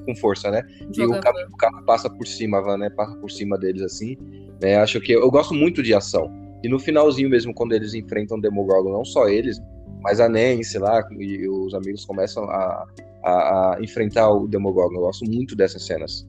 com 0.05 0.15
força, 0.15 0.49
né? 0.49 0.63
Joga 0.91 1.15
e 1.15 1.17
o 1.17 1.21
carro, 1.21 1.37
o 1.51 1.57
carro, 1.57 1.83
passa 1.83 2.09
por 2.09 2.25
cima, 2.25 2.59
a 2.59 2.61
van, 2.61 2.77
né? 2.77 2.89
Passa 2.89 3.15
por 3.17 3.29
cima 3.29 3.57
deles 3.57 3.81
assim. 3.81 4.17
É, 4.61 4.77
acho 4.77 5.01
que 5.01 5.11
eu 5.11 5.29
gosto 5.29 5.53
muito 5.53 5.83
de 5.83 5.93
ação. 5.93 6.31
E 6.63 6.69
no 6.69 6.79
finalzinho 6.79 7.29
mesmo, 7.29 7.53
quando 7.53 7.73
eles 7.73 7.93
enfrentam 7.93 8.37
o 8.37 8.41
Demogorgon, 8.41 8.91
não 8.91 9.05
só 9.05 9.27
eles, 9.27 9.61
mas 10.01 10.19
a 10.19 10.27
Nancy 10.27 10.77
lá 10.77 11.07
e 11.19 11.47
os 11.47 11.73
amigos 11.73 12.05
começam 12.05 12.43
a, 12.45 12.87
a, 13.23 13.75
a 13.75 13.77
enfrentar 13.81 14.29
o 14.29 14.47
Demogorgon. 14.47 14.95
Eu 14.95 15.01
gosto 15.01 15.25
muito 15.25 15.55
dessas 15.55 15.83
cenas. 15.83 16.27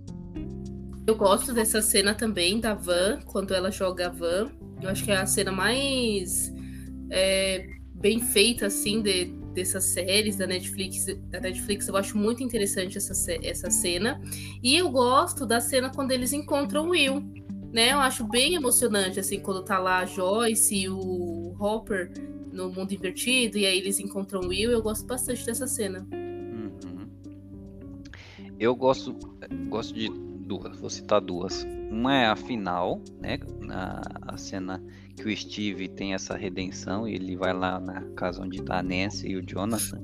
Eu 1.07 1.16
gosto 1.16 1.53
dessa 1.53 1.83
cena 1.83 2.14
também 2.14 2.61
da 2.61 2.75
Van, 2.75 3.21
quando 3.27 3.53
ela 3.55 3.71
joga 3.71 4.07
a 4.07 4.11
Van. 4.11 4.51
Eu 4.81 4.88
acho 4.88 5.05
que 5.05 5.11
é 5.11 5.16
a 5.16 5.27
cena 5.27 5.51
mais 5.51 6.53
é, 7.11 7.66
bem 7.95 8.21
feita, 8.21 8.66
assim, 8.66 9.03
de, 9.03 9.27
dessas 9.53 9.85
séries 9.85 10.37
da 10.37 10.47
Netflix. 10.47 11.07
Da 11.31 11.40
Netflix, 11.40 11.88
eu 11.88 11.97
acho 11.97 12.16
muito 12.16 12.42
interessante 12.42 12.99
essa, 12.99 13.12
essa 13.42 13.71
cena. 13.71 14.21
E 14.62 14.77
eu 14.77 14.90
gosto 14.90 15.45
da 15.45 15.61
cena 15.61 15.90
quando 15.90 16.12
eles 16.12 16.33
encontram 16.33 16.87
o 16.87 16.90
Will 16.90 17.23
né? 17.72 17.92
Eu 17.92 17.98
acho 17.98 18.24
bem 18.24 18.54
emocionante, 18.54 19.18
assim, 19.18 19.40
quando 19.40 19.64
tá 19.64 19.78
lá 19.78 19.98
a 19.98 20.06
Joyce 20.06 20.76
e 20.76 20.88
o 20.88 21.56
Hopper 21.58 22.12
no 22.52 22.70
mundo 22.70 22.92
invertido, 22.92 23.56
e 23.56 23.64
aí 23.64 23.78
eles 23.78 23.98
encontram 23.98 24.40
o 24.42 24.48
Will, 24.48 24.70
eu 24.70 24.82
gosto 24.82 25.06
bastante 25.06 25.44
dessa 25.46 25.66
cena. 25.66 26.06
Uhum. 26.12 27.08
Eu 28.61 28.76
gosto, 28.76 29.16
gosto 29.70 29.94
de 29.94 30.11
duas, 30.11 30.78
vou 30.78 30.90
citar 30.90 31.20
duas. 31.20 31.66
Uma 31.90 32.14
é 32.14 32.26
a 32.26 32.37
final, 32.37 33.00
né? 33.18 33.38
Na, 33.61 34.02
a 34.22 34.37
cena 34.37 34.82
que 35.16 35.28
o 35.28 35.37
Steve 35.37 35.88
tem 35.88 36.14
essa 36.14 36.37
redenção 36.37 37.08
e 37.08 37.14
ele 37.14 37.37
vai 37.37 37.52
lá 37.52 37.80
na 37.80 38.02
casa 38.14 38.42
onde 38.42 38.62
tá 38.62 38.78
a 38.78 38.82
Nancy 38.82 39.28
e 39.28 39.37
o 39.37 39.42
Jonathan. 39.42 40.02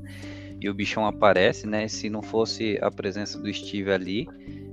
E 0.61 0.69
o 0.69 0.75
bichão 0.75 1.07
aparece, 1.07 1.67
né? 1.67 1.87
Se 1.87 2.11
não 2.11 2.23
fosse 2.23 2.79
a 2.83 2.91
presença 2.91 3.39
do 3.39 3.53
Steve 3.53 3.91
ali, 3.91 4.29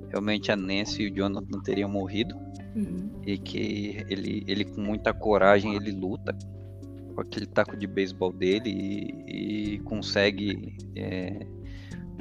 realmente 0.09 0.51
a 0.51 0.55
Nancy 0.55 1.03
e 1.03 1.11
o 1.11 1.15
Jonathan 1.15 1.61
teriam 1.61 1.89
morrido. 1.89 2.35
Uhum. 2.75 3.09
E 3.25 3.37
que 3.37 4.05
ele, 4.09 4.43
ele 4.47 4.65
com 4.65 4.81
muita 4.81 5.13
coragem 5.13 5.75
ele 5.75 5.91
luta 5.91 6.37
com 7.15 7.21
aquele 7.21 7.45
taco 7.45 7.77
de 7.77 7.87
beisebol 7.87 8.33
dele 8.33 8.69
e, 8.69 9.75
e 9.75 9.79
consegue 9.79 10.77
é, 10.95 11.47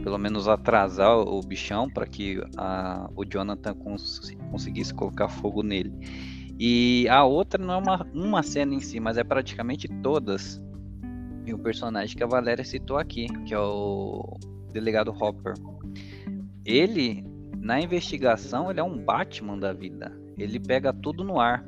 pelo 0.03 0.17
menos 0.17 0.47
atrasar 0.47 1.19
o 1.19 1.40
bichão 1.40 1.90
para 1.90 2.07
que 2.07 2.40
a, 2.57 3.11
o 3.17 3.25
Jonathan 3.25 3.75
cons, 3.75 4.21
conseguisse 4.51 4.95
colocar 4.95 5.29
fogo 5.29 5.62
nele. 5.62 5.93
E 6.59 7.09
a 7.09 7.25
outra 7.25 7.62
não 7.62 7.75
é 7.75 7.77
uma, 7.77 8.07
uma 8.14 8.43
cena 8.45 8.75
em 8.75 8.81
si, 8.81 9.01
mas 9.01 9.19
é 9.19 9.25
praticamente 9.25 9.88
todas. 10.03 10.62
E 11.45 11.53
o 11.53 11.59
personagem 11.59 12.17
que 12.17 12.23
a 12.23 12.29
Valéria 12.29 12.64
citou 12.64 12.97
aqui, 12.97 13.27
que 13.45 13.53
é 13.53 13.59
o 13.59 14.38
delegado 14.73 15.11
Hopper. 15.11 15.55
Ele, 16.64 17.27
na 17.59 17.81
investigação, 17.81 18.71
ele 18.71 18.79
é 18.79 18.85
um 18.85 18.97
Batman 18.97 19.59
da 19.59 19.73
vida 19.73 20.23
ele 20.38 20.59
pega 20.59 20.92
tudo 20.92 21.23
no 21.25 21.40
ar, 21.40 21.64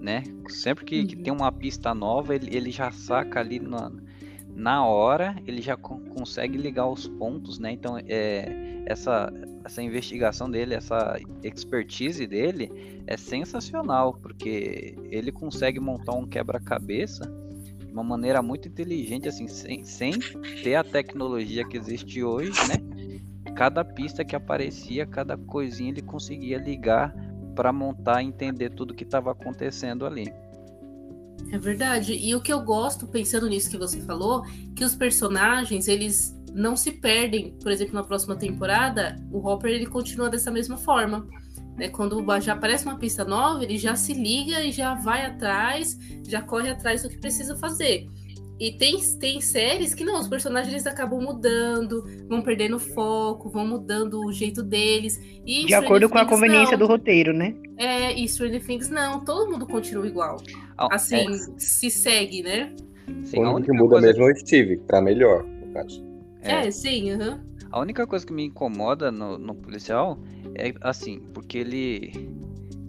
né? 0.00 0.22
Sempre 0.48 0.84
que, 0.84 1.06
que 1.06 1.16
tem 1.16 1.32
uhum. 1.32 1.40
uma 1.40 1.52
pista 1.52 1.94
nova, 1.94 2.34
ele, 2.34 2.54
ele 2.54 2.70
já 2.70 2.90
saca 2.90 3.40
ali 3.40 3.58
na, 3.58 3.90
na 4.54 4.84
hora, 4.84 5.36
ele 5.46 5.62
já 5.62 5.76
co 5.76 5.98
consegue 6.14 6.58
ligar 6.58 6.88
os 6.88 7.06
pontos, 7.06 7.58
né? 7.58 7.72
Então, 7.72 7.96
é, 7.98 8.82
essa, 8.86 9.32
essa 9.64 9.82
investigação 9.82 10.50
dele, 10.50 10.74
essa 10.74 11.16
expertise 11.44 12.26
dele 12.26 13.02
é 13.06 13.16
sensacional, 13.16 14.14
porque 14.14 14.96
ele 15.10 15.30
consegue 15.30 15.78
montar 15.78 16.14
um 16.14 16.26
quebra-cabeça 16.26 17.24
de 17.86 17.92
uma 17.92 18.02
maneira 18.02 18.42
muito 18.42 18.66
inteligente, 18.66 19.28
assim, 19.28 19.46
sem, 19.46 19.84
sem 19.84 20.12
ter 20.62 20.74
a 20.74 20.82
tecnologia 20.82 21.64
que 21.64 21.76
existe 21.76 22.22
hoje, 22.24 22.52
né? 22.66 23.52
Cada 23.54 23.84
pista 23.84 24.24
que 24.24 24.34
aparecia, 24.34 25.06
cada 25.06 25.36
coisinha 25.36 25.90
ele 25.90 26.02
conseguia 26.02 26.58
ligar 26.58 27.14
para 27.58 27.72
montar 27.72 28.22
e 28.22 28.26
entender 28.26 28.70
tudo 28.70 28.94
que 28.94 29.02
estava 29.02 29.32
acontecendo 29.32 30.06
ali. 30.06 30.32
É 31.50 31.58
verdade. 31.58 32.12
E 32.12 32.32
o 32.32 32.40
que 32.40 32.52
eu 32.52 32.60
gosto, 32.60 33.08
pensando 33.08 33.48
nisso 33.48 33.68
que 33.68 33.76
você 33.76 34.00
falou, 34.00 34.44
que 34.76 34.84
os 34.84 34.94
personagens, 34.94 35.88
eles 35.88 36.40
não 36.54 36.76
se 36.76 36.92
perdem. 36.92 37.58
Por 37.60 37.72
exemplo, 37.72 37.94
na 37.94 38.04
próxima 38.04 38.36
temporada, 38.36 39.20
o 39.32 39.44
Hopper 39.44 39.72
ele 39.72 39.86
continua 39.86 40.30
dessa 40.30 40.52
mesma 40.52 40.76
forma. 40.76 41.26
Né? 41.76 41.88
Quando 41.88 42.24
já 42.40 42.52
aparece 42.52 42.84
uma 42.84 42.96
pista 42.96 43.24
nova, 43.24 43.64
ele 43.64 43.76
já 43.76 43.96
se 43.96 44.14
liga 44.14 44.62
e 44.62 44.70
já 44.70 44.94
vai 44.94 45.26
atrás, 45.26 45.98
já 46.28 46.40
corre 46.40 46.70
atrás 46.70 47.02
do 47.02 47.08
que 47.08 47.18
precisa 47.18 47.56
fazer. 47.56 48.06
E 48.58 48.72
tem, 48.72 48.98
tem 49.20 49.40
séries 49.40 49.94
que 49.94 50.04
não, 50.04 50.20
os 50.20 50.26
personagens 50.26 50.72
eles 50.72 50.86
acabam 50.86 51.20
mudando, 51.20 52.04
vão 52.28 52.42
perdendo 52.42 52.78
foco, 52.78 53.48
vão 53.48 53.66
mudando 53.66 54.20
o 54.24 54.32
jeito 54.32 54.62
deles. 54.62 55.20
E 55.46 55.66
de 55.66 55.74
acordo 55.74 56.08
com 56.08 56.18
a 56.18 56.26
conveniência 56.26 56.76
não. 56.76 56.86
do 56.86 56.90
roteiro, 56.90 57.32
né? 57.32 57.54
É, 57.76 58.12
e 58.12 58.28
Stranger 58.28 58.64
Things 58.64 58.88
não, 58.88 59.24
todo 59.24 59.50
mundo 59.50 59.66
continua 59.66 60.06
igual. 60.06 60.38
Oh, 60.78 60.88
assim, 60.90 61.32
é. 61.32 61.36
se 61.58 61.88
segue, 61.88 62.42
né? 62.42 62.74
Sim, 63.24 63.44
o 63.44 63.54
único 63.54 63.70
que 63.70 63.78
muda 63.78 63.90
coisa... 63.90 64.06
mesmo 64.08 64.28
é 64.28 64.32
o 64.32 64.36
Steve, 64.36 64.76
pra 64.78 65.00
melhor, 65.00 65.44
no 65.44 65.72
caso. 65.72 66.04
É, 66.42 66.66
é 66.66 66.70
sim, 66.70 67.12
aham. 67.12 67.34
Uhum. 67.34 67.48
A 67.70 67.80
única 67.80 68.06
coisa 68.06 68.26
que 68.26 68.32
me 68.32 68.44
incomoda 68.44 69.12
no, 69.12 69.36
no 69.38 69.54
policial 69.54 70.18
é 70.54 70.72
assim, 70.80 71.20
porque 71.32 71.58
ele 71.58 72.12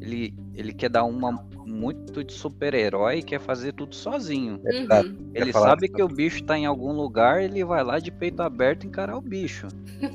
ele, 0.02 0.34
ele 0.60 0.74
quer 0.74 0.90
dar 0.90 1.06
uma 1.06 1.32
muito 1.66 2.22
de 2.22 2.34
super-herói 2.34 3.20
e 3.20 3.24
quer 3.24 3.40
fazer 3.40 3.72
tudo 3.72 3.96
sozinho. 3.96 4.56
Uhum. 4.56 5.32
Ele 5.34 5.54
sabe 5.54 5.88
que 5.88 6.04
o 6.04 6.08
bicho 6.08 6.44
tá 6.44 6.58
em 6.58 6.66
algum 6.66 6.92
lugar, 6.92 7.42
ele 7.42 7.64
vai 7.64 7.82
lá 7.82 7.98
de 7.98 8.12
peito 8.12 8.42
aberto 8.42 8.86
encarar 8.86 9.18
o 9.18 9.22
bicho, 9.22 9.68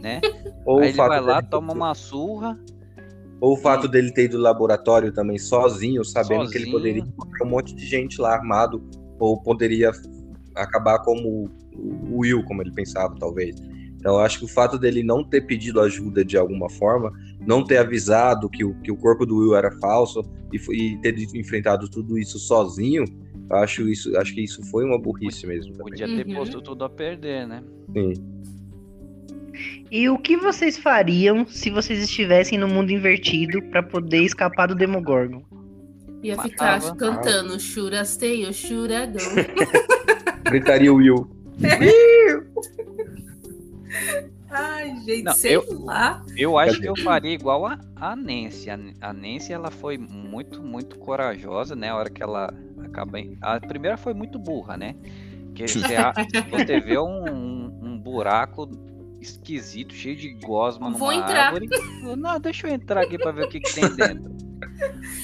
né? 0.03 0.21
Ou 0.67 0.81
Aí 0.81 0.89
ele 0.89 0.97
vai 0.97 1.21
lá, 1.21 1.41
toma 1.41 1.73
uma 1.73 1.95
surra. 1.95 2.59
Ou 3.41 3.55
o 3.55 3.57
fato 3.57 3.87
e... 3.87 3.91
dele 3.91 4.13
ter 4.13 4.25
ido 4.25 4.37
no 4.37 4.43
laboratório 4.43 5.13
também 5.13 5.39
sozinho, 5.39 6.05
sabendo 6.05 6.45
sozinho. 6.45 6.51
que 6.51 6.59
ele 6.59 6.71
poderia 6.71 7.03
encontrar 7.03 7.47
um 7.47 7.51
monte 7.51 7.75
de 7.75 7.87
gente 7.87 8.21
lá 8.21 8.35
armado, 8.35 8.87
ou 9.19 9.41
poderia 9.41 9.93
acabar 10.55 10.99
como 10.99 11.51
o 11.75 12.19
Will, 12.19 12.45
como 12.45 12.61
ele 12.61 12.73
pensava, 12.73 13.15
talvez. 13.19 13.57
Então, 13.97 14.17
eu 14.17 14.21
acho 14.21 14.41
que 14.41 14.45
o 14.45 14.49
fato 14.49 14.79
dele 14.79 15.03
não 15.03 15.25
ter 15.25 15.41
pedido 15.47 15.81
ajuda 15.81 16.23
de 16.23 16.37
alguma 16.37 16.69
forma, 16.69 17.11
não 17.47 17.65
ter 17.65 17.79
avisado 17.79 18.49
que 18.49 18.65
o, 18.65 18.75
que 18.81 18.91
o 18.91 18.97
corpo 18.97 19.27
do 19.27 19.39
Will 19.39 19.57
era 19.57 19.71
falso 19.79 20.23
e, 20.53 20.57
e 20.73 20.99
ter 20.99 21.17
enfrentado 21.35 21.89
tudo 21.89 22.19
isso 22.19 22.39
sozinho, 22.39 23.05
eu 23.51 23.57
acho, 23.57 23.89
isso, 23.89 24.17
acho 24.17 24.35
que 24.35 24.43
isso 24.43 24.63
foi 24.71 24.85
uma 24.85 24.99
burrice 24.99 25.47
mesmo. 25.47 25.73
Também. 25.73 25.91
Podia 25.91 26.07
ter 26.07 26.27
uhum. 26.27 26.35
posto 26.35 26.63
tudo 26.63 26.85
a 26.85 26.91
perder, 26.91 27.47
né? 27.47 27.63
Sim. 27.93 28.15
E 29.91 30.09
o 30.09 30.19
que 30.19 30.37
vocês 30.37 30.77
fariam 30.77 31.47
se 31.47 31.71
vocês 31.71 32.03
estivessem 32.03 32.59
no 32.59 32.67
mundo 32.67 32.91
invertido 32.91 33.63
para 33.71 33.83
poder 33.83 34.23
escapar 34.23 34.67
do 34.67 34.75
Demogorgon? 34.75 35.43
Ia 36.23 36.41
ficar 36.41 36.81
Matava. 36.81 36.97
cantando 36.97 37.61
Shurastei 37.61 38.47
ou 38.47 38.53
Shuragão. 38.53 39.25
Gritaria 40.51 40.93
Will. 40.93 41.31
Ai, 44.55 44.97
gente, 45.05 45.23
não, 45.25 45.33
sei 45.33 45.57
eu, 45.57 45.65
lá. 45.85 46.25
Eu 46.37 46.59
acho 46.59 46.81
que 46.81 46.89
eu 46.89 46.97
faria 46.97 47.33
igual 47.33 47.67
a, 47.67 47.79
a 47.97 48.15
Nancy. 48.15 48.71
A, 48.71 48.79
a 49.01 49.13
Nancy, 49.13 49.53
ela 49.53 49.71
foi 49.71 49.99
muito, 49.99 50.63
muito 50.63 50.99
corajosa, 50.99 51.75
né? 51.75 51.91
A 51.91 51.97
hora 51.97 52.11
que 52.11 52.23
ela 52.23 52.55
acaba. 52.83 53.19
A 53.41 53.59
primeira 53.61 53.97
foi 53.97 54.15
muito 54.15 54.39
burra, 54.39 54.77
né? 54.77 54.95
Que 55.55 55.67
você, 55.69 55.97
você 56.51 56.81
vê 56.81 56.99
um, 56.99 57.25
um, 57.25 57.81
um, 57.83 57.99
buraco 57.99 58.71
esquisito, 59.21 59.95
cheio 59.95 60.17
de 60.17 60.35
gosma 60.35 60.91
Vou 60.91 61.13
entrar. 61.13 61.47
árvore. 61.47 61.69
Não, 62.17 62.39
deixa 62.39 62.69
eu 62.69 62.75
entrar 62.75 63.03
aqui 63.03 63.19
pra 63.19 63.33
ver 63.33 63.47
o 63.47 63.49
que, 63.49 63.61
que 63.61 63.75
tem 63.75 63.95
dentro. 63.95 64.35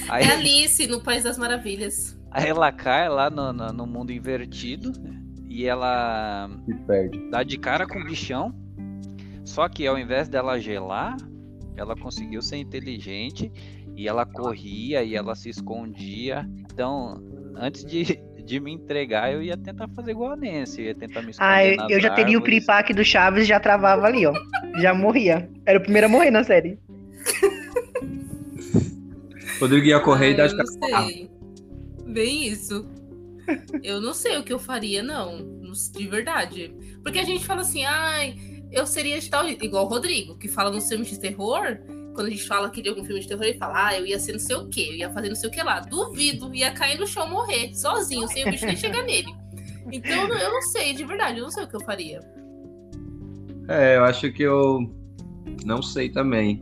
Aí, 0.09 0.23
é 0.23 0.31
Alice 0.31 0.87
no 0.87 1.01
País 1.01 1.23
das 1.23 1.37
Maravilhas. 1.37 2.19
Aí 2.31 2.47
ela 2.47 2.71
cai 2.71 3.09
lá 3.09 3.29
no, 3.29 3.51
no, 3.53 3.73
no 3.73 3.85
mundo 3.85 4.11
invertido 4.11 4.91
e 5.47 5.65
ela 5.65 6.49
dá 7.29 7.43
de 7.43 7.57
cara 7.57 7.85
com 7.85 7.99
o 7.99 8.05
bichão. 8.05 8.53
Só 9.43 9.67
que 9.67 9.87
ao 9.87 9.97
invés 9.97 10.29
dela 10.29 10.59
gelar, 10.59 11.17
ela 11.75 11.95
conseguiu 11.95 12.41
ser 12.41 12.57
inteligente 12.57 13.51
e 13.95 14.07
ela 14.07 14.25
corria 14.25 15.03
e 15.03 15.15
ela 15.15 15.35
se 15.35 15.49
escondia. 15.49 16.47
Então, 16.71 17.21
antes 17.55 17.83
de, 17.83 18.19
de 18.43 18.59
me 18.59 18.71
entregar, 18.71 19.33
eu 19.33 19.41
ia 19.41 19.57
tentar 19.57 19.87
fazer 19.89 20.11
igual 20.11 20.31
a 20.31 20.35
Nancy, 20.35 20.81
eu 20.81 20.87
ia 20.87 20.95
tentar 20.95 21.21
me 21.21 21.31
esconder. 21.31 21.49
Ah, 21.51 21.65
eu, 21.65 21.71
eu 21.73 21.99
já 21.99 22.09
árvores. 22.09 22.15
teria 22.15 22.37
o 22.37 22.41
cripac 22.41 22.93
do 22.93 23.03
Chaves 23.03 23.43
e 23.43 23.47
já 23.47 23.59
travava 23.59 24.05
ali, 24.05 24.25
ó. 24.25 24.33
Já 24.79 24.93
morria. 24.93 25.49
Era 25.65 25.79
o 25.79 25.81
primeiro 25.81 26.07
a 26.07 26.09
morrer 26.09 26.31
na 26.31 26.43
série. 26.43 26.79
Rodrigo 29.59 29.85
ia 29.85 29.99
correr 29.99 30.27
ah, 30.27 30.29
e 30.29 30.37
dar 30.37 30.47
de 30.47 30.79
cara. 30.79 31.07
Bem 32.07 32.47
isso. 32.47 32.87
Eu 33.83 34.01
não 34.01 34.13
sei 34.13 34.37
o 34.37 34.43
que 34.43 34.51
eu 34.51 34.59
faria, 34.59 35.03
não. 35.03 35.61
De 35.93 36.07
verdade. 36.07 36.73
Porque 37.03 37.19
a 37.19 37.23
gente 37.23 37.45
fala 37.45 37.61
assim, 37.61 37.85
ai, 37.85 38.35
eu 38.71 38.85
seria 38.85 39.19
de 39.19 39.29
tal. 39.29 39.47
Igual 39.47 39.85
o 39.85 39.89
Rodrigo, 39.89 40.37
que 40.37 40.47
fala 40.47 40.71
nos 40.71 40.87
filmes 40.87 41.09
de 41.09 41.19
terror. 41.19 41.77
Quando 42.13 42.27
a 42.27 42.29
gente 42.29 42.45
fala 42.45 42.67
aqui 42.67 42.81
de 42.81 42.89
algum 42.89 43.03
filme 43.05 43.21
de 43.21 43.27
terror, 43.27 43.43
ele 43.43 43.57
fala, 43.57 43.87
ah, 43.87 43.97
eu 43.97 44.05
ia 44.05 44.19
ser 44.19 44.33
não 44.33 44.39
sei 44.39 44.55
o 44.55 44.67
quê, 44.67 44.87
eu 44.89 44.95
ia 44.95 45.09
fazer 45.11 45.29
não 45.29 45.35
sei 45.35 45.49
o 45.49 45.51
que 45.51 45.63
lá. 45.63 45.79
Duvido, 45.79 46.53
ia 46.53 46.71
cair 46.71 46.99
no 46.99 47.07
chão 47.07 47.29
morrer, 47.29 47.73
sozinho, 47.73 48.27
sem 48.27 48.45
o 48.45 48.51
bicho 48.51 48.65
nem 48.65 48.75
chegar 48.75 49.03
nele. 49.03 49.33
Então 49.91 50.27
eu 50.27 50.51
não 50.51 50.61
sei, 50.61 50.93
de 50.93 51.05
verdade, 51.05 51.39
eu 51.39 51.43
não 51.43 51.51
sei 51.51 51.63
o 51.63 51.67
que 51.67 51.75
eu 51.75 51.81
faria. 51.81 52.19
É, 53.69 53.97
eu 53.97 54.03
acho 54.03 54.31
que 54.31 54.43
eu 54.43 54.93
não 55.65 55.81
sei 55.81 56.09
também. 56.09 56.61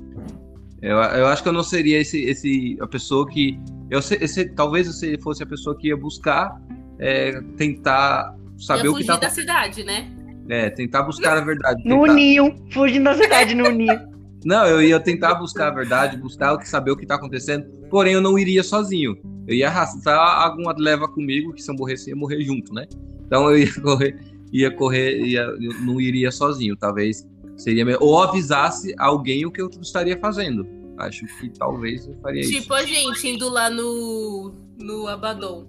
Eu, 0.82 0.98
eu 0.98 1.28
acho 1.28 1.42
que 1.44 1.50
eu 1.50 1.54
não 1.54 1.64
seria 1.64 2.00
esse, 2.00 2.22
esse 2.22 2.78
a 2.80 2.88
pessoa 2.88 3.28
que 3.28 3.60
eu 3.90 4.00
esse, 4.00 4.46
talvez 4.50 5.02
eu 5.02 5.20
fosse 5.20 5.44
a 5.44 5.46
pessoa 5.46 5.76
que 5.76 5.88
ia 5.88 5.98
buscar 5.98 6.62
é, 7.00 7.42
tentar 7.58 8.36
saber 8.58 8.86
ia 8.86 8.92
o 8.92 8.96
que 8.96 9.06
tá 9.06 9.18
da 9.18 9.30
cidade, 9.30 9.84
né? 9.84 10.10
É, 10.50 10.70
tentar 10.70 11.04
buscar 11.04 11.38
a 11.38 11.42
verdade. 11.42 11.82
No 11.86 12.06
ninho, 12.08 12.56
fugindo 12.72 13.04
da 13.04 13.16
cidade 13.16 13.54
no 13.54 13.70
ninho. 13.70 14.10
Não, 14.44 14.66
eu 14.66 14.82
ia 14.82 15.00
tentar 15.00 15.36
buscar 15.36 15.68
a 15.68 15.72
verdade, 15.72 16.18
buscar 16.18 16.54
o 16.54 16.58
que 16.58 16.68
saber 16.68 16.92
o 16.92 16.96
que 16.96 17.04
está 17.04 17.16
acontecendo. 17.16 17.66
Porém, 17.90 18.14
eu 18.14 18.22
não 18.22 18.40
iria 18.40 18.64
sozinho. 18.64 19.18
Eu 19.46 19.54
ia 19.54 19.68
arrastar 19.68 20.18
alguma 20.18 20.74
leva 20.78 21.10
comigo, 21.10 21.54
que 21.54 21.62
se 21.62 21.70
eu 21.70 21.76
morresse, 21.76 22.10
ia 22.10 22.16
morrer 22.16 22.42
junto, 22.42 22.74
né? 22.74 22.86
Então 23.26 23.50
eu 23.50 23.58
ia 23.58 23.74
correr, 23.82 24.18
ia 24.54 24.72
correr, 24.72 25.20
ia, 25.26 25.42
eu 25.42 25.74
não 25.82 26.00
iria 26.00 26.32
sozinho. 26.32 26.78
Talvez 26.78 27.28
seria 27.58 27.84
melhor. 27.84 28.02
Ou 28.02 28.22
avisasse 28.22 28.96
alguém 28.98 29.46
o 29.46 29.52
que 29.52 29.62
eu 29.62 29.70
estaria 29.82 30.18
fazendo. 30.18 30.66
Acho 31.00 31.26
que 31.26 31.50
talvez 31.58 32.06
eu 32.08 32.16
faria 32.22 32.42
tipo 32.42 32.54
isso. 32.54 32.62
Tipo 32.62 32.74
a 32.74 32.84
gente 32.84 33.28
indo 33.28 33.50
lá 33.50 33.70
no, 33.70 34.54
no 34.78 35.08
Abaddon. 35.08 35.68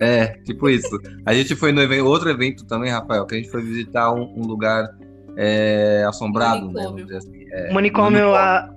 É, 0.00 0.28
tipo 0.42 0.68
isso. 0.68 0.98
A 1.26 1.34
gente 1.34 1.54
foi 1.54 1.72
no 1.72 1.82
evento, 1.82 2.06
outro 2.06 2.30
evento 2.30 2.64
também, 2.64 2.90
Rafael, 2.90 3.26
que 3.26 3.34
a 3.34 3.38
gente 3.38 3.50
foi 3.50 3.62
visitar 3.62 4.12
um, 4.12 4.22
um 4.36 4.46
lugar 4.46 4.88
é, 5.36 6.04
assombrado, 6.08 6.66
né, 6.66 6.72
manicômio. 6.72 7.06
né? 7.06 7.16
Assim, 7.16 7.44
é, 7.52 7.72
manicômio, 7.72 8.34
a... 8.34 8.70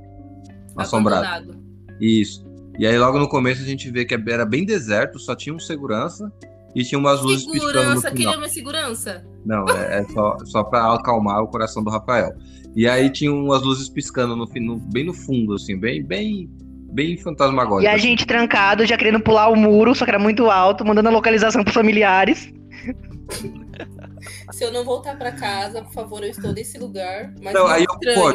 assombrado. 0.78 1.26
Abandonado. 1.26 1.64
Isso. 2.00 2.46
E 2.78 2.86
aí 2.86 2.98
logo 2.98 3.20
no 3.20 3.30
começo 3.30 3.62
a 3.62 3.66
gente 3.66 3.90
vê 3.90 4.04
que 4.04 4.14
era 4.14 4.46
bem 4.46 4.66
deserto, 4.66 5.20
só 5.20 5.36
tinha 5.36 5.56
um 5.56 5.60
segurança 5.60 6.32
e 6.76 6.84
tinha 6.84 6.98
umas 6.98 7.22
luzes 7.22 7.44
segurança, 7.44 7.72
piscando 7.72 7.96
no 7.96 8.02
final. 8.02 8.14
Queria 8.14 8.38
uma 8.38 8.50
segurança? 8.50 9.26
Não, 9.46 9.66
é, 9.70 10.00
é 10.00 10.04
só, 10.06 10.38
só 10.46 10.64
para 10.64 10.94
acalmar 10.94 11.42
o 11.42 11.48
coração 11.48 11.84
do 11.84 11.90
Rafael. 11.90 12.34
E 12.76 12.88
aí 12.88 13.10
tinha 13.10 13.32
umas 13.32 13.62
luzes 13.62 13.88
piscando 13.88 14.36
no, 14.36 14.46
no, 14.46 14.78
bem 14.78 15.06
no 15.06 15.14
fundo, 15.14 15.54
assim, 15.54 15.78
bem, 15.78 16.04
bem, 16.04 16.50
bem 16.92 17.18
fantasmagórico. 17.18 17.84
E 17.84 17.88
a 17.88 17.98
gente 17.98 18.26
trancado, 18.26 18.86
já 18.86 18.98
querendo 18.98 19.20
pular 19.20 19.50
o 19.50 19.56
muro, 19.56 19.94
só 19.94 20.06
que 20.06 20.12
era 20.12 20.20
muito 20.20 20.50
alto, 20.50 20.86
mandando 20.86 21.10
a 21.10 21.12
localização 21.12 21.64
pros 21.64 21.76
familiares. 21.76 22.52
Se 24.52 24.64
eu 24.64 24.72
não 24.72 24.86
voltar 24.86 25.18
para 25.18 25.32
casa, 25.32 25.82
por 25.82 25.92
favor, 25.92 26.24
eu 26.24 26.30
estou 26.30 26.54
nesse 26.54 26.78
lugar. 26.78 27.34
Mas 27.42 27.54
não, 27.54 27.68
aí 27.68 27.84
eu 27.84 28.14
pô, 28.14 28.32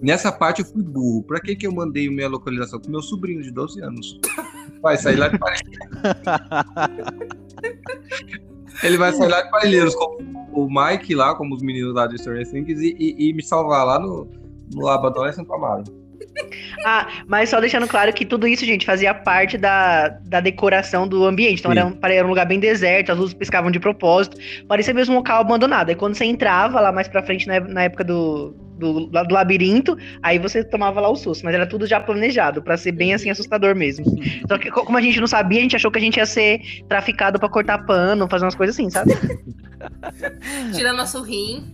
Nessa 0.00 0.30
parte 0.30 0.60
eu 0.60 0.66
fui 0.66 0.82
burro. 0.82 1.22
Pra 1.22 1.40
que, 1.40 1.56
que 1.56 1.66
eu 1.66 1.72
mandei 1.72 2.08
minha 2.08 2.28
localização 2.28 2.78
pro 2.78 2.90
meu 2.90 3.02
sobrinho 3.02 3.42
de 3.42 3.50
12 3.50 3.82
anos? 3.82 4.20
Vai 4.82 4.96
sair 4.96 5.16
lá 5.16 5.28
de. 5.28 5.38
Ele 8.82 8.96
vai 8.96 9.12
sair 9.12 9.28
lá 9.28 9.42
de 9.42 9.50
Parelheiros 9.50 9.94
com 9.94 10.18
o 10.52 10.68
Mike 10.68 11.14
lá, 11.14 11.34
como 11.34 11.54
os 11.54 11.62
meninos 11.62 11.94
lá 11.94 12.06
de 12.06 12.18
Stranger 12.18 12.48
Things, 12.48 12.80
e, 12.80 12.96
e, 12.98 13.28
e 13.28 13.32
me 13.32 13.42
salvar 13.42 13.84
lá 13.84 13.98
no, 13.98 14.28
no 14.72 14.84
Labrador 14.84 15.28
e 15.28 15.32
Santo 15.32 15.52
Amaro. 15.52 15.84
Ah, 16.84 17.08
mas 17.26 17.50
só 17.50 17.60
deixando 17.60 17.88
claro 17.88 18.12
que 18.12 18.24
tudo 18.24 18.46
isso, 18.46 18.64
gente, 18.64 18.86
fazia 18.86 19.12
parte 19.12 19.58
da, 19.58 20.08
da 20.08 20.40
decoração 20.40 21.08
do 21.08 21.24
ambiente. 21.24 21.58
Então 21.58 21.72
era 21.72 21.86
um, 21.86 21.98
era 22.02 22.24
um, 22.24 22.28
lugar 22.28 22.46
bem 22.46 22.60
deserto, 22.60 23.10
as 23.10 23.18
luzes 23.18 23.34
piscavam 23.34 23.70
de 23.70 23.80
propósito. 23.80 24.36
Parecia 24.68 24.94
mesmo 24.94 25.14
um 25.14 25.18
local 25.18 25.40
abandonado. 25.40 25.88
Aí 25.88 25.96
quando 25.96 26.14
você 26.14 26.24
entrava 26.24 26.80
lá 26.80 26.92
mais 26.92 27.08
pra 27.08 27.22
frente, 27.22 27.46
na, 27.46 27.60
na 27.60 27.82
época 27.82 28.04
do, 28.04 28.54
do, 28.78 29.06
do, 29.06 29.34
labirinto, 29.34 29.96
aí 30.22 30.38
você 30.38 30.62
tomava 30.64 31.00
lá 31.00 31.08
o 31.08 31.16
susto. 31.16 31.44
Mas 31.44 31.54
era 31.54 31.66
tudo 31.66 31.86
já 31.86 32.00
planejado, 32.00 32.62
para 32.62 32.76
ser 32.76 32.92
bem 32.92 33.14
assim 33.14 33.30
assustador 33.30 33.74
mesmo. 33.74 34.04
Só 34.48 34.58
que 34.58 34.70
como 34.70 34.96
a 34.96 35.00
gente 35.00 35.20
não 35.20 35.26
sabia, 35.26 35.58
a 35.58 35.62
gente 35.62 35.76
achou 35.76 35.90
que 35.90 35.98
a 35.98 36.02
gente 36.02 36.16
ia 36.16 36.26
ser 36.26 36.60
traficado 36.88 37.38
para 37.38 37.48
cortar 37.48 37.84
pano, 37.84 38.28
fazer 38.28 38.44
umas 38.44 38.54
coisas 38.54 38.76
assim, 38.76 38.90
sabe? 38.90 39.12
Tirar 40.74 40.92
nosso 40.92 41.22
rim. 41.22 41.72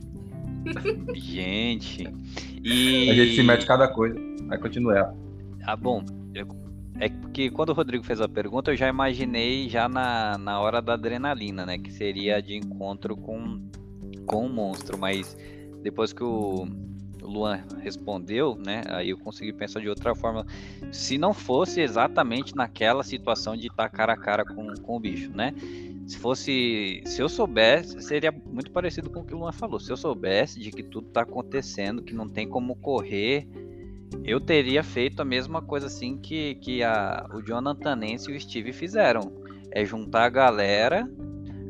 Gente. 1.14 2.08
E... 2.62 3.10
A 3.10 3.14
gente 3.14 3.34
se 3.36 3.42
mete 3.42 3.66
cada 3.66 3.88
coisa. 3.88 4.18
Vai 4.48 4.58
continuar. 4.58 5.12
Ah, 5.62 5.76
bom. 5.76 6.04
É 7.00 7.08
porque 7.08 7.50
quando 7.50 7.70
o 7.70 7.72
Rodrigo 7.72 8.04
fez 8.04 8.20
a 8.20 8.28
pergunta, 8.28 8.70
eu 8.70 8.76
já 8.76 8.88
imaginei 8.88 9.68
já 9.68 9.88
na, 9.88 10.38
na 10.38 10.60
hora 10.60 10.80
da 10.80 10.94
adrenalina, 10.94 11.66
né? 11.66 11.76
Que 11.76 11.92
seria 11.92 12.40
de 12.40 12.54
encontro 12.54 13.16
com, 13.16 13.60
com 14.26 14.46
o 14.46 14.48
monstro. 14.48 14.96
Mas 14.96 15.36
depois 15.82 16.12
que 16.12 16.22
o 16.22 16.66
Luan 17.24 17.64
respondeu, 17.80 18.56
né? 18.56 18.82
Aí 18.88 19.10
eu 19.10 19.18
consegui 19.18 19.52
pensar 19.52 19.80
de 19.80 19.88
outra 19.88 20.14
forma. 20.14 20.46
Se 20.92 21.18
não 21.18 21.32
fosse 21.32 21.80
exatamente 21.80 22.54
naquela 22.54 23.02
situação 23.02 23.56
de 23.56 23.66
estar 23.66 23.88
cara 23.88 24.12
a 24.12 24.16
cara 24.16 24.44
com, 24.44 24.74
com 24.74 24.96
o 24.96 25.00
bicho, 25.00 25.30
né? 25.34 25.54
Se 26.06 26.18
fosse. 26.18 27.02
Se 27.06 27.22
eu 27.22 27.28
soubesse, 27.28 28.00
seria 28.02 28.30
muito 28.30 28.70
parecido 28.70 29.10
com 29.10 29.20
o 29.20 29.24
que 29.24 29.34
o 29.34 29.38
Luan 29.38 29.52
falou. 29.52 29.80
Se 29.80 29.90
eu 29.90 29.96
soubesse 29.96 30.60
de 30.60 30.70
que 30.70 30.82
tudo 30.82 31.08
está 31.08 31.22
acontecendo, 31.22 32.02
que 32.02 32.14
não 32.14 32.28
tem 32.28 32.46
como 32.46 32.76
correr, 32.76 33.48
eu 34.22 34.38
teria 34.38 34.82
feito 34.82 35.20
a 35.20 35.24
mesma 35.24 35.62
coisa 35.62 35.86
assim 35.86 36.18
que, 36.18 36.56
que 36.56 36.82
a, 36.82 37.26
o 37.32 37.40
Jonathan 37.40 37.96
Nance 37.96 38.30
e 38.30 38.36
o 38.36 38.40
Steve 38.40 38.72
fizeram. 38.72 39.32
É 39.70 39.84
juntar 39.84 40.24
a 40.24 40.28
galera, 40.28 41.08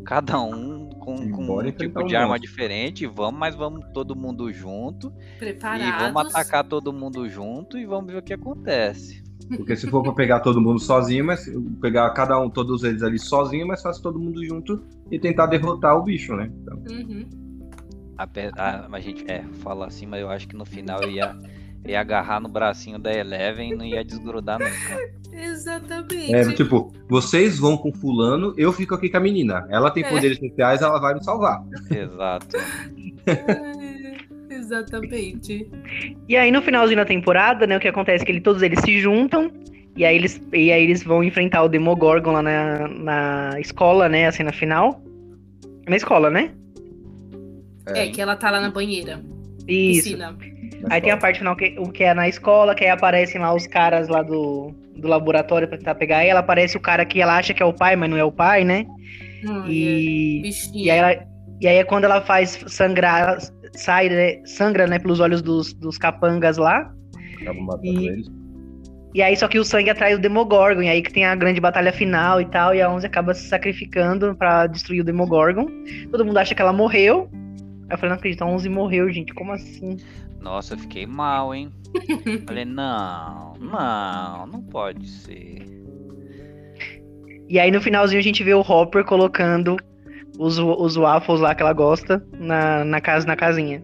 cada 0.04 0.40
um 0.42 0.73
com, 1.04 1.30
com 1.30 1.58
um 1.58 1.70
tipo 1.70 2.02
de 2.04 2.16
arma 2.16 2.38
diferente, 2.38 3.06
vamos, 3.06 3.38
mas 3.38 3.54
vamos 3.54 3.84
todo 3.92 4.16
mundo 4.16 4.50
junto. 4.52 5.12
Preparados. 5.38 5.86
E 5.86 6.12
vamos 6.12 6.34
atacar 6.34 6.64
todo 6.64 6.92
mundo 6.92 7.28
junto 7.28 7.78
e 7.78 7.84
vamos 7.84 8.10
ver 8.10 8.18
o 8.18 8.22
que 8.22 8.32
acontece. 8.32 9.22
Porque 9.56 9.76
se 9.76 9.86
for 9.88 10.02
para 10.02 10.12
pegar 10.14 10.40
todo 10.40 10.60
mundo 10.60 10.78
sozinho, 10.78 11.26
mas 11.26 11.46
pegar 11.80 12.08
cada 12.10 12.40
um, 12.40 12.48
todos 12.48 12.82
eles 12.82 13.02
ali 13.02 13.18
sozinho, 13.18 13.66
mas 13.66 13.82
faz 13.82 13.98
todo 13.98 14.18
mundo 14.18 14.42
junto 14.42 14.82
e 15.10 15.18
tentar 15.18 15.46
derrotar 15.46 15.98
o 15.98 16.02
bicho, 16.02 16.34
né? 16.34 16.50
Então... 16.62 16.82
Uhum. 16.90 17.44
A, 18.16 18.28
a, 18.56 18.96
a, 18.96 19.00
gente 19.00 19.24
é, 19.30 19.42
fala 19.54 19.86
assim, 19.86 20.06
mas 20.06 20.20
eu 20.20 20.30
acho 20.30 20.46
que 20.46 20.56
no 20.56 20.64
final 20.64 21.02
ia, 21.08 21.36
ia 21.86 22.00
agarrar 22.00 22.40
no 22.40 22.48
bracinho 22.48 22.98
da 22.98 23.12
Eleven 23.12 23.72
e 23.72 23.76
não 23.76 23.84
ia 23.84 24.04
desgrudar 24.04 24.58
nunca. 24.58 25.24
Exatamente. 25.32 26.34
É, 26.34 26.52
tipo, 26.52 26.92
vocês 27.08 27.58
vão 27.58 27.76
com 27.76 27.92
fulano, 27.92 28.54
eu 28.56 28.72
fico 28.72 28.94
aqui 28.94 29.08
com 29.08 29.16
a 29.16 29.20
menina. 29.20 29.66
Ela 29.68 29.90
tem 29.90 30.04
é. 30.04 30.08
poderes 30.08 30.36
especiais, 30.36 30.80
ela 30.80 30.98
vai 31.00 31.14
me 31.14 31.24
salvar. 31.24 31.62
Exato. 31.90 32.56
Exatamente. 34.48 35.68
E 36.28 36.36
aí 36.36 36.50
no 36.50 36.62
finalzinho 36.62 36.98
da 36.98 37.04
temporada, 37.04 37.66
né, 37.66 37.76
o 37.76 37.80
que 37.80 37.88
acontece 37.88 38.22
é 38.22 38.26
que 38.26 38.32
ele, 38.32 38.40
todos 38.40 38.62
eles 38.62 38.80
se 38.80 38.98
juntam 39.00 39.50
e 39.96 40.04
aí 40.04 40.16
eles, 40.16 40.40
e 40.52 40.72
aí 40.72 40.82
eles 40.82 41.02
vão 41.02 41.22
enfrentar 41.22 41.62
o 41.62 41.68
Demogorgon 41.68 42.32
lá 42.32 42.42
na, 42.42 42.88
na 42.88 43.60
escola, 43.60 44.08
né, 44.08 44.26
assim, 44.26 44.42
na 44.42 44.52
final. 44.52 45.02
Na 45.86 45.96
escola, 45.96 46.30
né? 46.30 46.52
É, 47.88 48.06
é 48.06 48.10
que 48.10 48.20
ela 48.20 48.36
tá 48.36 48.50
lá 48.50 48.60
na 48.60 48.70
banheira. 48.70 49.22
Isso. 49.68 50.04
Piscina. 50.04 50.36
Aí 50.90 51.00
tem 51.00 51.10
a 51.10 51.16
parte 51.16 51.38
final 51.38 51.56
que, 51.56 51.74
o 51.78 51.90
que 51.90 52.04
é 52.04 52.14
na 52.14 52.28
escola, 52.28 52.74
que 52.74 52.84
aí 52.84 52.90
aparecem 52.90 53.40
lá 53.40 53.54
os 53.54 53.66
caras 53.66 54.08
lá 54.08 54.22
do, 54.22 54.74
do 54.96 55.08
laboratório 55.08 55.66
pra 55.68 55.78
tentar 55.78 55.94
pegar 55.94 56.22
ela. 56.22 56.40
Aparece 56.40 56.76
o 56.76 56.80
cara 56.80 57.04
que 57.04 57.20
ela 57.20 57.36
acha 57.36 57.54
que 57.54 57.62
é 57.62 57.66
o 57.66 57.72
pai, 57.72 57.96
mas 57.96 58.10
não 58.10 58.16
é 58.16 58.24
o 58.24 58.32
pai, 58.32 58.64
né? 58.64 58.86
Hum, 59.46 59.66
e, 59.66 60.42
é. 60.44 60.76
e, 60.76 60.90
aí 60.90 60.98
ela, 60.98 61.26
e 61.60 61.68
aí 61.68 61.76
é 61.76 61.84
quando 61.84 62.04
ela 62.04 62.20
faz 62.20 62.62
sangrar, 62.66 63.38
sai, 63.72 64.08
né, 64.08 64.42
sangra, 64.44 64.86
né, 64.86 64.98
pelos 64.98 65.20
olhos 65.20 65.42
dos, 65.42 65.72
dos 65.74 65.98
capangas 65.98 66.56
lá. 66.56 66.92
Acaba 67.40 67.60
matando 67.60 68.00
E- 68.00 68.08
eles. 68.08 68.44
E 69.14 69.22
aí 69.22 69.36
só 69.36 69.46
que 69.46 69.60
o 69.60 69.64
sangue 69.64 69.90
atrai 69.90 70.12
o 70.14 70.18
Demogorgon, 70.18 70.82
e 70.82 70.88
aí 70.88 71.00
que 71.00 71.12
tem 71.12 71.24
a 71.24 71.36
grande 71.36 71.60
batalha 71.60 71.92
final 71.92 72.40
e 72.40 72.46
tal, 72.46 72.74
e 72.74 72.82
a 72.82 72.90
Onze 72.90 73.06
acaba 73.06 73.32
se 73.32 73.46
sacrificando 73.46 74.34
pra 74.34 74.66
destruir 74.66 75.02
o 75.02 75.04
Demogorgon. 75.04 75.68
Todo 76.10 76.24
mundo 76.24 76.38
acha 76.38 76.52
que 76.52 76.60
ela 76.60 76.72
morreu. 76.72 77.30
Aí 77.32 77.94
eu 77.94 77.96
falei, 77.96 78.10
não 78.10 78.16
acredito, 78.16 78.42
a 78.42 78.46
Onze 78.46 78.68
morreu, 78.68 79.08
gente, 79.12 79.32
como 79.32 79.52
assim? 79.52 79.98
Nossa, 80.44 80.74
eu 80.74 80.78
fiquei 80.78 81.06
mal, 81.06 81.54
hein? 81.54 81.72
Falei, 82.46 82.66
não, 82.66 83.54
não, 83.58 84.46
não 84.46 84.62
pode 84.62 85.08
ser. 85.08 85.64
E 87.48 87.58
aí 87.58 87.70
no 87.70 87.80
finalzinho 87.80 88.20
a 88.20 88.22
gente 88.22 88.44
vê 88.44 88.52
o 88.52 88.60
Hopper 88.60 89.04
colocando 89.04 89.76
os, 90.38 90.58
os 90.58 90.96
waffles 90.96 91.40
lá 91.40 91.54
que 91.54 91.62
ela 91.62 91.72
gosta 91.72 92.22
na, 92.38 92.84
na 92.84 93.00
casa 93.00 93.26
na 93.26 93.34
casinha. 93.36 93.82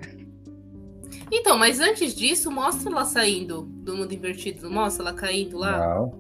Então, 1.33 1.57
mas 1.57 1.81
antes 1.81 2.15
disso, 2.15 2.51
mostra 2.51 2.91
ela 2.91 3.05
saindo 3.05 3.63
do 3.63 3.97
mundo 3.97 4.13
invertido. 4.13 4.63
Não 4.65 4.71
mostra 4.73 5.05
ela 5.05 5.15
caindo 5.15 5.57
lá? 5.57 5.79
Não, 5.79 6.13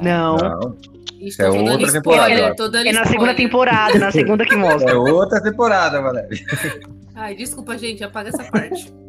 Não. 0.00 0.36
Não. 0.36 0.76
É 1.20 1.30
tô 1.36 1.52
dando 1.52 1.70
outra 1.70 1.86
spoiler, 1.86 1.92
temporada. 1.92 2.56
tô 2.56 2.68
dando 2.68 2.86
É 2.88 2.92
na 2.92 3.02
spoiler. 3.02 3.06
segunda 3.08 3.34
temporada, 3.34 3.98
na 3.98 4.10
segunda 4.10 4.44
que 4.44 4.56
mostra. 4.56 4.90
É 4.90 4.94
outra 4.94 5.40
temporada, 5.42 6.02
Valéria. 6.02 6.44
Ai, 7.14 7.34
desculpa, 7.36 7.78
gente, 7.78 8.02
apaga 8.02 8.28
essa 8.30 8.44
parte. 8.50 8.92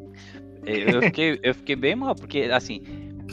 Eu, 0.65 0.75
eu 0.97 1.03
fiquei, 1.03 1.39
eu 1.43 1.55
fiquei 1.55 1.75
bem 1.75 1.95
mal, 1.95 2.15
porque 2.15 2.41
assim, 2.43 2.81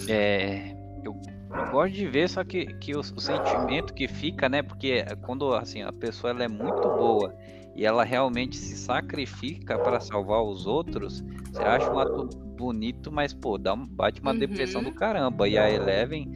é, 0.09 0.73
eu, 1.05 1.17
eu 1.57 1.67
gosto 1.67 1.95
de 1.95 2.07
ver, 2.07 2.29
só 2.29 2.45
que, 2.45 2.67
que 2.75 2.95
o, 2.95 3.01
o 3.01 3.21
sentimento 3.21 3.95
que 3.95 4.09
fica, 4.09 4.49
né? 4.49 4.63
Porque 4.63 5.05
quando 5.23 5.53
assim, 5.55 5.83
a 5.83 5.93
pessoa 5.93 6.31
ela 6.31 6.45
é 6.45 6.49
muito 6.49 6.91
boa 6.91 7.35
e 7.75 7.85
ela 7.85 8.05
realmente 8.05 8.57
se 8.57 8.77
sacrifica 8.77 9.79
para 9.79 10.01
salvar 10.01 10.43
os 10.43 10.67
outros, 10.67 11.23
você 11.53 11.63
acha 11.65 11.93
um 11.93 11.99
ato 11.99 12.25
bonito, 12.57 13.13
mas 13.13 13.33
pô, 13.33 13.57
dá 13.59 13.75
um, 13.75 13.87
bate 13.87 14.21
uma 14.21 14.33
Uhum. 14.33 14.39
depressão 14.39 14.83
do 14.83 14.93
caramba. 14.93 15.49
E 15.49 15.57
a 15.57 15.71
Eleven, 15.71 16.31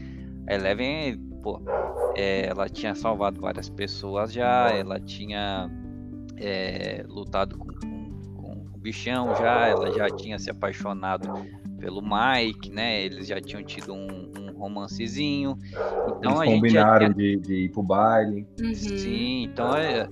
a 0.49 0.55
Eleven, 0.55 1.19
pô, 1.43 1.61
é, 2.15 2.47
ela 2.47 2.69
tinha 2.69 2.95
salvado 2.95 3.41
várias 3.41 3.69
pessoas 3.69 4.33
já, 4.33 4.71
ela 4.73 5.01
tinha 5.01 5.69
é, 6.37 7.05
lutado 7.09 7.59
com, 7.59 7.67
bichão 8.85 9.35
já, 9.35 9.69
ela 9.69 9.91
já 9.91 10.11
tinha 10.11 10.39
se 10.39 10.51
apaixonado 10.51 11.33
pelo 11.79 12.03
Mike, 12.03 12.71
né? 12.71 13.03
Eles 13.03 13.27
já 13.27 13.41
tinham 13.41 13.65
tido 13.65 13.95
um, 13.95 14.31
um 14.39 14.53
romancezinho. 14.59 15.57
Então 16.19 16.33
Eles 16.33 16.41
a 16.41 16.45
gente 16.45 16.69
já 16.69 16.85
combinaram 16.85 17.13
de, 17.15 17.37
de 17.39 17.55
ir 17.65 17.71
pro 17.71 17.83
baile. 17.83 18.47
Uhum. 18.61 18.75
Sim, 18.75 19.45
então 19.45 19.75
é. 19.75 20.07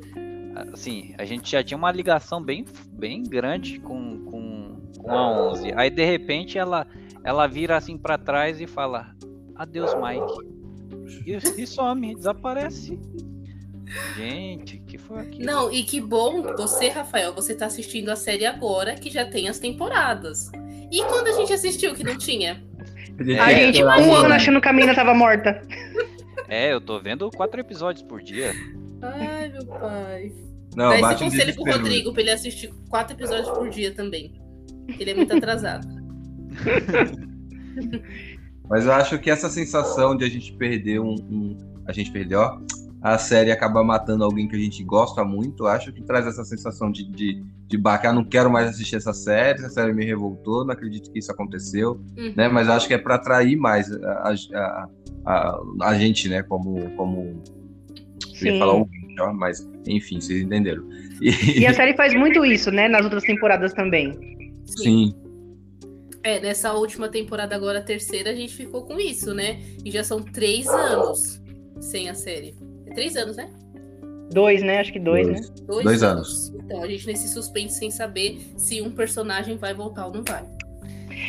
Assim, 0.72 1.14
a 1.18 1.24
gente 1.24 1.50
já 1.50 1.62
tinha 1.62 1.76
uma 1.76 1.92
ligação 1.92 2.42
bem, 2.42 2.64
bem 2.92 3.22
grande 3.22 3.78
com, 3.78 4.24
com, 4.24 4.76
com 4.98 5.10
a 5.10 5.50
11. 5.50 5.72
Aí 5.74 5.90
de 5.90 6.04
repente 6.04 6.58
ela, 6.58 6.86
ela 7.24 7.46
vira 7.46 7.76
assim 7.76 7.98
pra 7.98 8.16
trás 8.16 8.58
e 8.58 8.66
fala: 8.66 9.14
Adeus, 9.54 9.94
Mike. 9.94 11.26
E, 11.26 11.62
e 11.62 11.66
some, 11.66 12.14
desaparece. 12.14 12.98
Gente, 14.16 14.78
que 14.78 14.96
foi 14.98 15.20
aquilo? 15.20 15.44
Não, 15.44 15.72
e 15.72 15.82
que 15.82 16.00
bom, 16.00 16.42
você, 16.56 16.88
Rafael, 16.88 17.34
você 17.34 17.54
tá 17.54 17.66
assistindo 17.66 18.10
a 18.10 18.16
série 18.16 18.46
agora, 18.46 18.94
que 18.94 19.10
já 19.10 19.24
tem 19.26 19.48
as 19.48 19.58
temporadas. 19.58 20.50
E 20.90 21.02
quando 21.04 21.28
a 21.28 21.32
gente 21.32 21.52
assistiu, 21.52 21.94
que 21.94 22.04
não 22.04 22.16
tinha? 22.16 22.62
A 23.40 23.52
É, 23.52 23.66
gente, 23.66 23.80
eu 23.80 23.86
um 23.88 24.14
ano 24.14 24.34
achando 24.34 24.60
que 24.60 24.68
a 24.68 24.72
menina 24.72 24.94
tava 24.94 25.12
morta. 25.14 25.60
É, 26.48 26.72
eu 26.72 26.80
tô 26.80 26.98
vendo 27.00 27.30
quatro 27.30 27.60
episódios 27.60 28.02
por 28.06 28.22
dia. 28.22 28.52
Ai, 29.02 29.48
meu 29.50 29.66
pai. 29.66 30.32
Não, 30.74 30.88
Dá 31.00 31.12
esse 31.12 31.24
um 31.24 31.30
conselho 31.30 31.54
pro. 31.54 31.64
Rodrigo, 31.72 32.12
pra 32.12 32.22
ele 32.22 32.30
assistir 32.30 32.72
quatro 32.88 33.14
episódios 33.14 33.50
por 33.50 33.68
dia 33.68 33.92
também. 33.94 34.32
Ele 34.98 35.10
é 35.10 35.14
muito 35.14 35.34
atrasado. 35.36 35.86
Mas 38.68 38.86
eu 38.86 38.92
acho 38.92 39.18
que 39.18 39.30
essa 39.30 39.48
sensação 39.50 40.16
de 40.16 40.24
a 40.24 40.28
gente 40.28 40.52
perder 40.54 41.00
um. 41.00 41.14
um- 41.14 41.72
a 41.86 41.92
gente 41.92 42.10
perdeu, 42.10 42.40
ó. 42.40 42.60
A 43.02 43.18
série 43.18 43.50
acaba 43.50 43.82
matando 43.82 44.22
alguém 44.22 44.46
que 44.46 44.54
a 44.54 44.58
gente 44.58 44.84
gosta 44.84 45.24
muito. 45.24 45.66
Acho 45.66 45.92
que 45.92 46.02
traz 46.02 46.24
essa 46.24 46.44
sensação 46.44 46.90
de, 46.90 47.04
de, 47.10 47.42
de 47.66 47.76
baque. 47.76 48.06
Ah, 48.06 48.12
não 48.12 48.24
quero 48.24 48.48
mais 48.48 48.68
assistir 48.68 48.94
essa 48.94 49.12
série, 49.12 49.58
essa 49.58 49.70
série 49.70 49.92
me 49.92 50.04
revoltou, 50.04 50.64
não 50.64 50.72
acredito 50.72 51.10
que 51.10 51.18
isso 51.18 51.32
aconteceu. 51.32 52.00
Uhum. 52.16 52.32
Né? 52.36 52.48
Mas 52.48 52.68
acho 52.68 52.86
que 52.86 52.94
é 52.94 52.98
para 52.98 53.16
atrair 53.16 53.56
mais 53.56 53.90
a, 53.92 54.34
a, 54.54 54.88
a, 55.26 55.60
a 55.82 55.98
gente, 55.98 56.28
né? 56.28 56.44
Como. 56.44 56.90
como 56.92 57.42
eu 58.40 58.46
ia 58.46 58.52
Sim. 58.52 58.58
falar 58.58 58.84
ó, 59.20 59.32
mas 59.32 59.68
enfim, 59.86 60.20
vocês 60.20 60.40
entenderam. 60.40 60.84
E 61.20 61.66
a 61.66 61.74
série 61.74 61.96
faz 61.96 62.14
muito 62.14 62.44
isso, 62.44 62.70
né? 62.70 62.88
Nas 62.88 63.04
outras 63.04 63.24
temporadas 63.24 63.72
também. 63.72 64.16
Sim, 64.66 65.14
É, 66.22 66.40
nessa 66.40 66.72
última 66.72 67.08
temporada, 67.08 67.54
agora 67.54 67.80
a 67.80 67.82
terceira, 67.82 68.30
a 68.30 68.34
gente 68.34 68.54
ficou 68.54 68.84
com 68.84 68.98
isso, 68.98 69.34
né? 69.34 69.60
E 69.84 69.90
já 69.90 70.04
são 70.04 70.22
três 70.22 70.68
anos 70.68 71.42
sem 71.80 72.08
a 72.08 72.14
série. 72.14 72.54
É 72.86 72.94
três 72.94 73.16
anos, 73.16 73.36
né? 73.36 73.48
Dois, 74.32 74.62
né? 74.62 74.80
Acho 74.80 74.92
que 74.92 75.00
dois, 75.00 75.28
né? 75.28 75.40
Dois, 75.66 76.00
Dois 76.00 76.50
Então, 76.64 76.82
a 76.82 76.86
gente 76.86 77.06
nesse 77.06 77.28
suspense 77.28 77.78
sem 77.78 77.90
saber 77.90 78.40
se 78.56 78.80
um 78.80 78.90
personagem 78.90 79.56
vai 79.56 79.74
voltar 79.74 80.06
ou 80.06 80.14
não 80.14 80.24
vai. 80.24 80.44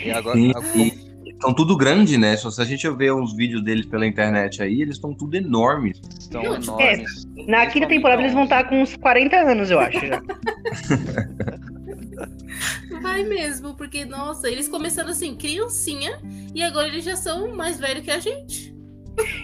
E 0.05 0.11
agora, 0.11 0.37
Sim, 0.37 0.51
agora- 0.51 0.77
e 0.77 1.29
estão 1.29 1.53
tudo 1.53 1.75
grande, 1.75 2.17
né? 2.17 2.37
Se 2.37 2.61
a 2.61 2.65
gente 2.65 2.89
ver 2.91 3.13
uns 3.13 3.35
vídeos 3.35 3.61
deles 3.63 3.85
pela 3.85 4.07
internet 4.07 4.63
aí, 4.63 4.81
eles 4.81 4.95
estão 4.95 5.13
tudo 5.13 5.35
enormes. 5.35 5.99
estão 6.17 6.43
Não, 6.43 6.55
enormes. 6.55 7.25
Na 7.47 7.65
quinta 7.67 7.87
temporada 7.87 8.21
eles 8.21 8.33
vão 8.33 8.43
estar 8.45 8.63
com 8.69 8.81
uns 8.81 8.95
40 8.95 9.35
anos, 9.35 9.69
eu 9.69 9.79
acho. 9.79 9.99
Já. 10.05 10.21
Vai 13.01 13.23
mesmo, 13.23 13.73
porque, 13.75 14.05
nossa, 14.05 14.49
eles 14.49 14.69
começaram 14.69 15.09
assim, 15.09 15.35
criancinha, 15.35 16.19
e 16.53 16.63
agora 16.63 16.87
eles 16.87 17.03
já 17.03 17.15
são 17.17 17.53
mais 17.53 17.77
velhos 17.79 18.03
que 18.03 18.11
a 18.11 18.19
gente. 18.19 18.72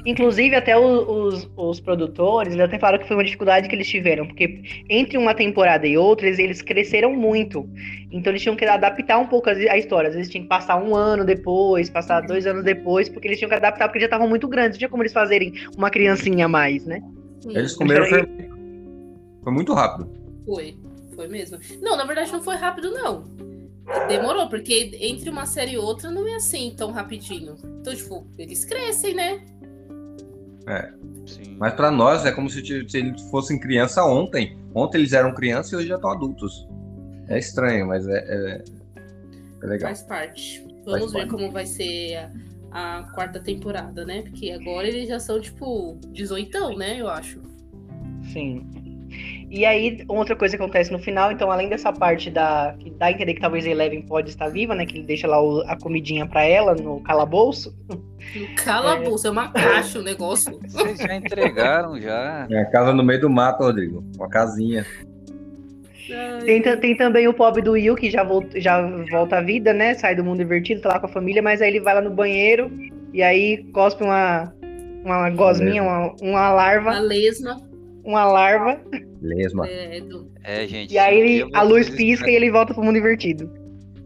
Inclusive, 0.05 0.55
até 0.55 0.77
o- 0.77 1.27
os, 1.27 1.49
os 1.55 1.79
produtores 1.79 2.53
eles 2.53 2.65
até 2.65 2.79
falaram 2.79 2.99
que 3.01 3.07
foi 3.07 3.15
uma 3.17 3.23
dificuldade 3.23 3.67
que 3.69 3.75
eles 3.75 3.87
tiveram, 3.87 4.25
porque 4.25 4.61
entre 4.89 5.17
uma 5.17 5.33
temporada 5.33 5.85
e 5.85 5.97
outra, 5.97 6.27
eles, 6.27 6.39
eles 6.39 6.61
cresceram 6.61 7.13
muito. 7.15 7.69
Então 8.11 8.31
eles 8.31 8.41
tinham 8.41 8.55
que 8.55 8.65
adaptar 8.65 9.19
um 9.19 9.27
pouco 9.27 9.49
a, 9.49 9.53
a 9.53 9.77
história. 9.77 10.09
Às 10.09 10.15
vezes 10.15 10.31
tinham 10.31 10.43
que 10.43 10.49
passar 10.49 10.81
um 10.81 10.95
ano 10.95 11.23
depois, 11.23 11.89
passar 11.89 12.21
dois 12.21 12.47
anos 12.47 12.63
depois, 12.63 13.09
porque 13.09 13.27
eles 13.27 13.37
tinham 13.37 13.49
que 13.49 13.55
adaptar, 13.55 13.87
porque 13.87 13.99
já 13.99 14.05
estavam 14.05 14.27
muito 14.27 14.47
grandes. 14.47 14.71
Não 14.71 14.79
tinha 14.79 14.89
como 14.89 15.03
eles 15.03 15.13
fazerem 15.13 15.53
uma 15.77 15.89
criancinha 15.89 16.45
a 16.45 16.49
mais, 16.49 16.85
né? 16.85 17.01
Eles 17.47 17.75
comeram. 17.75 18.05
Foi, 18.05 18.27
foi 19.43 19.53
muito 19.53 19.73
rápido. 19.73 20.09
Foi, 20.45 20.75
foi 21.15 21.27
mesmo. 21.27 21.59
Não, 21.81 21.95
na 21.95 22.05
verdade 22.05 22.31
não 22.31 22.41
foi 22.41 22.55
rápido, 22.55 22.91
não. 22.91 23.23
Demorou, 24.07 24.47
porque 24.49 24.91
entre 25.01 25.29
uma 25.29 25.45
série 25.47 25.71
e 25.71 25.77
outra 25.77 26.11
não 26.11 26.27
é 26.27 26.35
assim 26.35 26.73
tão 26.77 26.91
rapidinho. 26.91 27.55
Então, 27.81 27.95
tipo, 27.95 28.27
eles 28.37 28.63
crescem, 28.63 29.15
né? 29.15 29.41
É. 30.67 30.91
Sim. 31.25 31.55
Mas 31.57 31.73
pra 31.73 31.91
nós 31.91 32.25
é 32.25 32.31
como 32.31 32.49
se, 32.49 32.63
se 32.63 32.97
eles 32.97 33.21
fossem 33.29 33.59
criança 33.59 34.03
ontem. 34.03 34.57
Ontem 34.73 34.99
eles 34.99 35.13
eram 35.13 35.33
crianças 35.33 35.71
e 35.71 35.75
hoje 35.75 35.87
já 35.87 35.95
estão 35.95 36.11
adultos. 36.11 36.67
É 37.27 37.37
estranho, 37.37 37.87
mas 37.87 38.07
é, 38.07 38.17
é, 38.17 38.63
é 39.63 39.65
legal. 39.65 39.89
Faz 39.89 40.01
parte. 40.03 40.65
Vamos 40.85 41.11
ver 41.11 41.19
parte. 41.19 41.31
como 41.31 41.51
vai 41.51 41.65
ser 41.65 42.29
a, 42.71 42.99
a 42.99 43.03
quarta 43.13 43.39
temporada, 43.39 44.05
né? 44.05 44.23
Porque 44.23 44.51
agora 44.51 44.87
eles 44.87 45.07
já 45.07 45.19
são, 45.19 45.39
tipo, 45.39 45.99
18, 46.11 46.77
né? 46.77 46.99
Eu 46.99 47.09
acho. 47.09 47.41
Sim. 48.33 48.67
E 49.49 49.65
aí, 49.65 50.03
outra 50.07 50.35
coisa 50.35 50.55
que 50.55 50.61
acontece 50.61 50.91
no 50.91 50.99
final, 50.99 51.31
então, 51.31 51.49
além 51.51 51.67
dessa 51.69 51.91
parte 51.91 52.29
da. 52.29 52.75
que 52.77 52.91
dá 52.91 53.07
a 53.07 53.11
entender 53.11 53.33
que 53.33 53.41
talvez 53.41 53.65
a 53.65 53.69
Eleven 53.69 54.03
pode 54.03 54.29
estar 54.29 54.47
viva, 54.47 54.75
né? 54.75 54.85
Que 54.85 54.97
ele 54.97 55.05
deixa 55.07 55.27
lá 55.27 55.41
o- 55.41 55.61
a 55.67 55.75
comidinha 55.75 56.27
pra 56.27 56.43
ela 56.43 56.75
no 56.75 57.01
calabouço. 57.01 57.75
Cala 58.63 58.93
a 58.93 58.95
bolsa, 58.97 59.27
é 59.27 59.31
uma 59.31 59.51
caixa 59.51 59.97
o 59.99 60.03
negócio. 60.03 60.59
Vocês 60.69 60.99
já 60.99 61.15
entregaram 61.15 61.99
já. 61.99 62.45
É 62.49 62.59
a 62.61 62.65
casa 62.65 62.93
no 62.93 63.03
meio 63.03 63.21
do 63.21 63.29
mato, 63.29 63.63
Rodrigo. 63.63 64.03
Uma 64.17 64.29
casinha. 64.29 64.85
Tem, 66.45 66.61
tem 66.61 66.95
também 66.97 67.27
o 67.27 67.33
pobre 67.33 67.61
do 67.61 67.71
Will, 67.73 67.95
que 67.95 68.09
já 68.09 68.23
volta, 68.23 68.59
já 68.59 68.81
volta 69.11 69.37
à 69.37 69.41
vida, 69.41 69.73
né? 69.73 69.93
Sai 69.93 70.15
do 70.15 70.23
mundo 70.23 70.41
invertido, 70.41 70.81
tá 70.81 70.89
lá 70.89 70.99
com 70.99 71.05
a 71.05 71.09
família, 71.09 71.41
mas 71.41 71.61
aí 71.61 71.69
ele 71.69 71.79
vai 71.79 71.93
lá 71.95 72.01
no 72.01 72.09
banheiro 72.09 72.71
e 73.13 73.21
aí 73.21 73.63
cospe 73.73 74.03
uma, 74.03 74.51
uma 75.03 75.29
gosminha, 75.29 75.83
uma, 75.83 76.15
uma 76.21 76.39
a 76.47 76.51
larva. 76.53 76.99
lesma. 76.99 77.68
Uma 78.03 78.25
larva. 78.25 78.79
Lesma. 79.21 79.67
É, 79.67 79.99
do... 80.01 80.31
É, 80.43 80.67
gente. 80.67 80.93
E 80.93 80.97
aí 80.97 81.19
ele, 81.19 81.49
a 81.53 81.61
luz 81.61 81.89
pisca 81.89 82.29
e 82.29 82.35
ele 82.35 82.49
volta 82.51 82.73
pro 82.73 82.83
mundo 82.83 82.97
invertido. 82.97 83.51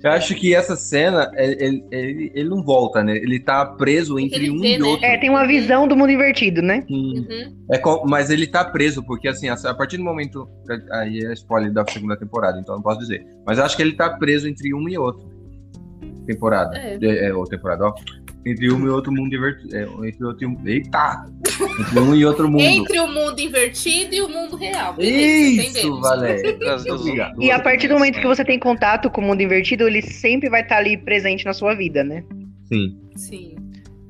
Eu 0.03 0.11
acho 0.11 0.35
que 0.35 0.53
essa 0.53 0.75
cena, 0.75 1.31
ele, 1.35 1.63
ele, 1.63 1.85
ele- 1.89 2.31
ele 2.35 2.49
não 2.49 2.61
volta, 2.61 3.01
né? 3.01 3.15
Ele 3.15 3.39
tá 3.39 3.65
preso 3.65 4.19
entre 4.19 4.51
um 4.51 4.59
vê, 4.59 4.75
e 4.75 4.77
né? 4.77 4.85
outro. 4.85 5.05
É, 5.05 5.17
tem 5.17 5.29
uma 5.29 5.47
visão 5.47 5.87
do 5.87 5.95
mundo 5.95 6.11
invertido, 6.11 6.61
né? 6.61 6.83
Uhum. 6.89 7.55
É 7.71 7.81
mas 8.05 8.29
ele 8.29 8.45
tá 8.45 8.65
preso, 8.65 9.01
porque 9.05 9.29
assim, 9.29 9.47
a 9.47 9.53
a 9.53 9.73
partir 9.73 9.95
do 9.95 10.03
momento. 10.03 10.45
Aí 10.91 11.23
é 11.23 11.31
spoiler 11.31 11.71
da 11.71 11.85
segunda 11.87 12.17
temporada, 12.17 12.59
então 12.59 12.75
não 12.75 12.81
posso 12.81 12.99
dizer. 12.99 13.25
Mas 13.45 13.57
eu 13.57 13.63
acho 13.63 13.77
que 13.77 13.81
ele 13.81 13.93
tá 13.93 14.09
preso 14.09 14.45
entre 14.49 14.73
um 14.73 14.89
e 14.89 14.97
outro. 14.97 15.31
Temporada. 16.27 16.77
É. 16.77 16.97
É, 17.01 17.27
é, 17.27 17.33
ou 17.33 17.45
temporada, 17.45 17.85
ó. 17.85 17.93
Entre 18.45 18.71
um 18.73 18.85
e 18.85 18.89
outro 18.89 19.11
mundo 19.11 19.29
divertido. 19.29 19.75
É, 19.75 19.83
entre 20.07 20.25
outro 20.25 20.43
e 20.43 20.47
um. 20.47 20.57
Eita! 20.67 21.25
Entre 21.79 21.99
um 21.99 22.13
e 22.15 22.25
outro 22.25 22.49
mundo. 22.49 22.61
Entre 22.61 22.99
o 22.99 23.07
mundo 23.07 23.39
invertido 23.39 24.13
e 24.15 24.21
o 24.21 24.27
mundo 24.29 24.55
real. 24.57 24.93
Beleza, 24.93 25.17
Isso, 25.61 25.69
entendemos. 25.69 26.01
Valéria. 26.01 26.57
Obrigado. 26.93 27.41
E 27.41 27.51
a 27.51 27.59
partir 27.59 27.87
do 27.87 27.93
momento 27.93 28.19
que 28.19 28.27
você 28.27 28.43
tem 28.43 28.59
contato 28.59 29.09
com 29.09 29.21
o 29.21 29.23
mundo 29.23 29.41
invertido, 29.41 29.87
ele 29.87 30.01
sempre 30.01 30.49
vai 30.49 30.61
estar 30.61 30.77
ali 30.77 30.97
presente 30.97 31.45
na 31.45 31.53
sua 31.53 31.73
vida, 31.73 32.03
né? 32.03 32.23
Sim. 32.65 32.99
Sim. 33.15 33.55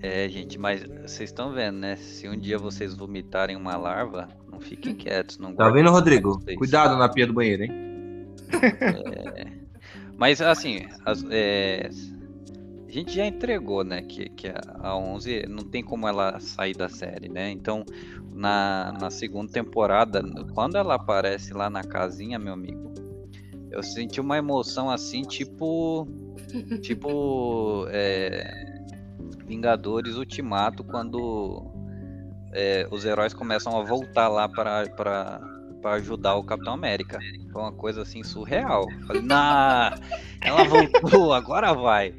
É, 0.01 0.27
gente, 0.27 0.57
mas 0.59 0.83
vocês 0.83 1.29
estão 1.29 1.53
vendo, 1.53 1.77
né? 1.77 1.95
Se 1.95 2.27
um 2.27 2.37
dia 2.37 2.57
vocês 2.57 2.93
vomitarem 2.95 3.55
uma 3.55 3.77
larva, 3.77 4.27
não 4.51 4.59
fiquem 4.59 4.95
quietos. 4.95 5.37
Não 5.37 5.53
Tá 5.53 5.69
vendo, 5.69 5.89
Rodrigo? 5.91 6.43
Cuidado 6.57 6.97
na 6.97 7.07
pia 7.07 7.25
do 7.27 7.33
banheiro, 7.33 7.63
hein? 7.63 7.71
Mas 10.17 10.41
assim, 10.41 10.81
as- 11.05 11.25
é, 11.29 11.89
a 12.93 12.99
gente 12.99 13.11
já 13.11 13.25
entregou, 13.25 13.83
né? 13.83 14.03
Que, 14.03 14.29
que 14.29 14.47
a, 14.47 14.61
a 14.79 14.95
11 14.95 15.47
não 15.47 15.63
tem 15.63 15.83
como 15.83 16.07
ela 16.07 16.39
sair 16.39 16.75
da 16.75 16.87
série, 16.87 17.27
né? 17.27 17.49
Então, 17.49 17.83
na, 18.31 18.95
na 19.01 19.09
segunda 19.09 19.51
temporada, 19.51 20.23
quando 20.53 20.77
ela 20.77 20.93
aparece 20.93 21.53
lá 21.53 21.71
na 21.71 21.83
casinha, 21.83 22.37
meu 22.37 22.53
amigo, 22.53 22.93
eu 23.71 23.81
senti 23.81 24.21
uma 24.21 24.37
emoção 24.37 24.91
assim, 24.91 25.23
tipo. 25.23 26.07
Tipo. 26.81 27.87
é, 27.89 28.83
Vingadores 29.47 30.15
Ultimato, 30.15 30.83
quando 30.83 31.65
é, 32.53 32.87
os 32.91 33.05
heróis 33.05 33.33
começam 33.33 33.77
a 33.77 33.83
voltar 33.83 34.27
lá 34.27 34.47
para 34.47 35.39
para 35.83 35.95
ajudar 35.97 36.35
o 36.35 36.43
Capitão 36.43 36.73
América. 36.73 37.19
Foi 37.51 37.61
uma 37.61 37.71
coisa 37.73 38.01
assim 38.01 38.23
surreal. 38.23 38.87
Falei, 39.05 39.21
nah, 39.21 39.93
ela 40.41 40.63
voltou, 40.63 41.33
agora 41.33 41.73
vai. 41.73 42.13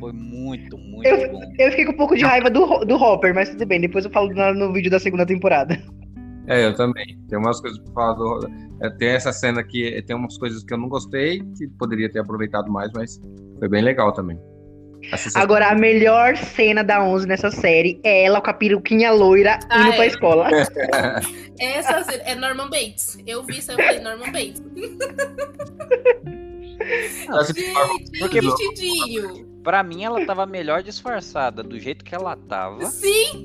Foi 0.00 0.12
muito, 0.12 0.76
muito 0.76 1.08
bom. 1.30 1.40
Eu 1.58 1.70
fiquei 1.70 1.84
com 1.86 1.92
um 1.92 1.96
pouco 1.96 2.16
de 2.16 2.24
raiva 2.24 2.50
do, 2.50 2.84
do 2.84 2.96
Hopper, 2.96 3.32
mas 3.34 3.48
tudo 3.50 3.64
bem, 3.64 3.80
depois 3.80 4.04
eu 4.04 4.10
falo 4.10 4.34
na- 4.34 4.52
no 4.52 4.72
vídeo 4.72 4.90
da 4.90 4.98
segunda 4.98 5.24
temporada. 5.24 5.80
É, 6.48 6.66
eu 6.66 6.74
também. 6.74 7.16
Tem 7.28 7.38
umas 7.38 7.60
coisas 7.60 7.78
pra 7.78 7.92
falar 7.94 8.14
do. 8.14 8.48
é, 8.82 8.90
Tem 8.90 9.10
essa 9.10 9.32
cena 9.32 9.62
que 9.62 10.02
tem 10.02 10.16
umas 10.16 10.36
coisas 10.36 10.64
que 10.64 10.74
eu 10.74 10.78
não 10.78 10.88
gostei, 10.88 11.38
que 11.56 11.68
poderia 11.78 12.10
ter 12.10 12.18
aproveitado 12.18 12.70
mais, 12.70 12.90
mas 12.92 13.20
foi 13.60 13.68
bem 13.68 13.80
legal 13.80 14.12
também. 14.12 14.36
Agora, 15.34 15.68
a 15.68 15.74
melhor 15.74 16.36
cena 16.36 16.82
da 16.84 17.02
11 17.04 17.26
nessa 17.26 17.50
série 17.50 18.00
é 18.04 18.24
ela 18.24 18.40
com 18.40 18.50
a 18.50 18.54
peruquinha 18.54 19.10
loira 19.12 19.58
Ah, 19.68 19.80
indo 19.82 19.92
pra 19.94 20.04
é. 20.04 20.08
escola. 20.08 20.48
Essa 21.60 22.04
é 22.24 22.34
Norman 22.34 22.68
Bates. 22.70 23.18
Eu 23.26 23.42
vi 23.42 23.58
isso 23.58 23.70
aí, 23.72 23.76
eu 23.78 23.84
falei 23.84 24.00
Norman 24.00 24.32
Bates. 24.32 24.62
Gente, 27.54 28.18
Porque- 28.18 28.40
vestidinho. 28.40 29.52
Pra 29.62 29.82
mim, 29.84 30.02
ela 30.04 30.24
tava 30.26 30.44
melhor 30.44 30.82
disfarçada 30.82 31.62
do 31.62 31.78
jeito 31.78 32.04
que 32.04 32.12
ela 32.14 32.34
tava, 32.36 32.84
Sim, 32.86 33.44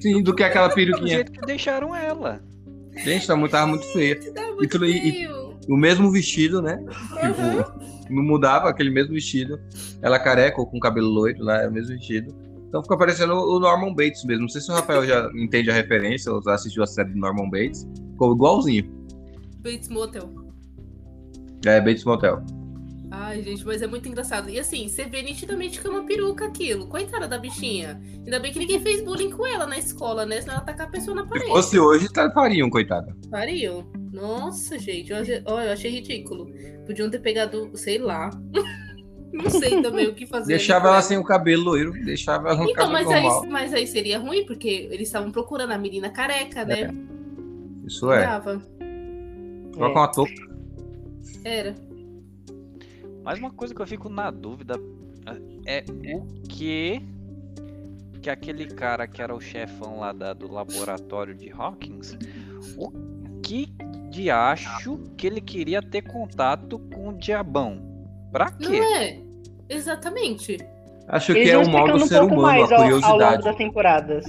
Sim, 0.00 0.22
do 0.22 0.34
que 0.34 0.42
aquela 0.44 0.68
do 0.68 0.74
peruquinha. 0.74 1.08
jeito 1.16 1.32
que 1.32 1.40
deixaram 1.46 1.94
ela. 1.96 2.42
Gente, 2.96 3.26
tá 3.26 3.34
muito, 3.34 3.52
tava 3.52 3.66
muito 3.66 3.86
feia. 3.92 4.20
tá 4.32 4.52
muito 4.52 4.68
tudo- 4.70 4.84
e-. 4.86 5.26
O 5.68 5.76
mesmo 5.76 6.10
vestido, 6.10 6.62
né? 6.62 6.78
Uhum. 6.78 7.62
Tipo, 7.62 8.14
não 8.14 8.22
mudava 8.22 8.68
aquele 8.68 8.90
mesmo 8.90 9.14
vestido. 9.14 9.60
Ela 10.00 10.18
careca 10.18 10.60
ou 10.60 10.66
com 10.66 10.78
cabelo 10.78 11.08
loiro 11.08 11.42
lá, 11.42 11.62
é 11.62 11.68
o 11.68 11.72
mesmo 11.72 11.94
vestido. 11.96 12.34
Então 12.68 12.82
fica 12.82 12.96
parecendo 12.96 13.34
o 13.34 13.58
Norman 13.58 13.94
Bates 13.94 14.24
mesmo. 14.24 14.42
Não 14.42 14.48
sei 14.48 14.60
se 14.60 14.70
o 14.70 14.74
Rafael 14.74 15.04
já 15.06 15.30
entende 15.34 15.70
a 15.70 15.74
referência 15.74 16.32
ou 16.32 16.42
já 16.42 16.54
assistiu 16.54 16.82
a 16.82 16.86
série 16.86 17.10
do 17.10 17.18
Norman 17.18 17.48
Bates. 17.48 17.88
Ficou 18.12 18.34
igualzinho. 18.34 18.90
Bates 19.62 19.88
Motel. 19.88 20.30
É, 21.64 21.80
Bates 21.80 22.04
Motel. 22.04 22.42
Ai, 23.10 23.40
gente, 23.42 23.64
mas 23.64 23.82
é 23.82 23.86
muito 23.86 24.08
engraçado. 24.08 24.50
E 24.50 24.58
assim, 24.58 24.88
você 24.88 25.04
vê 25.04 25.22
nitidamente 25.22 25.80
que 25.80 25.86
é 25.86 25.90
uma 25.90 26.04
peruca 26.04 26.46
aquilo. 26.46 26.88
Coitada 26.88 27.28
da 27.28 27.38
bichinha. 27.38 28.00
Ainda 28.24 28.40
bem 28.40 28.52
que 28.52 28.58
ninguém 28.58 28.80
fez 28.80 29.02
bullying 29.04 29.30
com 29.30 29.46
ela 29.46 29.66
na 29.66 29.78
escola, 29.78 30.26
né? 30.26 30.40
Senão 30.40 30.54
ela 30.56 30.64
tacar 30.64 30.88
a 30.88 30.90
pessoa 30.90 31.14
na 31.14 31.22
Se 31.22 31.28
parede. 31.28 31.46
fosse 31.50 31.78
hoje, 31.78 32.12
tá, 32.12 32.30
fariam, 32.32 32.68
coitada. 32.68 33.16
Pariu. 33.30 33.84
Nossa, 34.12 34.78
gente, 34.78 35.12
eu 35.12 35.18
achei, 35.18 35.42
ó, 35.46 35.60
eu 35.60 35.72
achei 35.72 35.90
ridículo. 35.90 36.50
Podiam 36.84 37.08
ter 37.08 37.20
pegado, 37.20 37.70
sei 37.74 37.98
lá. 37.98 38.30
Não 39.32 39.50
sei 39.50 39.82
também 39.82 40.06
o 40.08 40.14
que 40.14 40.26
fazer. 40.26 40.46
Deixava 40.46 40.88
ela 40.88 41.02
sem 41.02 41.18
o 41.18 41.24
cabelo 41.24 41.64
loiro, 41.64 41.92
deixava 42.04 42.48
ela 42.48 42.58
no 42.58 42.70
Então, 42.70 42.74
cabelo 42.88 42.92
mas 42.92 43.08
aí, 43.08 43.22
normal. 43.22 43.46
mas 43.50 43.74
aí 43.74 43.86
seria 43.86 44.18
ruim, 44.18 44.46
porque 44.46 44.88
eles 44.90 45.08
estavam 45.08 45.30
procurando 45.30 45.72
a 45.72 45.78
menina 45.78 46.08
careca, 46.10 46.64
né? 46.64 46.88
Isso 47.86 48.10
é. 48.10 48.24
Dava. 48.24 48.62
Coloca 49.74 49.98
uma 49.98 50.08
touca. 50.08 50.32
Era. 51.44 51.74
Mas 53.26 53.38
uma 53.40 53.50
coisa 53.50 53.74
que 53.74 53.82
eu 53.82 53.86
fico 53.86 54.08
na 54.08 54.30
dúvida 54.30 54.76
é 55.66 55.84
o 56.14 56.24
que 56.48 57.02
que 58.22 58.30
aquele 58.30 58.66
cara 58.66 59.06
que 59.06 59.20
era 59.22 59.32
o 59.34 59.40
chefão 59.40 60.00
lá 60.00 60.12
da- 60.12 60.32
do 60.32 60.50
laboratório 60.52 61.32
de 61.34 61.50
Hawkins, 61.52 62.16
o 62.76 62.90
que 63.42 63.66
de 64.10 64.30
acho 64.30 64.98
que 65.16 65.26
ele 65.28 65.40
queria 65.40 65.80
ter 65.82 66.02
contato 66.02 66.78
com 66.92 67.08
o 67.10 67.12
diabão? 67.12 67.80
Pra 68.32 68.46
Não 68.60 68.70
quê? 68.70 68.76
é? 68.80 69.20
Exatamente. 69.68 70.58
Acho 71.08 71.32
Eles 71.32 71.44
que 71.44 71.50
é 71.50 71.58
o 71.58 71.70
mal 71.70 71.86
do 71.86 71.94
um 72.02 72.06
ser 72.06 72.20
humano, 72.22 72.42
mais 72.42 72.72
a 72.72 72.76
ao, 72.76 72.82
ao 72.82 72.88
longo 72.90 73.00
curiosidade. 73.02 73.44
das 73.44 73.56
temporadas. 73.56 74.24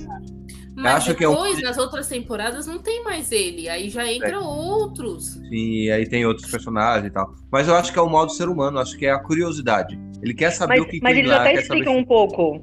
Mas 0.78 0.96
acho 0.96 1.16
que 1.16 1.24
é 1.24 1.28
um- 1.28 1.32
depois, 1.34 1.62
nas 1.62 1.78
outras 1.78 2.08
temporadas, 2.08 2.68
não 2.68 2.78
tem 2.78 3.04
mais 3.04 3.32
ele. 3.32 3.68
Aí 3.68 3.90
já 3.90 4.10
entra 4.12 4.40
outros. 4.40 5.36
E 5.52 5.90
aí 5.92 6.08
tem 6.08 6.26
outros 6.26 6.50
personagens 6.50 7.08
e 7.08 7.10
tal. 7.10 7.34
Mas 7.52 7.68
eu 7.68 7.76
acho 7.76 7.92
que 7.92 7.98
é 7.98 8.02
o 8.02 8.10
mal 8.10 8.26
do 8.26 8.32
ser 8.32 8.48
humano, 8.48 8.78
acho 8.80 8.96
que 8.98 9.06
é 9.06 9.12
a 9.12 9.20
curiosidade. 9.20 10.00
Ele 10.22 10.34
quer 10.34 10.52
saber 10.52 10.80
Mas, 10.80 10.88
o 10.88 10.90
que 10.90 11.00
mas 11.02 11.18
eles 11.18 11.32
lá, 11.32 11.38
até 11.42 11.54
explicam 11.56 11.98
um 11.98 12.04
pouco. 12.06 12.62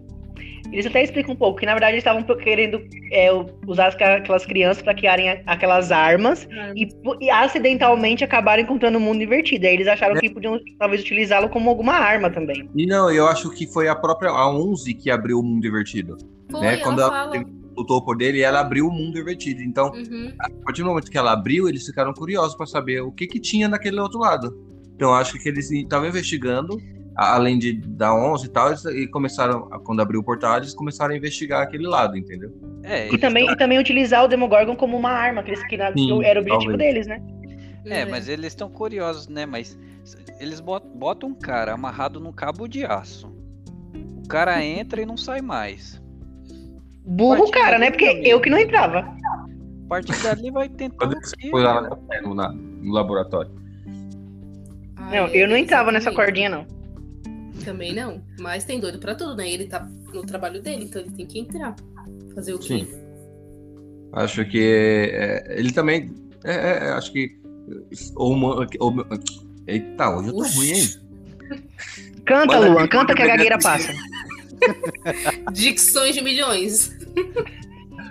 Eles 0.73 0.87
até 0.87 1.05
explicam 1.05 1.35
um 1.35 1.37
pouco 1.37 1.61
que, 1.61 1.67
na 1.67 1.73
verdade, 1.73 1.93
eles 1.93 2.01
estavam 2.05 2.23
querendo 2.37 2.81
é, 3.12 3.29
usar 3.67 3.89
as- 3.89 3.95
aquelas 3.95 4.45
crianças 4.47 4.83
para 4.83 4.95
criarem 4.95 5.43
aquelas 5.47 5.93
armas 5.93 6.49
e, 6.75 6.89
e 7.21 7.31
acidentalmente 7.31 8.25
acabaram 8.25 8.62
encontrando 8.62 8.99
o 8.99 9.01
mundo 9.01 9.23
invertido. 9.23 9.67
Aí 9.67 9.75
eles 9.75 9.87
acharam 9.87 10.19
que 10.19 10.31
podiam 10.31 10.59
talvez 10.79 11.01
utilizá-lo 11.03 11.49
como 11.49 11.69
alguma 11.71 11.93
arma 11.93 12.31
também. 12.31 12.69
E 12.75 12.87
não, 12.87 13.11
eu 13.11 13.27
acho 13.29 13.51
que 13.51 13.67
foi 13.67 13.89
a 13.89 13.95
própria 13.95 14.31
a 14.31 14.51
11 14.51 14.95
que 14.95 15.11
abriu 15.11 15.39
o 15.39 15.43
mundo 15.43 15.65
invertido. 15.67 16.17
Foi, 16.51 16.61
né? 16.61 16.75
ela 16.75 16.83
Quando 16.83 17.01
ela 17.03 17.11
fala. 17.11 17.45
Lutou 17.77 18.03
por 18.05 18.16
dele, 18.16 18.41
ela 18.41 18.61
abriu 18.61 18.87
o 18.87 18.93
mundo 18.93 19.18
invertido. 19.18 19.62
Então, 19.62 19.91
Uhum. 19.93 20.33
a 20.41 20.49
partir 20.64 20.83
do 20.83 20.89
momento 20.89 21.11
que 21.11 21.18
ela 21.18 21.33
abriu, 21.33 21.68
eles 21.68 21.85
ficaram 21.87 22.12
curiosos 22.12 22.55
para 22.57 22.66
saber 22.66 23.01
o 23.03 23.11
que 23.12 23.27
que 23.27 23.41
tinha 23.41 23.68
naquele 23.68 23.99
outro 24.01 24.18
lado. 24.20 24.55
Então, 24.95 25.09
eu 25.11 25.14
acho 25.14 25.39
que 25.39 25.49
eles 25.49 25.70
estavam 25.70 26.09
investigando, 26.09 26.77
além 27.16 27.59
de 27.59 27.72
da 27.75 28.14
11 28.14 28.47
e 28.47 28.49
tal, 28.51 28.68
eles, 28.68 28.85
e 28.85 29.07
começaram, 29.09 29.68
quando 29.85 30.01
abriu 30.01 30.20
o 30.20 30.25
portal, 30.25 30.57
eles 30.59 30.72
começaram 30.75 31.14
a 31.14 31.16
investigar 31.16 31.62
aquele 31.62 31.87
lado, 31.87 32.16
entendeu? 32.16 32.51
É, 32.83 33.09
E 33.12 33.18
também, 33.18 33.51
e 33.51 33.57
também 33.57 33.79
utilizar 33.79 34.25
o 34.25 34.29
Demogorgon 34.29 34.77
como 34.77 34.97
uma 34.97 35.11
arma, 35.11 35.43
que, 35.43 35.51
eles, 35.51 35.66
que 35.66 35.77
na- 35.77 35.93
Sim, 35.93 36.22
era 36.25 36.39
o 36.39 36.43
objetivo 36.43 36.70
talvez. 36.72 36.79
deles, 36.79 37.07
né? 37.07 37.20
É, 37.87 38.05
mas 38.07 38.29
eles 38.29 38.47
estão 38.47 38.70
curiosos, 38.70 39.29
né? 39.29 39.45
Mas 39.47 39.79
Eles 40.41 40.61
botam 40.61 41.31
um 41.31 41.35
cara 41.35 41.72
amarrado 41.72 42.18
num 42.20 42.33
cabo 42.33 42.66
de 42.68 42.85
aço. 42.85 43.33
O 44.22 44.29
cara 44.29 44.62
entra 44.62 45.01
e 45.01 45.07
não 45.07 45.16
sai 45.16 45.41
mais. 45.41 46.03
Burro, 47.05 47.50
cara, 47.50 47.78
né? 47.78 47.90
Porque 47.90 48.05
eu 48.24 48.40
que 48.40 48.48
não 48.50 48.59
entrava. 48.59 49.00
A 49.00 49.88
partir 49.88 50.20
dali 50.22 50.50
vai 50.50 50.68
tentar. 50.68 51.11
Foi 51.50 51.62
lá 51.62 51.82
no, 52.22 52.34
na- 52.34 52.52
no 52.52 52.92
laboratório. 52.92 53.50
Não, 55.11 55.26
eu 55.28 55.46
não 55.46 55.57
entrava 55.57 55.92
nessa 55.92 56.11
cordinha, 56.11 56.48
não. 56.48 56.66
Também 57.64 57.94
não. 57.94 58.22
Mas 58.40 58.64
tem 58.64 58.80
doido 58.80 58.98
pra 58.98 59.14
tudo, 59.14 59.36
né? 59.36 59.48
Ele 59.50 59.66
tá 59.66 59.86
no 60.12 60.22
trabalho 60.24 60.62
dele, 60.62 60.84
então 60.84 61.02
ele 61.02 61.11
tem 61.11 61.26
que 61.26 61.38
entrar. 61.38 61.74
Fazer 62.34 62.55
o 62.55 62.59
quê? 62.59 62.78
Sim. 62.80 62.88
Acho 64.12 64.44
que 64.46 65.11
é, 65.12 65.59
ele 65.59 65.72
também. 65.72 66.11
É, 66.42 66.88
é, 66.88 66.92
acho 66.92 67.12
que. 67.12 67.38
Ou 68.16 68.32
uma, 68.32 68.66
ou, 68.80 68.94
eita, 69.66 70.11
hoje 70.11 70.28
eu 70.28 70.34
tô 70.34 70.40
Uxi. 70.40 70.57
ruim, 70.57 70.70
hein? 70.70 70.88
Canta, 72.24 72.55
Manda 72.59 72.68
Luan, 72.70 72.88
canta 72.88 73.14
que 73.14 73.22
a 73.22 73.26
gagueira 73.26 73.59
passa. 73.59 73.92
Dicções 75.53 76.15
de 76.15 76.23
milhões. 76.23 76.97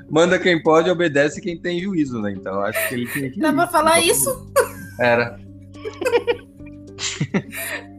Manda 0.10 0.38
quem 0.38 0.62
pode, 0.62 0.90
obedece 0.90 1.42
quem 1.42 1.58
tem 1.58 1.80
juízo, 1.80 2.22
né? 2.22 2.34
Então 2.34 2.62
acho 2.62 2.88
que 2.88 2.96
ele 2.96 3.08
tinha 3.08 3.32
que. 3.32 3.40
Dá 3.40 3.52
pra 3.52 3.68
falar 3.68 4.00
isso? 4.00 4.52
Era. 5.00 5.40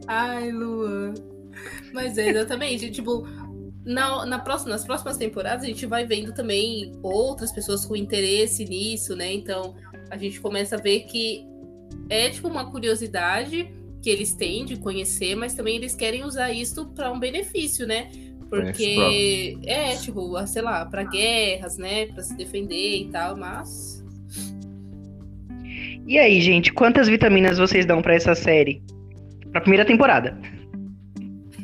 Ai, 0.06 0.50
Luan. 0.50 1.14
Mas 1.92 2.18
é 2.18 2.28
exatamente, 2.28 2.90
tipo, 2.90 3.26
na, 3.84 4.24
na 4.26 4.38
próxima, 4.38 4.70
nas 4.70 4.84
próximas 4.84 5.16
temporadas 5.16 5.64
a 5.64 5.66
gente 5.66 5.86
vai 5.86 6.06
vendo 6.06 6.32
também 6.32 6.92
outras 7.02 7.52
pessoas 7.52 7.84
com 7.84 7.94
interesse 7.94 8.64
nisso, 8.64 9.14
né? 9.14 9.32
Então 9.32 9.74
a 10.10 10.16
gente 10.16 10.40
começa 10.40 10.76
a 10.76 10.80
ver 10.80 11.00
que 11.00 11.46
é 12.08 12.30
tipo 12.30 12.48
uma 12.48 12.70
curiosidade 12.70 13.72
que 14.02 14.10
eles 14.10 14.34
têm 14.34 14.64
de 14.64 14.76
conhecer, 14.76 15.34
mas 15.34 15.54
também 15.54 15.76
eles 15.76 15.94
querem 15.94 16.24
usar 16.24 16.52
isso 16.52 16.86
para 16.88 17.10
um 17.10 17.18
benefício, 17.18 17.86
né? 17.86 18.10
Porque 18.60 19.58
é, 19.64 19.96
tipo, 19.96 20.46
sei 20.46 20.62
lá, 20.62 20.86
para 20.86 21.04
guerras, 21.04 21.76
né? 21.76 22.06
Para 22.06 22.22
se 22.22 22.36
defender 22.36 23.02
e 23.02 23.10
tal, 23.10 23.36
mas 23.36 24.04
E 26.06 26.18
aí, 26.18 26.40
gente, 26.40 26.72
quantas 26.72 27.08
vitaminas 27.08 27.58
vocês 27.58 27.84
dão 27.84 28.00
pra 28.00 28.14
essa 28.14 28.34
série? 28.34 28.82
Pra 29.50 29.60
primeira 29.60 29.84
temporada. 29.84 30.38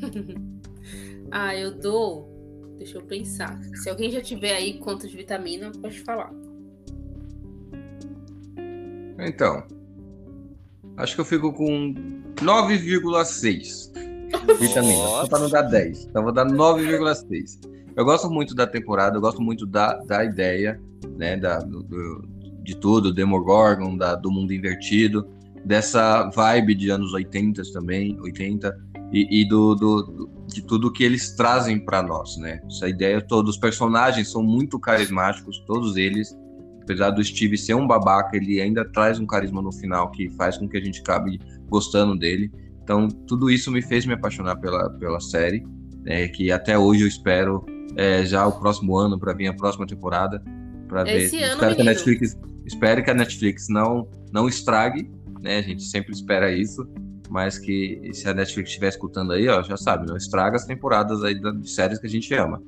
ah, 1.31 1.55
eu 1.55 1.73
dou. 1.79 2.29
Deixa 2.79 2.99
eu 2.99 3.03
pensar. 3.03 3.61
Se 3.75 3.91
alguém 3.91 4.11
já 4.11 4.21
tiver 4.21 4.55
aí 4.55 4.79
conta 4.79 5.07
de 5.07 5.17
vitamina, 5.17 5.71
pode 5.81 6.01
falar. 6.01 6.33
Então. 9.19 9.63
Acho 10.97 11.15
que 11.15 11.21
eu 11.21 11.25
fico 11.25 11.53
com 11.53 11.95
9,6 12.37 14.10
vitamina. 14.59 14.95
Só 15.05 15.27
pra 15.29 15.39
não 15.39 15.49
dar 15.51 15.63
10. 15.63 16.07
Então 16.07 16.23
vou 16.23 16.33
dar 16.33 16.45
9,6. 16.47 17.59
Eu 17.97 18.05
gosto 18.05 18.31
muito 18.31 18.55
da 18.55 18.67
temporada, 18.67 19.17
eu 19.17 19.21
gosto 19.21 19.43
muito 19.43 19.67
da, 19.67 19.95
da 20.05 20.25
ideia, 20.25 20.81
né? 21.17 21.37
Da, 21.37 21.59
do- 21.59 21.83
do- 21.83 22.29
de 22.63 22.77
tudo, 22.77 23.13
Demogorgon, 23.13 23.97
da, 23.97 24.15
do 24.15 24.31
mundo 24.31 24.53
invertido, 24.53 25.27
dessa 25.65 26.29
vibe 26.31 26.75
de 26.75 26.91
anos 26.91 27.13
80 27.13 27.63
também, 27.73 28.19
80, 28.21 28.77
e, 29.13 29.41
e 29.43 29.49
do, 29.49 29.75
do- 29.75 30.03
do- 30.03 30.31
de 30.47 30.63
tudo 30.63 30.93
que 30.93 31.03
eles 31.03 31.35
trazem 31.35 31.79
para 31.85 32.03
nós, 32.03 32.37
né? 32.37 32.61
Essa 32.67 32.89
ideia 32.89 33.21
toda, 33.21 33.49
os 33.51 33.57
personagens 33.57 34.31
são 34.31 34.43
muito 34.43 34.79
carismáticos, 34.79 35.59
todos 35.67 35.97
eles. 35.97 36.37
Apesar 36.83 37.11
do 37.11 37.23
Steve 37.23 37.57
ser 37.57 37.75
um 37.75 37.87
babaca, 37.87 38.37
ele 38.37 38.61
ainda 38.61 38.85
traz 38.85 39.19
um 39.21 39.27
carisma 39.27 39.63
no 39.63 39.71
final 39.73 40.11
que 40.11 40.29
faz 40.31 40.57
com 40.59 40.69
que 40.69 40.77
a 40.77 40.81
gente 40.81 41.01
acabe 41.01 41.41
gostando 41.69 42.17
dele. 42.17 42.51
Então, 42.91 43.07
tudo 43.07 43.49
isso 43.49 43.71
me 43.71 43.81
fez 43.81 44.05
me 44.05 44.15
apaixonar 44.15 44.57
pela, 44.57 44.91
pela 44.91 45.21
série, 45.21 45.65
né, 46.03 46.27
que 46.27 46.51
até 46.51 46.77
hoje 46.77 47.03
eu 47.03 47.07
espero 47.07 47.65
é, 47.95 48.25
já 48.25 48.45
o 48.45 48.51
próximo 48.59 48.97
ano 48.97 49.17
para 49.17 49.33
vir 49.33 49.47
a 49.47 49.55
próxima 49.55 49.87
temporada, 49.87 50.43
para 50.89 51.05
ver. 51.05 51.23
Esse 51.23 51.41
ano, 51.41 51.53
espero 51.53 51.77
que 51.77 51.83
a. 51.83 51.85
Netflix, 51.85 52.39
espero 52.67 53.05
que 53.05 53.11
a 53.13 53.15
Netflix 53.15 53.69
não 53.69 54.09
não 54.33 54.49
estrague, 54.49 55.09
né? 55.41 55.59
A 55.59 55.63
gente 55.63 55.85
sempre 55.85 56.13
espera 56.13 56.53
isso, 56.53 56.85
mas 57.29 57.61
que 57.61 58.11
se 58.13 58.29
a 58.29 58.35
Netflix 58.35 58.71
estiver 58.71 58.89
escutando 58.89 59.35
aí, 59.35 59.47
ó, 59.47 59.63
já 59.63 59.77
sabe, 59.77 60.09
não 60.09 60.17
estraga 60.17 60.57
as 60.57 60.65
temporadas 60.65 61.23
aí 61.23 61.39
de 61.39 61.71
séries 61.71 62.01
que 62.01 62.09
a 62.09 62.11
gente 62.11 62.35
ama. 62.35 62.61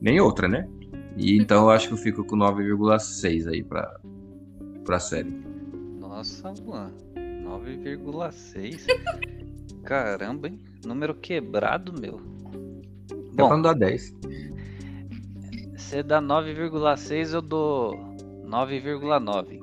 Nem 0.00 0.20
outra, 0.20 0.46
né? 0.46 0.68
E 1.16 1.36
então 1.36 1.64
eu 1.64 1.70
acho 1.70 1.88
que 1.88 1.94
eu 1.94 1.98
fico 1.98 2.22
com 2.22 2.36
9,6 2.36 3.48
aí 3.48 3.64
para 3.64 3.98
para 4.84 5.00
série. 5.00 5.42
Nossa, 5.98 6.54
Luan. 6.64 6.92
9,6. 7.64 8.86
Caramba, 9.84 10.48
hein? 10.48 10.58
Número 10.84 11.14
quebrado, 11.14 11.92
meu. 11.98 12.20
Pra 13.34 13.44
Bom, 13.46 13.50
não 13.50 13.62
dar 13.62 13.74
10. 13.74 14.14
você 15.76 16.02
dá 16.02 16.20
9,6, 16.20 17.32
eu 17.34 17.42
dou 17.42 17.96
9,9. 18.44 19.60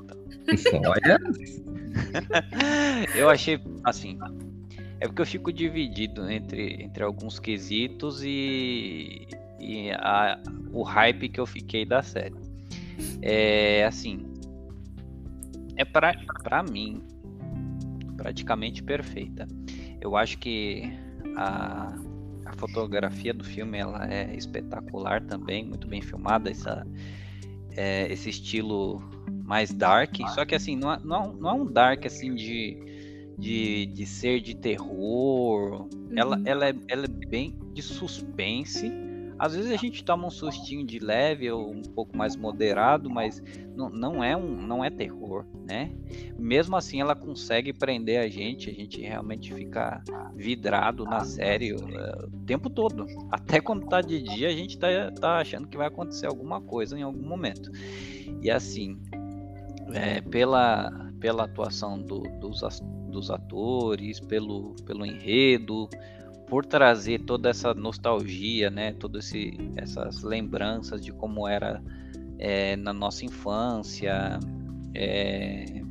Então. 0.50 0.82
Olha, 0.92 1.20
Eu 3.16 3.30
achei 3.30 3.60
assim. 3.84 4.18
É 5.00 5.08
porque 5.08 5.22
eu 5.22 5.26
fico 5.26 5.52
dividido 5.54 6.30
entre, 6.30 6.82
entre 6.84 7.04
alguns 7.04 7.38
quesitos 7.40 8.24
e, 8.24 9.28
e 9.60 9.92
a- 9.92 10.42
o 10.72 10.82
hype 10.84 11.30
que 11.30 11.40
eu 11.40 11.46
fiquei 11.46 11.86
da 11.86 12.02
série. 12.02 12.34
É 13.22 13.86
assim. 13.86 14.26
É 15.76 15.86
pra, 15.86 16.14
pra 16.42 16.64
mim 16.64 17.04
praticamente 18.28 18.84
perfeita. 18.84 19.48
Eu 20.02 20.18
acho 20.18 20.38
que 20.38 20.84
a, 21.38 21.98
a 22.46 22.54
fotografia 22.58 23.34
do 23.34 23.42
filme 23.46 23.78
ela 23.78 24.06
é 24.14 24.36
espetacular 24.36 25.22
também, 25.24 25.64
muito 25.66 25.88
bem 25.88 26.02
filmada, 26.02 26.50
essa, 26.52 26.86
é, 27.72 28.12
esse 28.12 28.30
estilo 28.30 29.02
mais 29.46 29.72
dark. 29.74 30.14
Só 30.36 30.44
que 30.44 30.54
assim, 30.54 30.76
não 30.76 30.92
é, 30.92 31.00
não 31.06 31.16
é 31.16 31.20
um- 31.30 31.34
não 31.38 31.50
é 31.50 31.54
um 31.54 31.66
dark 31.72 32.06
assim 32.06 32.36
de, 32.36 32.78
de, 33.40 33.86
de 33.86 34.06
ser 34.06 34.42
de 34.42 34.54
terror. 34.58 35.88
Ela, 36.14 36.36
Uhum. 36.36 36.44
ela, 36.46 36.68
é, 36.68 36.76
ela 36.90 37.06
é 37.06 37.28
bem 37.28 37.56
de 37.74 37.82
suspense. 37.82 38.92
Às 39.40 39.56
vezes 39.56 39.72
a 39.72 39.76
gente 39.76 40.04
toma 40.04 40.28
um 40.28 40.32
sustinho 40.32 40.86
de 40.86 41.00
leve 41.00 41.50
ou 41.52 41.72
um 41.72 41.82
pouco 41.82 42.18
mais 42.18 42.36
moderado, 42.36 43.10
mas 43.10 43.42
não, 43.76 43.90
não 43.90 44.24
é 44.24 44.36
um 44.36 44.62
não 44.62 44.84
é 44.84 44.90
terror, 44.90 45.46
né? 45.68 45.92
Mesmo 46.38 46.76
assim 46.76 47.02
ela 47.02 47.16
consegue 47.16 47.72
prender 47.74 48.20
a 48.20 48.28
gente, 48.28 48.70
a 48.70 48.74
gente 48.74 49.00
realmente 49.02 49.54
fica 49.54 50.02
vidrado 50.36 51.04
na 51.06 51.24
série 51.24 51.72
eh, 51.72 52.26
o 52.34 52.46
tempo 52.46 52.70
todo. 52.70 53.06
Até 53.32 53.60
quando 53.62 53.88
tá 53.88 54.02
de 54.02 54.22
dia 54.22 54.48
a 54.50 54.54
gente 54.54 54.78
tá, 54.78 54.88
tá 55.12 55.38
achando 55.40 55.68
que 55.68 55.78
vai 55.78 55.88
acontecer 55.88 56.26
alguma 56.26 56.60
coisa 56.62 56.98
em 56.98 57.04
algum 57.04 57.28
momento. 57.28 57.70
E 58.42 58.50
assim, 58.50 59.00
é, 59.94 60.22
pela, 60.22 60.92
pela 61.20 61.46
atuação 61.46 62.00
do- 62.00 62.24
dos, 62.40 62.62
dos 63.10 63.32
atores, 63.32 64.20
pelo, 64.20 64.76
pelo 64.86 65.06
enredo, 65.06 65.88
por 66.48 66.66
trazer 66.66 67.20
toda 67.20 67.50
essa 67.50 67.74
nostalgia, 67.74 68.70
né? 68.70 68.94
Todas 68.94 69.32
essas 69.76 70.24
lembranças 70.24 71.02
de 71.04 71.12
como 71.12 71.48
era 71.48 71.82
é, 72.40 72.76
na 72.76 72.94
nossa 72.94 73.26
infância, 73.26 74.40
é, 74.94 75.82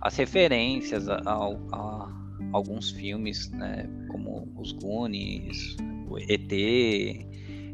as 0.00 0.16
referências 0.16 1.08
a, 1.08 1.16
a- 1.16 1.58
a 1.72 2.08
alguns 2.52 2.90
filmes, 2.90 3.50
né? 3.50 3.88
Como 4.08 4.48
os 4.56 4.72
Goonies, 4.72 5.76
o 6.08 6.18
ET, 6.18 7.26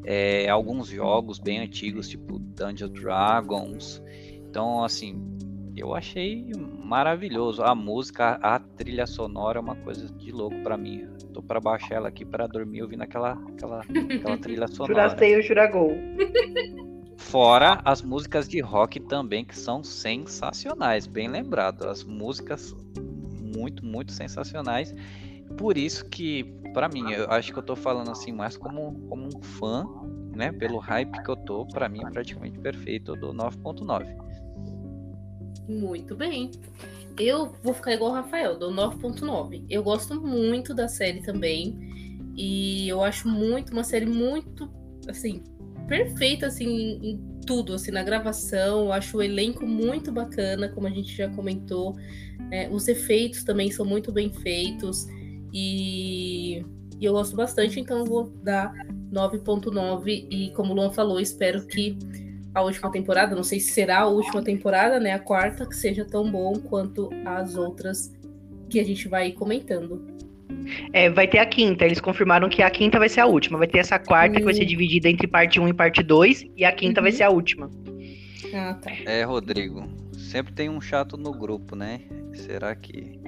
é, 0.05 0.49
alguns 0.49 0.89
jogos 0.89 1.39
bem 1.39 1.61
antigos, 1.61 2.09
tipo 2.09 2.39
Dungeons 2.39 2.91
Dragons. 2.93 4.03
Então, 4.49 4.83
assim, 4.85 5.15
eu 5.77 5.95
achei 5.95 6.51
maravilhoso. 6.85 7.62
A 7.62 7.75
música, 7.75 8.39
a 8.43 8.59
trilha 8.59 9.07
sonora 9.07 9.59
é 9.59 9.62
uma 9.62 9.77
coisa 9.77 10.07
de 10.12 10.31
louco 10.31 10.61
pra 10.62 10.77
mim. 10.77 11.09
Tô 11.33 11.43
pra 11.43 11.61
baixar 11.61 11.97
ela 11.97 12.09
aqui 12.09 12.25
pra 12.25 12.47
dormir 12.47 12.83
ouvindo 12.83 13.03
aquela, 13.03 13.33
aquela, 13.33 13.81
aquela 13.81 14.37
trilha 14.39 14.68
sonora. 14.68 14.95
Jurasteio, 14.95 15.43
Juragol. 15.43 15.93
Fora 17.16 17.81
as 17.85 18.03
músicas 18.03 18.49
de 18.49 18.61
rock 18.61 19.01
também, 19.01 19.45
que 19.45 19.57
são 19.57 19.83
sensacionais, 19.83 21.07
bem 21.07 21.29
lembrado. 21.29 21.89
As 21.89 22.05
músicas 22.05 22.75
muito, 23.41 23.85
muito 23.85 24.12
sensacionais. 24.12 24.95
Por 25.57 25.77
isso 25.77 26.09
que, 26.09 26.45
pra 26.73 26.89
mim, 26.89 27.12
eu 27.12 27.31
acho 27.31 27.53
que 27.53 27.59
eu 27.59 27.62
tô 27.62 27.77
falando 27.77 28.11
assim 28.11 28.33
mais 28.33 28.57
como, 28.57 28.95
como 29.09 29.27
um 29.27 29.43
fã, 29.43 29.87
né? 30.35 30.53
Pelo 30.53 30.79
hype 30.79 31.23
que 31.23 31.31
eu 31.31 31.37
tô, 31.37 31.66
pra 31.66 31.89
mim 31.89 32.01
é 32.05 32.11
praticamente 32.11 32.59
perfeito 32.59 33.14
do 33.14 33.33
9.9. 33.33 34.32
Muito 35.69 36.17
bem. 36.17 36.51
Eu 37.19 37.55
vou 37.63 37.75
ficar 37.75 37.93
igual 37.93 38.11
o 38.11 38.15
Rafael, 38.15 38.59
dou 38.59 38.73
9.9. 38.73 39.65
Eu 39.69 39.83
gosto 39.83 40.21
muito 40.21 40.75
da 40.75 40.89
série 40.89 41.23
também. 41.23 41.79
E 42.37 42.89
eu 42.89 43.03
acho 43.03 43.29
muito 43.29 43.73
uma 43.73 43.85
série 43.85 44.07
muito, 44.07 44.71
assim, 45.07 45.43
perfeita, 45.87 46.47
assim, 46.47 46.67
em 47.03 47.33
tudo, 47.47 47.75
assim, 47.75 47.91
na 47.91 48.03
gravação. 48.03 48.87
Eu 48.87 48.93
acho 48.93 49.17
o 49.19 49.23
elenco 49.23 49.67
muito 49.67 50.11
bacana, 50.11 50.69
como 50.69 50.87
a 50.87 50.91
gente 50.91 51.15
já 51.15 51.29
comentou. 51.29 51.97
É, 52.51 52.69
os 52.71 52.89
efeitos 52.89 53.45
também 53.45 53.71
são 53.71 53.85
muito 53.85 54.11
bem 54.11 54.33
feitos. 54.33 55.07
E, 55.53 56.65
e 56.99 57.05
eu 57.05 57.13
gosto 57.13 57.37
bastante, 57.37 57.79
então 57.79 57.99
eu 57.99 58.07
vou 58.07 58.31
dar 58.43 58.73
9.9. 59.13 60.27
E 60.31 60.51
como 60.53 60.73
o 60.73 60.77
Luan 60.77 60.91
falou, 60.91 61.21
espero 61.21 61.67
que 61.67 61.99
a 62.55 62.63
última 62.63 62.91
temporada, 62.91 63.35
não 63.35 63.43
sei 63.43 63.59
se 63.59 63.73
será 63.73 64.01
a 64.01 64.07
última 64.07 64.43
temporada, 64.43 65.01
né? 65.01 65.13
A 65.13 65.19
quarta, 65.19 65.67
que 65.67 65.75
seja 65.75 66.05
tão 66.05 66.31
bom 66.31 66.55
quanto 66.55 67.11
as 67.25 67.57
outras 67.57 68.13
que 68.69 68.79
a 68.79 68.85
gente 68.85 69.09
vai 69.09 69.33
comentando. 69.33 70.13
É, 70.93 71.09
vai 71.09 71.27
ter 71.27 71.39
a 71.39 71.47
quinta. 71.47 71.85
Eles 71.85 72.01
confirmaram 72.01 72.49
que 72.49 72.63
a 72.63 72.71
quinta 72.71 72.99
vai 72.99 73.09
ser 73.09 73.21
a 73.21 73.27
última. 73.27 73.59
Vai 73.59 73.67
ter 73.67 73.79
essa 73.79 73.99
quarta 73.99 74.35
uhum. 74.35 74.39
que 74.39 74.45
vai 74.45 74.55
ser 74.55 74.65
dividida 74.65 75.09
entre 75.09 75.27
parte 75.27 75.59
1 75.59 75.69
e 75.69 75.73
parte 75.73 76.03
2. 76.03 76.47
E 76.57 76.65
a 76.65 76.73
quinta 76.73 77.01
uhum. 77.01 77.05
vai 77.05 77.13
ser 77.13 77.23
a 77.23 77.31
última. 77.31 77.71
Ah, 78.55 78.75
tá. 78.75 78.91
É, 79.07 79.23
Rodrigo. 79.25 79.89
Sempre 80.13 80.53
tem 80.53 80.69
um 80.69 80.81
chato 80.81 81.17
no 81.17 81.33
grupo, 81.33 81.75
né? 81.75 82.03
Será 82.35 82.75
que 82.75 83.22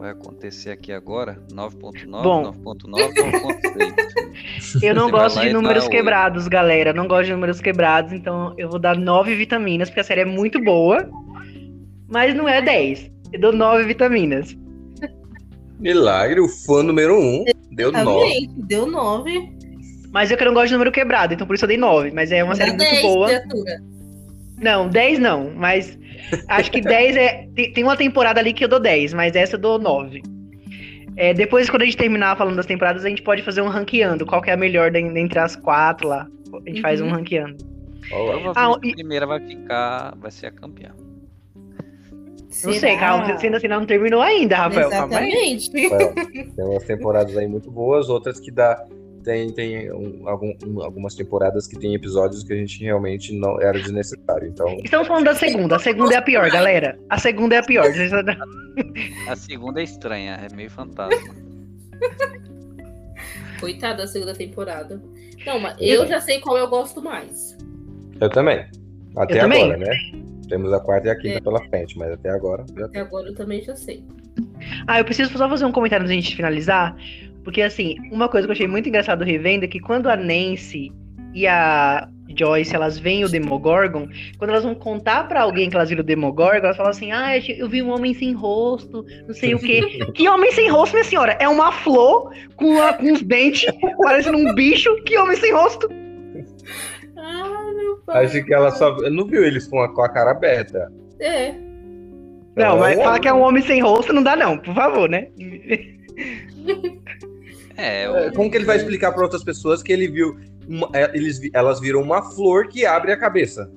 vai 0.00 0.10
acontecer 0.10 0.70
aqui 0.70 0.92
agora? 0.92 1.38
9.9, 1.52 2.06
9.9, 2.06 2.88
9.6. 2.88 4.82
Eu 4.82 4.94
não 4.94 5.10
gosto 5.10 5.38
de 5.40 5.52
números 5.52 5.86
quebrados, 5.88 6.48
galera. 6.48 6.94
Não 6.94 7.06
gosto 7.06 7.26
de 7.26 7.32
números 7.32 7.60
quebrados, 7.60 8.12
então 8.12 8.54
eu 8.56 8.70
vou 8.70 8.78
dar 8.78 8.96
9 8.96 9.36
vitaminas, 9.36 9.90
porque 9.90 10.00
a 10.00 10.04
série 10.04 10.22
é 10.22 10.24
muito 10.24 10.58
boa. 10.62 11.06
Mas 12.08 12.34
não 12.34 12.48
é 12.48 12.62
10. 12.62 13.10
Eu 13.32 13.40
dou 13.40 13.52
9 13.52 13.84
vitaminas. 13.84 14.56
Milagre, 15.78 16.40
o 16.40 16.48
fã 16.48 16.82
número 16.82 17.18
1 17.18 17.20
um, 17.20 17.44
deu 17.70 17.92
9. 17.92 18.50
Deu 18.56 18.86
9. 18.86 19.52
Mas 20.10 20.30
eu 20.30 20.36
que 20.38 20.44
não 20.44 20.54
gosto 20.54 20.68
de 20.68 20.72
número 20.72 20.90
quebrado, 20.90 21.34
então 21.34 21.46
por 21.46 21.54
isso 21.54 21.64
eu 21.64 21.68
dei 21.68 21.76
9. 21.76 22.10
Mas 22.12 22.32
é 22.32 22.42
uma 22.42 22.54
série 22.54 22.72
10, 22.72 22.90
muito 22.90 23.02
boa. 23.02 23.26
Criatura. 23.28 23.82
Não, 24.60 24.88
10 24.88 25.18
não, 25.18 25.50
mas 25.56 25.98
acho 26.48 26.70
que 26.70 26.80
10 26.80 27.16
é. 27.16 27.48
Tem 27.74 27.82
uma 27.82 27.96
temporada 27.96 28.38
ali 28.40 28.52
que 28.52 28.64
eu 28.64 28.68
dou 28.68 28.80
10, 28.80 29.14
mas 29.14 29.34
essa 29.34 29.56
eu 29.56 29.60
dou 29.60 29.78
9. 29.78 30.22
É, 31.16 31.34
depois, 31.34 31.68
quando 31.68 31.82
a 31.82 31.84
gente 31.84 31.96
terminar 31.96 32.36
falando 32.36 32.56
das 32.56 32.66
temporadas, 32.66 33.04
a 33.04 33.08
gente 33.08 33.22
pode 33.22 33.42
fazer 33.42 33.60
um 33.60 33.68
ranqueando. 33.68 34.24
Qual 34.24 34.40
que 34.40 34.50
é 34.50 34.54
a 34.54 34.56
melhor 34.56 34.94
entre 34.94 35.38
as 35.38 35.56
quatro 35.56 36.08
lá? 36.08 36.26
A 36.52 36.68
gente 36.68 36.76
uhum. 36.76 36.82
faz 36.82 37.00
um 37.00 37.06
uhum. 37.06 37.12
ranqueando. 37.12 37.56
Provavelmente 38.08 38.56
ah, 38.56 38.92
a 38.92 38.94
primeira 38.94 39.26
vai 39.26 39.40
ficar. 39.40 40.14
Vai 40.16 40.30
ser 40.30 40.46
a 40.46 40.50
campeã. 40.50 40.90
Não 42.64 42.72
sei, 42.72 42.96
calma, 42.96 43.24
você 43.24 43.46
ainda 43.46 43.58
assim 43.58 43.68
não 43.68 43.86
terminou 43.86 44.20
ainda, 44.20 44.56
Rafael. 44.56 44.88
Exatamente. 44.88 45.88
Rafael, 45.88 46.14
tem 46.56 46.64
umas 46.64 46.84
temporadas 46.84 47.36
aí 47.36 47.46
muito 47.46 47.70
boas, 47.70 48.08
outras 48.08 48.40
que 48.40 48.50
dá. 48.50 48.84
Tem, 49.24 49.52
tem 49.52 49.92
um, 49.92 50.26
algum, 50.26 50.54
um, 50.66 50.82
algumas 50.82 51.14
temporadas 51.14 51.66
que 51.66 51.78
tem 51.78 51.94
episódios 51.94 52.42
que 52.42 52.52
a 52.52 52.56
gente 52.56 52.82
realmente 52.82 53.34
não 53.34 53.60
era 53.60 53.78
desnecessário. 53.78 54.48
Então... 54.48 54.78
Estamos 54.82 55.06
falando 55.06 55.24
da 55.26 55.34
segunda. 55.34 55.76
A 55.76 55.78
segunda 55.78 56.14
é 56.14 56.16
a 56.16 56.22
pior, 56.22 56.50
galera. 56.50 56.98
A 57.08 57.18
segunda 57.18 57.56
é 57.56 57.58
a 57.58 57.62
pior. 57.62 57.86
A 59.28 59.36
segunda 59.36 59.80
é 59.80 59.84
estranha, 59.84 60.40
é 60.50 60.54
meio 60.54 60.70
fantasma. 60.70 61.34
Coitada 63.60 63.98
da 63.98 64.06
segunda 64.06 64.34
temporada. 64.34 65.02
Não, 65.44 65.60
mas 65.60 65.76
eu 65.78 66.06
já 66.06 66.20
sei 66.20 66.40
qual 66.40 66.56
eu 66.56 66.68
gosto 66.68 67.02
mais. 67.02 67.56
Eu 68.20 68.30
também. 68.30 68.66
Até 69.16 69.40
eu 69.40 69.44
agora, 69.44 69.60
também. 69.60 69.76
né? 69.78 70.20
Temos 70.48 70.72
a 70.72 70.80
quarta 70.80 71.08
e 71.08 71.10
a 71.10 71.16
quinta 71.16 71.38
é. 71.38 71.40
pela 71.40 71.60
frente, 71.68 71.96
mas 71.98 72.12
até 72.12 72.30
agora. 72.30 72.64
Até 72.82 73.00
agora 73.00 73.28
eu 73.28 73.34
também 73.34 73.62
já 73.62 73.76
sei. 73.76 74.04
Ah, 74.86 74.98
eu 74.98 75.04
preciso 75.04 75.36
só 75.36 75.48
fazer 75.48 75.64
um 75.64 75.72
comentário 75.72 76.04
antes 76.04 76.12
de 76.12 76.18
a 76.18 76.22
gente 76.22 76.36
finalizar. 76.36 76.96
Porque, 77.44 77.62
assim, 77.62 77.96
uma 78.10 78.28
coisa 78.28 78.46
que 78.46 78.50
eu 78.50 78.54
achei 78.54 78.68
muito 78.68 78.88
engraçado 78.88 79.20
do 79.20 79.24
Revenda 79.24 79.64
é 79.64 79.68
que 79.68 79.80
quando 79.80 80.08
a 80.08 80.16
Nancy 80.16 80.92
e 81.34 81.46
a 81.46 82.08
Joyce, 82.36 82.74
elas 82.74 82.98
veem 82.98 83.24
o 83.24 83.28
Demogorgon, 83.28 84.08
quando 84.38 84.50
elas 84.50 84.64
vão 84.64 84.74
contar 84.74 85.26
para 85.26 85.42
alguém 85.42 85.68
que 85.68 85.76
elas 85.76 85.88
viram 85.88 86.02
o 86.02 86.06
Demogorgon, 86.06 86.64
elas 86.64 86.76
falam 86.76 86.90
assim, 86.90 87.12
ah, 87.12 87.36
eu 87.38 87.68
vi 87.68 87.82
um 87.82 87.90
homem 87.90 88.14
sem 88.14 88.32
rosto, 88.32 89.04
não 89.26 89.34
sei 89.34 89.54
o 89.54 89.58
quê. 89.58 89.80
que 90.14 90.28
homem 90.28 90.52
sem 90.52 90.68
rosto, 90.68 90.94
minha 90.94 91.04
senhora? 91.04 91.36
É 91.40 91.48
uma 91.48 91.72
flor 91.72 92.32
com, 92.56 92.66
uma, 92.66 92.92
com 92.92 93.06
uns 93.06 93.22
dentes, 93.22 93.66
parecendo 94.02 94.38
um 94.38 94.54
bicho. 94.54 94.94
Que 95.04 95.18
homem 95.18 95.36
sem 95.36 95.52
rosto? 95.52 95.88
Acho 98.08 98.44
que 98.44 98.52
ela 98.52 98.70
só. 98.70 98.96
Não 99.10 99.24
viu 99.24 99.44
eles 99.44 99.66
com 99.66 99.80
a, 99.80 99.88
com 99.92 100.02
a 100.02 100.08
cara 100.08 100.32
aberta. 100.32 100.90
É. 101.20 101.54
Não, 102.56 102.78
mas 102.78 102.98
é 102.98 103.02
falar 103.02 103.18
que 103.20 103.28
é 103.28 103.32
um 103.32 103.42
homem 103.42 103.62
sem 103.62 103.80
rosto 103.80 104.12
não 104.12 104.22
dá, 104.22 104.34
não, 104.34 104.58
por 104.58 104.74
favor, 104.74 105.08
né? 105.08 105.28
É, 107.76 108.06
eu... 108.06 108.32
Como 108.32 108.50
que 108.50 108.58
ele 108.58 108.66
vai 108.66 108.76
explicar 108.76 109.12
para 109.12 109.22
outras 109.22 109.42
pessoas 109.42 109.82
que 109.82 109.92
ele 109.92 110.06
viu. 110.08 110.38
Uma, 110.68 110.88
é, 110.92 111.10
eles, 111.16 111.40
elas 111.52 111.80
viram 111.80 112.02
uma 112.02 112.22
flor 112.22 112.68
que 112.68 112.84
abre 112.84 113.12
a 113.12 113.16
cabeça? 113.16 113.70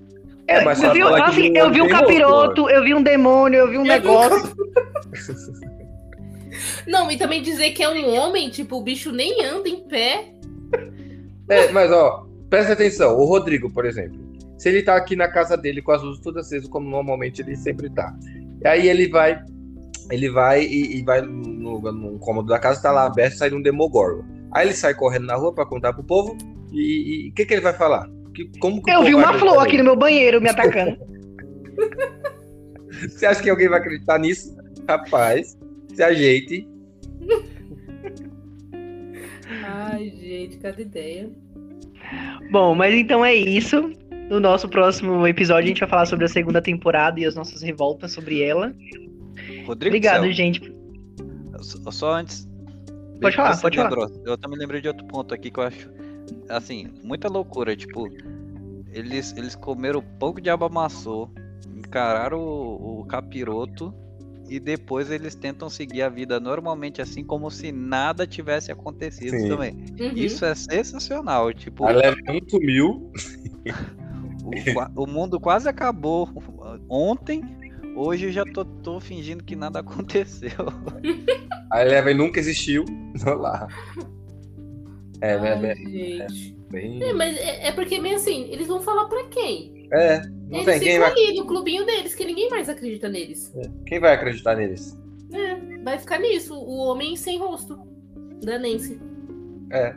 É, 0.47 0.61
mas 0.63 0.83
eu, 0.83 0.91
vi, 0.91 1.01
assim, 1.01 1.57
eu 1.57 1.71
vi 1.71 1.81
um 1.81 1.87
capiroto, 1.87 2.69
eu 2.69 2.83
vi 2.83 2.93
um 2.93 3.01
demônio, 3.01 3.59
eu 3.59 3.69
vi 3.69 3.77
um 3.77 3.85
eu 3.85 3.87
negócio. 3.87 4.53
Vi 4.53 5.69
um... 5.69 5.73
Não, 6.85 7.09
e 7.09 7.17
também 7.17 7.41
dizer 7.41 7.71
que 7.71 7.81
é 7.81 7.89
um 7.89 8.15
homem, 8.15 8.49
tipo, 8.49 8.77
o 8.77 8.81
bicho 8.81 9.11
nem 9.11 9.43
anda 9.43 9.69
em 9.69 9.87
pé. 9.87 10.33
É, 11.49 11.71
mas 11.71 11.91
ó, 11.91 12.27
presta 12.49 12.73
atenção, 12.73 13.17
o 13.17 13.25
Rodrigo, 13.25 13.71
por 13.71 13.85
exemplo. 13.85 14.21
Se 14.57 14.69
ele 14.69 14.83
tá 14.83 14.95
aqui 14.95 15.15
na 15.15 15.27
casa 15.27 15.57
dele 15.57 15.81
com 15.81 15.91
as 15.91 16.01
luzes 16.01 16.21
todas 16.21 16.45
acesas, 16.45 16.69
como 16.69 16.89
normalmente 16.89 17.41
ele 17.41 17.55
sempre 17.55 17.89
tá. 17.89 18.13
E 18.61 18.67
aí 18.67 18.87
ele 18.87 19.07
vai, 19.07 19.41
ele 20.13 20.29
vai 20.29 20.63
e, 20.63 20.97
e 20.97 21.03
vai 21.03 21.21
no, 21.21 21.81
no, 21.81 22.19
cômodo 22.19 22.47
da 22.47 22.59
casa, 22.59 22.81
tá 22.81 22.91
lá 22.91 23.07
aberto, 23.07 23.37
sai 23.37 23.51
um 23.51 23.61
Demogorgon. 23.61 24.23
Aí 24.51 24.67
ele 24.67 24.75
sai 24.75 24.93
correndo 24.93 25.25
na 25.25 25.35
rua 25.35 25.51
para 25.53 25.65
contar 25.65 25.91
pro 25.91 26.03
povo 26.03 26.37
e 26.71 27.29
o 27.31 27.33
que, 27.33 27.45
que 27.45 27.53
ele 27.55 27.61
vai 27.61 27.73
falar? 27.73 28.07
Que, 28.35 28.47
como 28.59 28.81
que 28.81 28.91
Eu 28.91 29.03
vi 29.03 29.15
uma 29.15 29.33
flor 29.33 29.57
aqui 29.59 29.77
no 29.77 29.83
meu 29.83 29.95
banheiro 29.95 30.39
me 30.39 30.49
atacando. 30.49 30.97
Você 33.09 33.25
acha 33.25 33.41
que 33.41 33.49
alguém 33.49 33.67
vai 33.67 33.79
acreditar 33.79 34.19
nisso? 34.19 34.55
Rapaz, 34.87 35.57
se 35.93 36.03
ajeite. 36.03 36.67
Ai, 39.65 40.11
gente, 40.11 40.57
cada 40.57 40.79
ideia. 40.79 41.31
Bom, 42.51 42.75
mas 42.75 42.93
então 42.93 43.25
é 43.25 43.33
isso. 43.33 43.91
No 44.29 44.39
nosso 44.39 44.69
próximo 44.69 45.25
episódio, 45.27 45.65
a 45.65 45.67
gente 45.67 45.79
vai 45.79 45.89
falar 45.89 46.05
sobre 46.05 46.25
a 46.25 46.29
segunda 46.29 46.61
temporada 46.61 47.19
e 47.19 47.25
as 47.25 47.35
nossas 47.35 47.63
revoltas 47.63 48.11
sobre 48.11 48.43
ela. 48.43 48.73
Rodrigo 49.65 49.95
Obrigado, 49.95 50.23
Céu. 50.23 50.31
gente. 50.33 50.73
Só 51.91 52.13
antes. 52.13 52.47
Pode 53.21 53.35
falar, 53.35 53.61
pode 53.61 53.77
lembrou, 53.77 54.09
falar. 54.09 54.21
Eu 54.25 54.37
também 54.37 54.59
lembrei 54.59 54.81
de 54.81 54.87
outro 54.87 55.05
ponto 55.05 55.33
aqui 55.33 55.49
que 55.49 55.59
eu 55.59 55.63
acho, 55.63 55.89
assim, 56.49 56.89
muita 57.03 57.29
loucura. 57.29 57.75
Tipo, 57.75 58.09
eles, 58.91 59.33
eles 59.37 59.55
comeram 59.55 59.99
o 59.99 60.03
pão 60.03 60.33
que 60.33 60.39
o 60.39 60.43
diabo 60.43 60.65
amassou, 60.65 61.31
encararam 61.77 62.39
o, 62.39 63.01
o 63.01 63.05
capiroto 63.05 63.93
e 64.49 64.59
depois 64.59 65.09
eles 65.09 65.35
tentam 65.35 65.69
seguir 65.69 66.01
a 66.01 66.09
vida 66.09 66.39
normalmente, 66.39 67.01
assim 67.01 67.23
como 67.23 67.49
se 67.49 67.71
nada 67.71 68.27
tivesse 68.27 68.71
acontecido 68.71 69.37
Sim. 69.37 69.47
também. 69.47 69.73
Uhum. 69.99 70.11
Isso 70.15 70.45
é 70.45 70.53
sensacional. 70.53 71.53
Tipo, 71.53 71.85
a 71.85 71.91
leva 71.91 72.17
sumiu. 72.49 73.11
o, 74.95 75.03
o 75.03 75.07
mundo 75.07 75.39
quase 75.39 75.69
acabou 75.69 76.29
ontem. 76.89 77.41
Hoje 77.95 78.27
eu 78.27 78.31
já 78.31 78.43
tô, 78.43 78.65
tô 78.65 78.99
fingindo 78.99 79.43
que 79.43 79.55
nada 79.55 79.79
aconteceu. 79.81 80.51
A 81.71 81.81
Eleven 81.81 82.15
nunca 82.15 82.39
existiu. 82.39 82.85
lá. 83.25 83.67
É, 85.21 85.35
Ai, 85.35 85.47
é, 85.47 85.51
é, 85.51 86.27
bem... 86.69 87.03
é, 87.03 87.13
mas 87.13 87.37
é, 87.37 87.67
é 87.67 87.71
porque, 87.71 87.99
meio 87.99 88.15
assim, 88.15 88.49
eles 88.51 88.67
vão 88.67 88.81
falar 88.81 89.05
pra 89.05 89.23
quem? 89.25 89.87
É, 89.93 90.21
não 90.49 90.61
eles 90.61 90.65
tem 90.65 90.79
quem 90.79 90.99
vai. 90.99 91.11
ali 91.11 91.35
no 91.35 91.45
clubinho 91.45 91.85
deles, 91.85 92.13
que 92.15 92.25
ninguém 92.25 92.49
mais 92.49 92.67
acredita 92.67 93.07
neles. 93.07 93.53
É. 93.55 93.61
Quem 93.85 93.99
vai 93.99 94.13
acreditar 94.13 94.55
neles? 94.55 94.97
É, 95.31 95.55
vai 95.83 95.97
ficar 95.97 96.19
nisso, 96.19 96.55
o 96.55 96.77
homem 96.77 97.15
sem 97.15 97.39
rosto 97.39 97.79
da 98.43 98.59
Nancy. 98.59 98.99
É. 99.71 99.95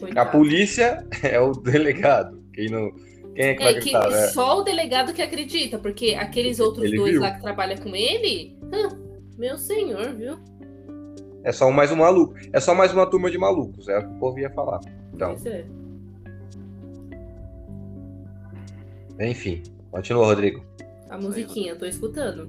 Coitado. 0.00 0.28
A 0.28 0.32
polícia 0.32 1.06
é 1.22 1.38
o 1.38 1.52
delegado. 1.52 2.42
Quem 2.52 2.68
não. 2.68 2.90
Quem 3.34 3.46
é 3.46 3.54
que 3.54 3.62
é 3.62 3.64
vai 3.64 3.74
acreditar? 3.74 4.08
Que 4.08 4.14
né? 4.14 4.26
Só 4.28 4.60
o 4.60 4.62
delegado 4.62 5.12
que 5.12 5.22
acredita, 5.22 5.78
porque 5.78 6.14
aqueles 6.14 6.60
outros 6.60 6.84
ele 6.84 6.96
dois 6.96 7.12
viu. 7.12 7.20
lá 7.20 7.30
que 7.32 7.40
trabalham 7.40 7.78
com 7.78 7.94
ele. 7.94 8.56
meu 9.38 9.56
senhor, 9.56 10.14
viu? 10.14 10.38
É 11.44 11.50
só 11.50 11.70
mais 11.70 11.90
um 11.90 11.96
maluco. 11.96 12.34
É 12.52 12.60
só 12.60 12.74
mais 12.74 12.92
uma 12.92 13.06
turma 13.06 13.30
de 13.30 13.38
malucos, 13.38 13.88
é 13.88 13.98
o 13.98 14.08
que 14.08 14.14
o 14.14 14.18
povo 14.18 14.38
ia 14.38 14.50
falar. 14.50 14.80
Então. 15.12 15.36
É. 15.46 15.64
Enfim, 19.20 19.62
continua, 19.90 20.26
Rodrigo. 20.26 20.64
A 21.08 21.18
musiquinha, 21.18 21.76
tô 21.76 21.84
escutando. 21.86 22.46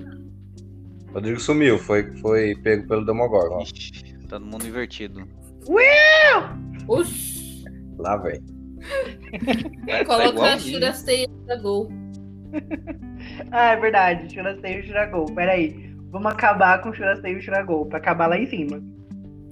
Rodrigo 1.13 1.39
sumiu, 1.39 1.77
foi, 1.77 2.15
foi 2.17 2.55
pego 2.55 2.87
pelo 2.87 3.05
Demogorgon. 3.05 3.63
Tá 4.29 4.39
no 4.39 4.47
mundo 4.47 4.65
invertido. 4.65 5.27
Will! 5.67 6.87
Oxi! 6.87 7.63
Lá 7.97 8.17
vem. 8.17 8.41
Coloca 10.05 10.39
tá 10.39 10.53
a 10.53 10.59
Shurasteia 10.59 11.27
da 11.45 11.55
Gol. 11.55 11.89
ah, 13.51 13.71
é 13.71 13.75
verdade. 13.77 14.33
Shurasteia 14.33 14.79
e 14.79 14.83
Shuragol. 14.83 15.25
Peraí. 15.33 15.93
Vamos 16.11 16.31
acabar 16.31 16.81
com 16.81 16.93
Shurasteia 16.93 17.37
e 17.37 17.41
Shuragol. 17.41 17.85
Pra 17.85 17.97
acabar 17.97 18.27
lá 18.27 18.37
em 18.37 18.47
cima. 18.47 18.81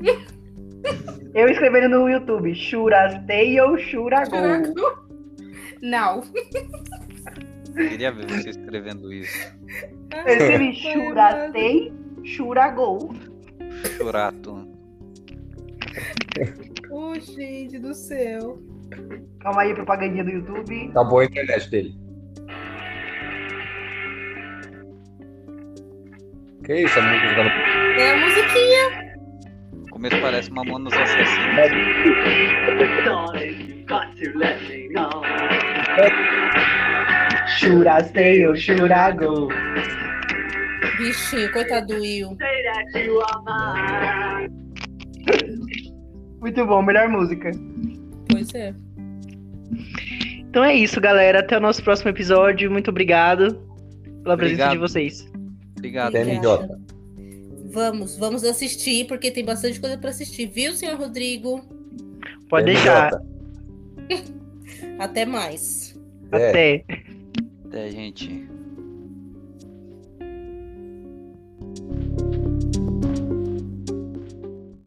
Eu 1.33 1.47
escrevendo 1.47 1.97
no 1.97 2.09
YouTube. 2.09 2.53
Shurasteia 2.53 3.65
ou 3.65 3.77
Shuragol. 3.77 4.97
Não. 5.81 6.21
Queria 7.73 8.11
ver 8.11 8.27
você 8.27 8.49
escrevendo 8.49 9.11
isso. 9.13 9.55
Eu 10.11 10.33
escrevi 10.33 10.75
Churatei, 10.75 11.93
Churagol. 12.23 13.13
Churato. 13.97 14.67
Oh, 16.89 17.15
gente 17.15 17.79
do 17.79 17.93
céu. 17.93 18.59
Calma 19.39 19.61
aí, 19.61 19.73
propagandinha 19.73 20.23
do 20.23 20.31
YouTube. 20.31 20.89
Acabou 20.89 21.19
a 21.19 21.25
internet 21.25 21.69
dele. 21.69 21.95
Que 26.63 26.75
isso, 26.75 26.99
a 26.99 27.01
música 27.01 27.35
tá 27.35 27.43
no... 27.43 27.49
É 27.99 28.11
a 28.11 28.17
musiquinha. 28.17 29.13
No 29.73 29.89
começo 29.89 30.21
parece 30.21 30.51
Mamonas 30.51 30.93
Assassinas. 30.93 31.71
Churastei 37.57 38.47
ou 38.47 38.55
Churagol. 38.55 39.49
Bichinho, 40.97 41.51
coitado 41.51 41.87
do 41.87 41.95
Will. 41.95 42.37
Muito 46.39 46.65
bom, 46.65 46.81
melhor 46.83 47.09
música. 47.09 47.51
É. 48.53 48.73
Então 50.39 50.63
é 50.63 50.75
isso, 50.75 50.99
galera. 50.99 51.39
Até 51.39 51.57
o 51.57 51.61
nosso 51.61 51.83
próximo 51.83 52.09
episódio. 52.09 52.69
Muito 52.69 52.89
obrigado 52.89 53.55
pela 54.23 54.37
presença 54.37 54.65
Obrigado. 54.65 54.71
de 54.71 54.77
vocês. 54.77 55.31
Obrigado. 55.77 56.15
Obrigada. 56.15 56.79
Vamos, 57.71 58.17
vamos 58.17 58.43
assistir, 58.43 59.07
porque 59.07 59.31
tem 59.31 59.45
bastante 59.45 59.79
coisa 59.79 59.97
pra 59.97 60.09
assistir, 60.09 60.45
viu, 60.47 60.73
senhor 60.73 60.97
Rodrigo? 60.97 61.61
Pode 62.49 62.65
deixar. 62.65 63.11
Até 64.99 65.25
mais. 65.25 65.97
É. 66.33 66.49
Até. 66.49 66.85
Até, 67.65 67.91
gente. 67.91 68.49